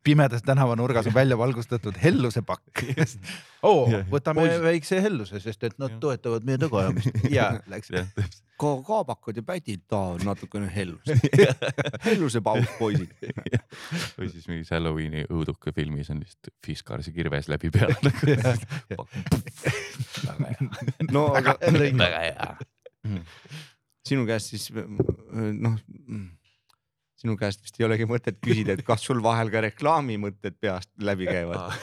pimedas 0.04 0.44
tänavanurgas 0.48 1.08
on 1.08 1.16
välja 1.16 1.38
valgustatud 1.40 1.98
hellusepakk. 2.04 2.84
oo 3.70 3.88
Jah., 3.92 4.04
võtame 4.12 4.44
Poisid- 4.46 4.64
väikse 4.68 5.00
helluse, 5.02 5.40
sest 5.44 5.64
et 5.70 5.80
nad 5.82 5.96
Jah. 5.96 6.00
toetavad 6.04 6.46
meie 6.48 6.60
tagaajamist 6.62 7.24
ja 7.38 7.50
läks. 7.72 7.92
ka 8.58 8.72
kaabakad 8.88 9.38
ja 9.38 9.44
pädid 9.46 9.84
tahavad 9.88 10.24
natukene 10.26 10.70
hellust. 10.74 11.12
helluse 12.06 12.42
paus, 12.42 12.66
poisid. 12.80 13.12
või 14.18 14.30
siis 14.34 14.48
mingis 14.50 14.72
Halloweeni 14.74 15.26
õuduka 15.30 15.74
filmis 15.76 16.10
on 16.14 16.22
lihtsalt 16.24 16.54
Fiskarsi 16.66 17.14
kirves 17.14 17.48
läbi 17.52 17.70
peal. 17.74 17.94
no 21.12 21.28
aga 21.38 21.58
väga 21.62 22.24
hea. 22.26 22.50
Sinu 24.08 24.26
käest 24.28 24.54
siis 24.54 24.72
noh, 24.74 25.78
sinu 27.18 27.34
käest 27.38 27.64
vist 27.66 27.80
ei 27.80 27.86
olegi 27.88 28.06
mõtet 28.10 28.38
küsida, 28.44 28.76
et 28.78 28.84
kas 28.86 29.02
sul 29.08 29.22
vahel 29.26 29.50
ka 29.54 29.62
reklaamimõtted 29.66 30.58
peast 30.62 30.92
läbi 31.02 31.26
käivad. 31.30 31.74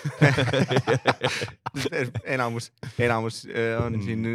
enamus, 2.37 2.71
enamus 3.03 3.41
äh, 3.51 3.75
on 3.83 3.99
siin, 4.05 4.29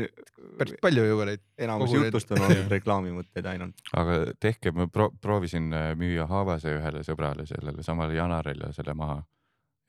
päris 0.60 0.76
palju 0.84 1.06
juba 1.08 1.30
neid. 1.32 1.44
enamus 1.58 1.96
jutust 1.96 2.36
on 2.36 2.44
olnud 2.50 2.76
reklaamimõtted 2.76 3.48
ainult. 3.54 3.84
aga 3.96 4.20
tehke, 4.44 4.76
ma 4.76 4.90
pro 4.92 5.10
proovisin 5.22 5.72
äh, 5.72 5.92
müüa 6.00 6.28
Haavase 6.30 6.76
ühele 6.76 7.06
sõbrale, 7.08 7.48
sellele 7.48 7.86
samale 7.86 8.20
Janarile 8.20 8.74
selle 8.76 8.98
maha 8.98 9.22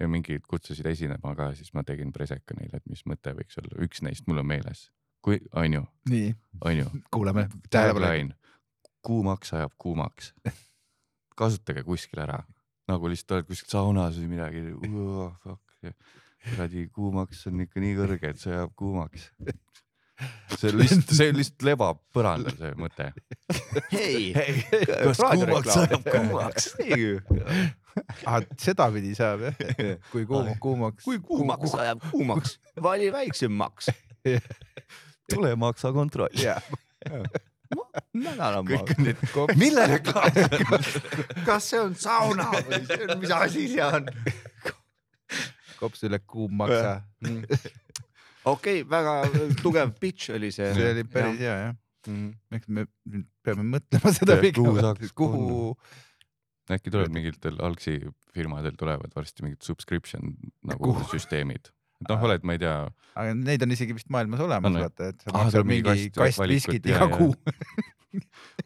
ja 0.01 0.09
mingid 0.09 0.47
kutsusid 0.49 0.87
esinema 0.87 1.35
ka, 1.37 1.51
siis 1.59 1.75
ma 1.75 1.83
tegin 1.85 2.15
preseka 2.15 2.55
neile, 2.57 2.79
et 2.79 2.87
mis 2.89 3.03
mõte 3.11 3.35
võiks 3.37 3.59
olla, 3.61 3.83
üks 3.85 4.07
neist 4.07 4.31
mul 4.31 4.45
on 4.45 4.49
meeles. 4.55 4.87
kui, 5.23 5.41
on 5.55 5.73
ju, 5.73 5.85
nii, 6.11 6.35
on 6.65 6.77
ju. 6.79 6.87
kuulame. 7.13 7.49
tähelepanu. 7.71 8.07
Tagline, 8.07 8.35
kuumaks 9.03 9.55
ajab 9.55 9.73
kuumaks. 9.79 10.35
kasutage 11.41 11.85
kuskil 11.87 12.21
ära, 12.21 12.43
nagu 12.91 13.09
lihtsalt 13.09 13.39
oled 13.39 13.49
kuskil 13.49 13.73
saunas 13.73 14.19
või 14.21 14.29
midagi, 14.35 14.65
kuradi 16.51 16.87
kuumaks 16.95 17.47
on 17.51 17.65
ikka 17.67 17.83
nii 17.83 17.97
kõrge, 17.99 18.33
et 18.35 18.41
see 18.43 18.53
ajab 18.55 18.75
kuumaks. 18.79 19.31
see 20.61 20.73
lihtsalt, 20.75 21.15
see 21.17 21.33
lihtsalt 21.33 21.65
lebab 21.65 22.01
põrandal, 22.15 22.57
see 22.59 22.73
mõte. 22.81 23.11
hei, 23.95 24.33
kas 24.37 25.23
kuumaks 25.23 25.77
ajab 25.85 26.11
kuumaks? 26.11 26.71
ah, 28.29 28.41
sedapidi 28.61 29.15
saab 29.19 29.49
jah, 29.49 29.63
kui 30.13 30.27
kuum, 30.29 30.53
kuumaks. 30.63 31.05
kui 31.07 31.21
kuumaks 31.25 31.77
ajab 31.79 32.05
kuumaks, 32.11 32.59
vali 32.83 33.13
väiksem 33.15 33.57
maks. 33.57 33.93
tule 35.35 35.55
maksa 35.61 35.93
kontroll. 35.97 36.43
nädalamaa. 38.15 38.83
kõik 38.83 38.93
on 38.97 39.05
need, 39.07 39.25
mille 39.61 39.87
reklaam 39.95 40.33
see 40.35 40.47
on? 40.59 40.87
kas 41.47 41.69
see 41.71 41.81
on 41.81 41.95
sauna 41.99 42.49
või 42.57 42.81
see 42.89 43.05
on, 43.07 43.19
mis 43.23 43.35
asi 43.37 43.67
see 43.75 43.85
on? 43.87 44.11
kops 45.81 46.05
üle 46.09 46.21
kuum 46.27 46.59
maksa. 46.61 47.01
okei, 48.51 48.83
väga 48.89 49.15
tugev 49.63 49.95
pitch 50.01 50.35
oli 50.37 50.53
see. 50.55 50.73
see 50.77 50.93
oli 50.95 51.07
päris 51.09 51.41
hea 51.41 51.57
jah. 51.67 51.79
Mm. 52.09 52.31
eks 52.57 52.71
me 52.73 52.87
peame 53.45 53.67
mõtlema 53.77 54.13
seda 54.17 54.39
saaks, 54.41 55.13
kuhu. 55.17 55.75
äkki 56.73 56.93
tuleb 56.93 57.13
mingitel 57.13 57.59
algsi 57.61 57.99
firmadel 58.33 58.79
tulevad 58.81 59.13
varsti 59.17 59.45
mingid 59.45 59.67
subscription 59.67 60.33
nagu 60.67 60.93
Kuhu? 60.93 61.05
süsteemid. 61.13 61.73
Et 62.01 62.09
noh, 62.09 62.27
oled, 62.27 62.45
ma 62.49 62.57
ei 62.57 62.61
tea, 62.63 62.77
aga 63.21 63.33
neid 63.37 63.65
on 63.67 63.75
isegi 63.77 63.97
vist 63.97 64.09
maailmas 64.13 64.41
olemas 64.41 64.71
On 64.71 64.79
vaata, 64.81 65.11
et 65.13 65.25
sa 65.25 65.35
maksad 65.37 65.69
mingi 65.69 65.85
kast 65.85 66.15
kast 66.17 66.45
viskit 66.49 66.87
iga 66.89 67.09
kuu. 67.13 67.35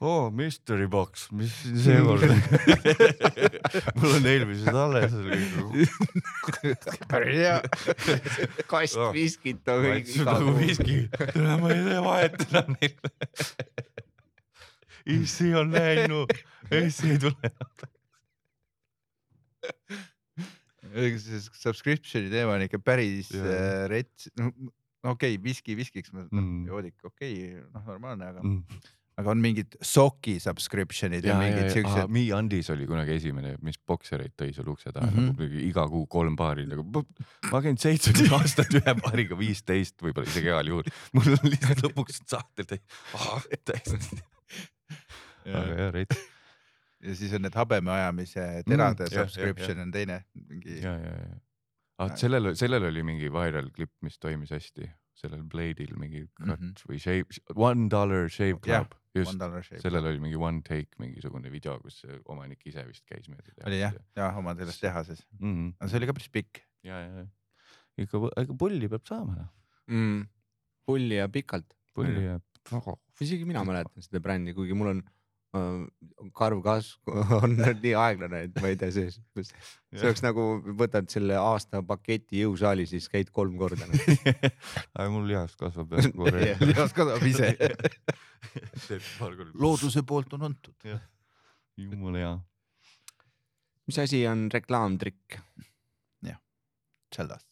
oo 0.01 0.12
oh, 0.12 0.28
mystery 0.32 0.87
box, 0.91 1.26
mis 1.35 1.53
seekord 1.85 2.22
mul 3.99 4.14
on 4.20 4.28
eelmised 4.30 4.78
alles. 4.85 5.16
päris 7.11 7.43
hea. 7.43 7.59
kast 8.72 9.01
Oh. 9.01 9.11
viskit 9.16 9.66
on 9.68 9.82
kõik 9.82 9.99
maitse 9.99 10.22
iga 10.22 10.30
nagu 10.30 10.55
viski, 10.61 11.01
tule 11.35 11.59
ma 11.59 11.74
ei 11.74 11.85
tee 11.91 12.01
vahet 12.07 12.41
enam 12.47 12.72
neile. 12.78 13.12
issi 15.18 15.51
on 15.59 15.74
läinud, 15.74 16.39
issi 16.85 17.16
ei 17.16 17.22
tule. 17.26 17.55
see 19.91 20.13
subscription'i 21.59 22.30
teema 22.32 22.57
on 22.59 22.64
ikka 22.68 22.78
päris 22.84 23.30
Jaa. 23.34 23.45
äh, 23.45 23.86
rets, 23.90 24.28
no 24.38 24.51
okei 25.14 25.34
okay,, 25.36 25.38
viski 25.45 25.76
viskiks, 25.78 26.12
noh 26.14 26.28
Mm. 26.32 26.66
joodik, 26.70 26.99
okei 27.05 27.32
okay,, 27.55 27.64
noh 27.74 27.86
normaalne, 27.88 28.28
aga, 28.32 28.42
Mm. 28.45 28.62
aga 29.20 29.30
on 29.30 29.38
mingid 29.42 29.76
soki 29.84 30.36
subscription'id 30.42 31.22
ja, 31.26 31.34
ja, 31.34 31.38
mingid 31.38 31.70
siuksed. 31.70 32.09
Me 32.11 32.22
Andis 32.34 32.70
oli 32.74 32.86
kunagi 32.90 33.14
esimene, 33.18 33.53
mis 33.62 33.76
boksereid 33.86 34.32
tõi 34.40 34.51
sul 34.57 34.68
ukse 34.72 34.90
taha 34.92 35.07
Mhm. 35.07 35.20
mm, 35.20 35.30
-hmm. 35.30 35.38
nagu 35.45 35.64
iga 35.68 35.84
kuu 35.88 36.07
kolm 36.07 36.36
paari 36.36 36.66
nagu. 36.66 36.82
ma 37.53 37.61
käin 37.62 37.76
seitseteist 37.78 38.32
aastat 38.32 38.74
ühe 38.74 38.95
paariga, 39.03 39.38
viisteist 39.38 40.01
võib-olla 40.03 40.26
isegi 40.26 40.51
heal 40.51 40.66
juhul. 40.72 40.84
mul 41.12 41.32
on 41.38 41.51
lihtsalt 41.51 41.82
lõpuks 41.86 42.22
saatel 42.26 42.64
täiesti, 42.66 44.22
aga 45.47 45.76
jah, 45.78 45.92
rets 45.92 46.16
ja 47.05 47.14
siis 47.18 47.32
on 47.36 47.44
need 47.44 47.57
habemeajamise 47.59 48.44
terade 48.66 49.09
Mm, 49.09 49.14
jah, 49.14 49.28
subscription 49.28 49.82
on 49.84 49.94
teine 49.94 50.20
mingi. 50.34 50.80
ja, 50.82 50.96
ja, 50.98 51.14
ja. 51.20 51.38
ah,. 51.98 52.12
sellel, 52.18 52.52
sellel 52.59 52.88
oli 52.90 53.05
mingi 53.07 53.30
viral 53.32 53.70
klipp, 53.76 53.94
mis 54.07 54.18
toimis 54.22 54.52
hästi, 54.55 54.88
sellel 55.18 55.44
Blade'il 55.50 55.94
mingi 56.00 56.26
cut 56.26 56.46
mm. 56.46 56.72
-hmm. 56.72 56.90
või 56.90 57.00
shave, 57.02 57.40
one 57.55 57.88
dollar 57.92 58.28
shave 58.28 58.59
Jah, 58.66 58.84
club, 58.86 58.98
just 59.14 59.84
sellel 59.84 60.11
oli 60.11 60.22
mingi 60.22 60.40
one 60.40 60.62
take 60.66 60.98
mingisugune 61.02 61.52
video, 61.52 61.78
kus 61.84 62.02
omanik 62.24 62.66
ise 62.66 62.86
vist 62.88 63.05
käis 63.07 63.28
mööda 63.28 63.50
tehast. 63.50 63.68
oli 63.70 63.80
jah, 63.80 63.96
ja 64.16 64.32
oma 64.38 64.57
selles 64.59 64.80
tehases, 64.80 65.24
mm. 65.38 65.55
-hmm. 65.55 65.72
aga 65.78 65.90
see 65.90 66.02
oli 66.02 66.11
ka 66.11 66.18
päris 66.20 66.32
pikk. 66.40 66.62
ja, 66.82 67.00
ja, 67.00 67.24
ja 67.24 67.26
ikka, 68.05 68.20
ikka 68.42 68.57
pulli 68.59 68.90
peab 68.90 69.07
saama 69.09 69.36
noh, 69.38 69.50
mm.. 69.90 70.24
pulli 70.88 71.18
ja 71.20 71.28
pikalt. 71.32 71.76
pulli 71.94 72.26
väga. 72.26 72.96
isegi 73.20 73.46
mina 73.48 73.62
mäletan 73.66 74.02
seda 74.02 74.22
brändi, 74.24 74.55
kuigi 74.57 74.74
mul 74.74 74.96
on 74.96 75.02
äh, 75.55 76.30
karv 76.36 76.62
kasv 76.64 77.14
on 77.42 77.57
nii 77.59 77.94
aeglane, 78.00 78.44
et 78.48 78.61
ma 78.62 78.70
ei 78.72 78.78
tea, 78.80 78.92
see, 78.94 79.11
see 79.12 80.07
oleks 80.07 80.24
nagu 80.24 80.46
võtad 80.80 81.11
selle 81.12 81.38
aasta 81.40 81.82
paketi 81.86 82.42
jõusaali, 82.44 82.86
siis 82.90 83.09
käid 83.12 83.32
kolm 83.34 83.59
korda 83.61 83.88
nagu. 83.90 84.16
aga 84.96 85.09
mul 85.12 85.28
lihas 85.30 85.57
kasvab 85.61 85.94
jah 85.98 86.11
kohe 86.14 86.48
Jah.. 86.50 86.64
lihas 86.64 86.96
kasvab 86.96 87.28
ise. 87.28 87.52
looduse 89.55 90.05
poolt 90.07 90.34
on 90.38 90.50
antud. 90.50 90.90
jumala 91.76 92.24
hea. 92.24 92.34
mis 93.88 94.02
asi 94.02 94.26
on 94.30 94.48
reklaamtrikk? 94.52 95.40
Tšellas. 97.14 97.44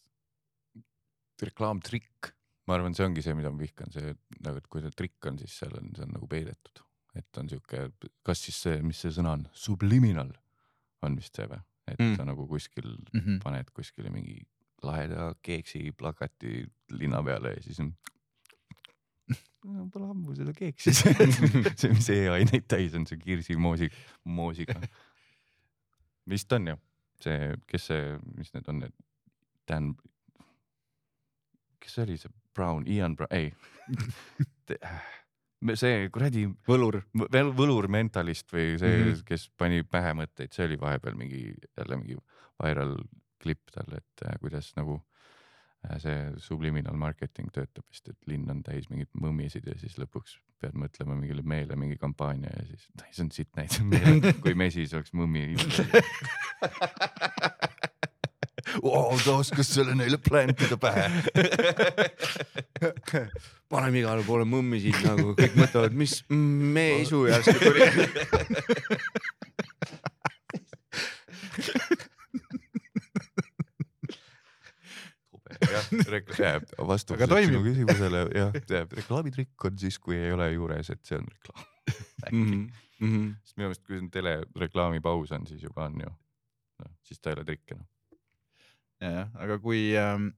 reklaamtrikk, 1.43 2.33
ma 2.67 2.75
arvan, 2.77 2.95
see 2.95 3.05
ongi 3.07 3.23
see, 3.23 3.35
mida 3.35 3.49
ma 3.51 3.59
vihkan, 3.59 3.91
see 3.91 4.11
nagu, 4.43 4.59
et 4.59 4.67
kui 4.71 4.83
see 4.83 4.91
trikk 4.95 5.27
on, 5.29 5.37
siis 5.39 5.55
seal 5.59 5.75
on, 5.79 5.89
see 5.95 6.03
on 6.03 6.11
nagu 6.15 6.27
peidetud, 6.31 6.81
et 7.15 7.37
on 7.37 7.49
sihuke, 7.49 7.91
kas 8.25 8.41
siis 8.45 8.57
see, 8.65 8.79
mis 8.81 8.97
see 9.03 9.11
sõna 9.13 9.33
on, 9.37 9.47
subliminal 9.53 10.31
on 11.03 11.15
vist 11.19 11.35
see 11.37 11.45
või, 11.51 11.59
et 11.87 11.99
Mm. 11.99 12.05
mm. 12.11 12.15
sa 12.17 12.23
nagu 12.25 12.47
kuskil 12.47 12.87
Mhm. 13.13 13.39
paned 13.43 13.69
kuskile 13.75 14.09
mingi 14.09 14.39
laheda 14.83 15.33
keeksi 15.43 15.91
plakati 15.91 16.65
linna 16.91 17.21
peale 17.23 17.53
ja 17.57 17.61
siis 17.63 17.79
on. 17.79 17.93
Pole 19.93 20.09
ammu 20.09 20.35
seda 20.35 20.51
keeksi 20.53 20.91
see, 21.79 21.91
mis 21.93 22.09
e-aineid 22.09 22.65
täis 22.67 22.95
on, 22.97 23.05
see 23.07 23.17
kirsimoosi, 23.21 23.87
moosiga. 24.25 24.79
vist 26.29 26.51
on 26.53 26.67
ju 26.67 26.75
see, 27.23 27.53
kes 27.67 27.85
see, 27.87 28.17
mis 28.37 28.53
need 28.53 28.67
on 28.67 28.79
need, 28.83 28.93
Dan, 29.67 29.93
kes 31.79 31.93
see 31.95 32.03
oli 32.03 32.17
see 32.19 32.31
Brown, 32.53 32.83
Ian 32.87 33.15
Brown, 33.15 33.31
ei. 33.31 33.53
see 35.79 36.09
kuradi 36.13 36.45
võlur. 36.67 37.01
võlur 37.57 37.87
mentalist 37.91 38.51
või 38.53 38.75
see 38.81 38.91
mm. 38.91 39.03
-hmm. 39.03 39.25
kes 39.27 39.49
pani 39.57 39.83
pähe 39.83 40.13
mõtteid, 40.17 40.53
see 40.53 40.67
oli 40.67 40.79
vahepeal 40.81 41.17
mingi 41.19 41.43
jälle 41.77 41.99
mingi 41.99 42.17
viral 42.63 42.97
klipp 43.43 43.73
tal, 43.75 43.89
et 43.97 44.25
äh, 44.25 44.37
kuidas 44.39 44.71
nagu 44.77 44.99
äh, 45.87 45.97
see 46.03 46.17
subliminal 46.43 46.95
marketing 46.99 47.51
töötab 47.53 47.85
vist, 47.89 48.07
et 48.09 48.29
linn 48.29 48.49
on 48.51 48.63
täis 48.63 48.89
mingeid 48.91 49.11
mõmmisid 49.19 49.67
ja 49.67 49.75
siis 49.79 49.97
lõpuks 49.99 50.37
pead 50.63 50.77
mõtlema 50.79 51.17
mingile 51.19 51.43
mehele 51.43 51.75
mingi 51.79 51.97
kampaania 51.99 52.51
ja 52.53 52.67
siis, 52.69 52.87
see 53.15 53.25
on 53.25 53.33
sitt 53.35 53.59
näide, 53.59 54.33
kui 54.43 54.55
mesis 54.55 54.95
oleks 54.95 55.13
mõmmi. 55.17 55.49
wow, 58.81 59.13
ta 59.23 59.35
oskas 59.41 59.69
selle 59.75 59.95
neile 59.97 60.17
plantida 60.17 60.77
pähe. 60.81 61.09
paneme 63.73 64.01
igale 64.01 64.25
poole 64.27 64.45
mõmmisid 64.49 64.99
nagu 65.05 65.33
kõik 65.37 65.57
mõtlevad, 65.59 65.95
mis 65.97 66.21
meesu 66.29 67.25
järsku 67.29 67.57
tuli. 67.61 67.87
jah, 76.39 76.61
vastuseks 76.87 77.21
Aga 77.21 77.27
toimib. 77.35 77.51
sinu 77.51 77.63
küsimusele 77.65 78.23
jah, 78.35 78.87
reklaamitrikk 78.97 79.67
on 79.69 79.77
siis, 79.79 79.99
kui 80.01 80.17
ei 80.17 80.33
ole 80.35 80.49
juures, 80.53 80.89
et 80.93 81.03
see 81.07 81.19
on 81.19 81.29
reklaam. 81.29 81.69
Mhm, 83.03 83.31
sest 83.43 83.57
minu 83.57 83.67
meelest, 83.67 83.83
kui 83.87 83.97
on 83.99 84.09
telereklaami 84.13 85.01
paus 85.03 85.33
on, 85.35 85.47
siis 85.49 85.63
juba 85.65 85.87
on 85.89 85.97
ju, 86.05 86.11
noh 86.83 86.91
siis 87.03 87.19
ta 87.19 87.31
ei 87.31 87.39
ole 87.39 87.45
trikk 87.47 87.75
enam. 87.75 87.87
jah, 89.01 89.29
aga 89.35 89.59
kui 89.63 89.93
ähm,, 89.99 90.29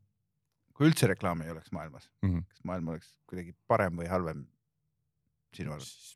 kui 0.76 0.90
üldse 0.90 1.08
reklaami 1.12 1.46
ei 1.46 1.54
oleks 1.56 1.72
maailmas 1.76 2.10
mm. 2.22 2.30
-hmm. 2.30 2.44
kas 2.50 2.64
maailm 2.64 2.94
oleks 2.94 3.14
kuidagi 3.30 3.56
parem 3.68 3.98
või 4.02 4.10
halvem 4.12 4.46
sinu 5.56 5.76
arvates? 5.76 6.16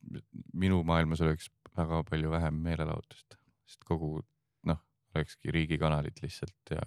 minu 0.54 0.84
maailmas 0.84 1.22
oleks 1.22 1.50
väga 1.78 2.04
palju 2.04 2.32
vähem 2.32 2.60
meelelahutust, 2.66 3.38
sest 3.68 3.84
kogu 3.88 4.20
noh, 4.68 4.80
olekski 5.16 5.52
riigikanalid 5.56 6.20
lihtsalt 6.22 6.74
ja 6.76 6.82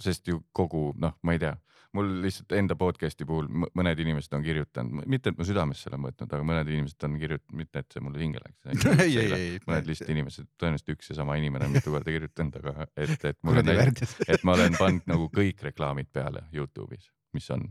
sest 0.00 0.28
ju 0.28 0.42
kogu 0.52 0.92
noh, 0.96 1.16
ma 1.22 1.34
ei 1.34 1.42
tea, 1.42 1.54
mul 1.96 2.08
lihtsalt 2.22 2.52
enda 2.58 2.76
podcast'i 2.78 3.24
puhul 3.28 3.48
mõned 3.48 4.00
inimesed 4.02 4.34
on 4.36 4.44
kirjutanud, 4.44 5.06
mitte 5.08 5.32
et 5.32 5.38
ma 5.40 5.46
südamesse 5.48 5.88
olen 5.90 6.04
võtnud, 6.08 6.32
aga 6.36 6.46
mõned 6.50 6.70
inimesed 6.72 7.06
on 7.08 7.16
kirjutanud, 7.20 7.58
mitte 7.62 7.82
et 7.82 7.94
see 7.96 8.04
mulle 8.04 8.20
hinge 8.22 8.42
läks. 8.44 8.88
mõned 9.68 9.88
lihtsalt 9.88 10.12
inimesed, 10.12 10.48
tõenäoliselt 10.60 10.94
üks 10.94 11.12
ja 11.12 11.18
sama 11.22 11.38
inimene 11.40 11.68
on 11.68 11.76
mitu 11.78 11.94
korda 11.94 12.12
kirjutanud, 12.12 12.58
aga 12.60 12.88
et, 12.92 13.28
et 13.32 13.38
mul 13.46 13.62
on 13.62 13.70
näinud, 13.70 14.02
et 14.28 14.44
ma 14.44 14.56
olen 14.58 14.76
pannud 14.78 15.08
nagu 15.08 15.30
kõik 15.34 15.64
reklaamid 15.70 16.10
peale 16.12 16.44
Youtube'is, 16.54 17.08
mis 17.36 17.48
on, 17.56 17.64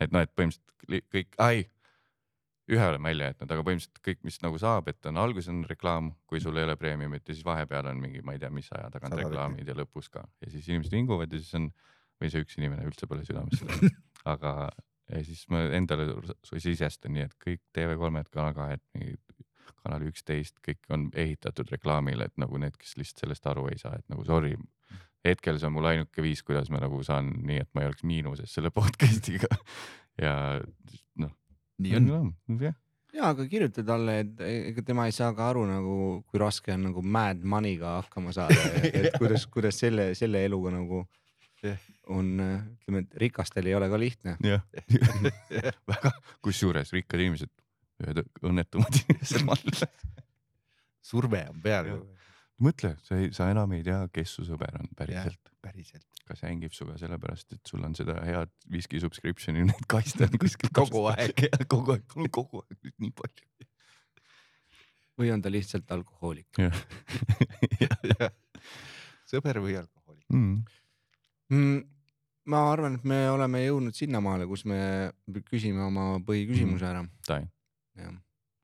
et 0.00 0.14
noh, 0.14 0.22
et 0.22 0.30
põhimõtteliselt 0.36 0.92
li- 0.92 1.02
kõik, 1.16 1.34
ai, 1.42 1.66
ühe 2.70 2.86
olen 2.92 3.02
välja 3.02 3.32
jätnud, 3.32 3.50
aga 3.54 3.66
põhimõtteliselt 3.66 4.02
kõik, 4.06 4.22
mis 4.26 4.38
nagu 4.42 4.62
saab, 4.62 4.88
et 4.90 5.10
on 5.10 5.18
alguses 5.22 5.50
on 5.50 5.60
reklaam, 5.66 6.12
kui 6.30 6.40
sul 6.42 6.56
ei 6.58 6.66
ole 6.66 6.78
premiumit 6.78 7.26
ja 7.26 7.34
siis 7.34 7.46
vahepeal 7.46 7.90
on 7.90 8.00
mingi, 8.02 8.22
ma 8.26 8.34
ei 8.34 8.42
tea, 8.42 8.50
mis 8.54 8.70
aja 8.74 8.88
tagant 8.94 9.14
reklaamid 9.18 9.66
ja 9.66 9.76
lõpus 9.78 10.10
ka. 10.10 10.24
Ja 10.42 10.50
siis 10.54 10.66
inimesed 10.70 10.94
vinguvad 10.94 11.34
ja 11.34 11.42
siis 11.42 11.54
on 11.58 11.70
või 12.20 12.32
see 12.32 12.44
üks 12.44 12.58
inimene 12.58 12.86
üldse 12.88 13.08
pole 13.10 13.24
südamesse 13.26 13.66
läinud, 13.68 13.96
aga 14.32 14.52
ja 15.10 15.22
siis 15.24 15.44
ma 15.52 15.62
endale 15.76 16.08
sisestan 16.50 17.14
nii, 17.14 17.26
et 17.28 17.34
kõik 17.42 17.62
TV3-d, 17.76 18.30
Kanal 18.34 18.54
kahed, 18.56 18.82
Kanal 19.82 20.06
üksteist, 20.08 20.58
kõik 20.64 20.82
on 20.94 21.08
ehitatud 21.14 21.70
reklaamile, 21.70 22.28
et 22.28 22.40
nagu 22.42 22.58
need, 22.62 22.78
kes 22.80 22.96
lihtsalt 22.98 23.26
sellest 23.26 23.46
aru 23.50 23.68
ei 23.70 23.78
saa, 23.82 23.98
et 23.98 24.06
nagu 24.12 24.24
sorry. 24.26 24.56
hetkel 25.26 25.58
see 25.58 25.66
on 25.68 25.74
mul 25.74 25.90
ainuke 25.90 26.22
viis, 26.22 26.42
kuidas 26.46 26.70
ma 26.70 26.80
nagu 26.82 27.02
saan 27.06 27.32
nii, 27.46 27.60
et 27.64 27.70
ma 27.74 27.82
ei 27.82 27.90
oleks 27.90 28.04
miinuses 28.06 28.52
selle 28.52 28.70
podcast'iga 28.74 29.50
ja 30.24 30.34
noh. 31.22 31.32
nii 31.82 31.96
on. 31.98 32.34
jah, 32.62 32.76
ja 33.16 33.30
aga 33.32 33.46
kirjuta 33.50 33.84
talle, 33.86 34.20
et 34.22 34.42
ega 34.70 34.84
tema 34.86 35.06
ei 35.08 35.14
saa 35.14 35.32
ka 35.36 35.50
aru 35.50 35.64
nagu, 35.68 35.96
kui 36.28 36.40
raske 36.40 36.74
on 36.74 36.88
nagu 36.90 37.02
mad 37.02 37.42
money'ga 37.42 37.98
hakkama 38.00 38.34
saada, 38.36 38.58
et 38.82 39.12
kuidas, 39.20 39.46
kuidas 39.50 39.80
selle, 39.82 40.12
selle 40.18 40.44
eluga 40.46 40.74
nagu. 40.74 41.04
on, 42.12 42.32
ütleme, 42.38 43.04
et 43.04 43.16
rikastel 43.22 43.66
ei 43.66 43.76
ole 43.78 43.88
ka 43.92 44.00
lihtne. 44.00 44.36
jah, 44.44 44.64
väga, 45.92 46.12
kusjuures 46.44 46.92
rikkad 46.96 47.24
inimesed, 47.24 47.52
ühed 48.04 48.22
õnnetumad 48.42 48.98
inimesed 49.04 49.48
maailmas. 49.48 49.86
surve 51.06 51.46
on 51.50 51.62
peal 51.62 51.94
mõtle, 52.62 52.92
sa 53.04 53.18
ei, 53.20 53.30
sa 53.36 53.48
enam 53.52 53.72
ei 53.76 53.82
tea, 53.86 53.98
kes 54.12 54.36
su 54.38 54.44
sõber 54.46 54.78
on 54.80 54.88
päriselt. 54.96 55.52
päriselt. 55.64 56.06
kas 56.26 56.42
hängib 56.46 56.74
sinuga 56.74 56.96
sellepärast, 56.98 57.52
et 57.54 57.70
sul 57.70 57.84
on 57.86 57.94
seda 57.94 58.16
head 58.26 58.50
viski 58.72 59.00
subscription'i, 59.02 59.66
neid 59.68 59.84
kaste 59.90 60.26
on 60.26 60.38
kuskil 60.40 60.72
Kogu 60.74 61.04
aeg. 61.12 61.44
kogu 61.72 61.96
aeg, 61.96 62.06
mul 62.14 62.26
on 62.26 62.32
kogu 62.34 62.62
aeg 62.64 62.94
nii 63.04 63.12
palju. 63.20 63.68
või 65.20 65.30
on 65.34 65.44
ta 65.44 65.52
lihtsalt 65.52 65.92
alkohoolik? 65.96 66.50
sõber 69.30 69.60
või 69.62 69.78
alkohoolik. 69.82 70.26
Mm. 70.32 70.64
Mm, 71.52 71.82
ma 72.50 72.62
arvan, 72.72 72.98
et 72.98 73.06
me 73.06 73.20
oleme 73.30 73.62
jõudnud 73.62 73.96
sinnamaale, 73.96 74.48
kus 74.50 74.64
me 74.66 74.80
küsime 75.46 75.84
oma 75.86 76.16
põhiküsimuse 76.26 76.88
ära. 76.88 77.04
Tain, 77.26 77.48
jah. 77.98 78.14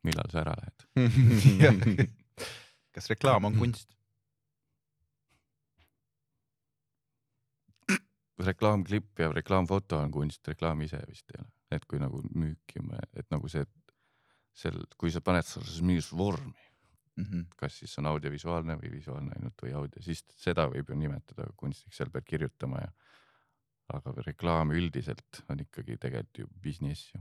millal 0.07 0.31
sa 0.33 0.43
ära 0.43 0.55
lähed? 0.59 0.87
kas 2.95 3.11
reklaam 3.13 3.51
on 3.51 3.59
kunst? 3.61 3.89
reklaamklipp 8.43 9.21
ja 9.23 9.29
reklaamfoto 9.33 9.99
on 10.03 10.11
kunst, 10.11 10.49
reklaam 10.49 10.81
ise 10.83 10.99
vist 11.09 11.31
ei 11.31 11.39
ole, 11.39 11.51
et 11.77 11.85
kui 11.87 12.01
nagu 12.03 12.23
müüki, 12.35 12.83
et 13.15 13.29
nagu 13.31 13.49
see, 13.53 13.63
sel, 14.57 14.81
kui 14.99 15.13
sa 15.15 15.23
paned 15.25 15.47
sellesse 15.47 15.85
mingisse 15.87 16.17
vormi, 17.17 17.29
Mhm. 17.29 17.47
kas 17.57 17.79
siis 17.79 17.99
on 17.99 18.07
audiovisuaalne 18.07 18.77
või 18.81 18.91
visuaalne 18.93 19.33
ainult 19.37 19.63
või 19.63 19.73
audio, 19.75 20.03
siis 20.03 20.25
seda 20.37 20.69
võib 20.69 20.89
ju 20.89 20.95
nimetada 20.97 21.45
kunstiks, 21.57 21.97
seal 21.97 22.11
pead 22.11 22.25
kirjutama 22.25 22.81
ja. 22.81 22.93
aga 23.93 24.15
reklaam 24.27 24.71
üldiselt 24.73 25.43
on 25.51 25.59
ikkagi 25.61 25.99
tegelikult 26.01 26.39
ju 26.39 26.47
business 26.63 27.11
ju, 27.15 27.21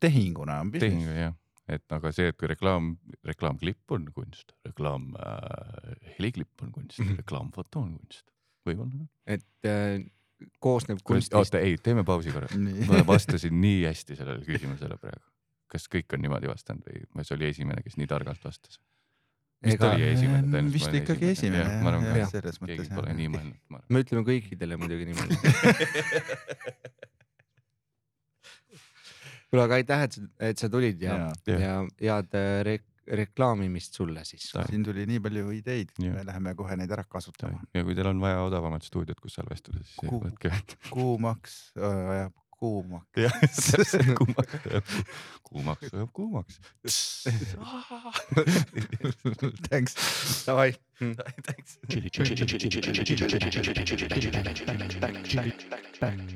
tehinguna 0.00 0.60
on 0.60 0.70
business. 0.72 1.06
jah, 1.16 1.34
et 1.68 1.92
aga 1.92 2.12
see, 2.12 2.28
et 2.32 2.36
kui 2.38 2.48
reklaam, 2.48 2.94
reklaamklipp 3.26 3.90
on 3.92 4.06
kunst, 4.14 4.52
reklaam 4.64 5.12
äh, 5.20 5.96
heliklipp 6.18 6.62
on 6.62 6.72
kunst, 6.72 6.98
Mhm. 7.00 7.16
reklaamfoto 7.20 7.80
on 7.84 7.98
kunst, 7.98 8.32
võib-olla 8.66 9.06
et 9.26 9.44
äh, 9.64 10.00
koosneb 10.60 10.98
kunstist. 11.04 11.34
oota 11.34 11.58
ei, 11.60 11.76
teeme 11.78 12.04
pausi 12.04 12.32
korra. 12.32 12.48
ma 12.88 13.02
vastasin 13.06 13.60
nii 13.60 13.84
hästi 13.86 14.16
sellele 14.16 14.44
küsimusele 14.44 14.96
praegu. 14.98 15.24
Kas 15.72 15.88
kõik 15.92 16.14
on 16.14 16.22
niimoodi 16.24 16.50
vastanud 16.50 16.86
või 16.86 17.24
see 17.26 17.36
oli 17.38 17.50
esimene, 17.52 17.82
kes 17.86 17.96
nii 18.00 18.08
targalt 18.10 18.44
vastas? 18.44 18.80
vist 19.64 19.80
Ega- 19.80 19.92
oli 19.94 20.04
esimene 20.10 20.42
tõenäoliselt. 20.44 20.72
vist 20.74 20.94
ikkagi 21.00 21.30
esimene 21.32 21.62
jah, 21.64 21.82
ma 21.82 21.88
arvan 21.92 22.04
ka 22.06 22.26
selles 22.34 22.60
mõttes 22.60 22.82
keegi 22.82 22.94
pole 22.98 23.14
nii 23.16 23.28
mõelnud, 23.32 23.58
ma 23.72 23.80
arvan. 23.80 23.88
me 23.94 24.02
ütleme 24.04 24.22
kõikidele 24.28 24.74
muidugi 24.80 25.04
niimoodi. 25.08 25.34
kuule, 29.50 29.64
aga 29.64 29.78
aitäh, 29.80 30.04
et 30.06 30.12
sa, 30.18 30.26
et 30.50 30.58
sa 30.60 30.70
tulid 30.72 31.02
ja, 31.02 31.16
Jaa. 31.16 31.32
ja 31.56 31.72
head 32.02 32.36
äh, 32.36 32.60
re- 32.66 32.84
reklaamimist 33.20 33.94
sulle 33.96 34.24
siis. 34.26 34.48
siin 34.52 34.84
tuli 34.84 35.06
nii 35.08 35.20
palju 35.22 35.50
ideid, 35.54 35.92
me 36.02 36.24
läheme 36.26 36.54
kohe 36.58 36.76
neid 36.78 36.90
ära 36.92 37.04
kasutama. 37.08 37.62
ja 37.74 37.84
kui 37.86 37.94
teil 37.96 38.10
on 38.12 38.20
vaja 38.22 38.42
odavamat 38.46 38.82
stuudiot, 38.86 39.20
kus 39.22 39.38
salvestada, 39.38 39.82
siis 39.86 40.10
võtke. 40.10 40.52
kuumaks 40.90 41.60
äh, 41.78 42.10
ajab 42.16 42.34
kuumaks. 42.58 43.06
jah, 43.16 43.32
täpselt 43.70 44.12
kuumaks 44.18 44.54
ajab, 44.70 44.84
kuumaks 45.48 45.92
ajab 45.92 46.10
kuumaks. 46.16 46.60
Thanks. 49.70 49.94
Davai. 50.46 50.74
Thanks. 56.00 56.32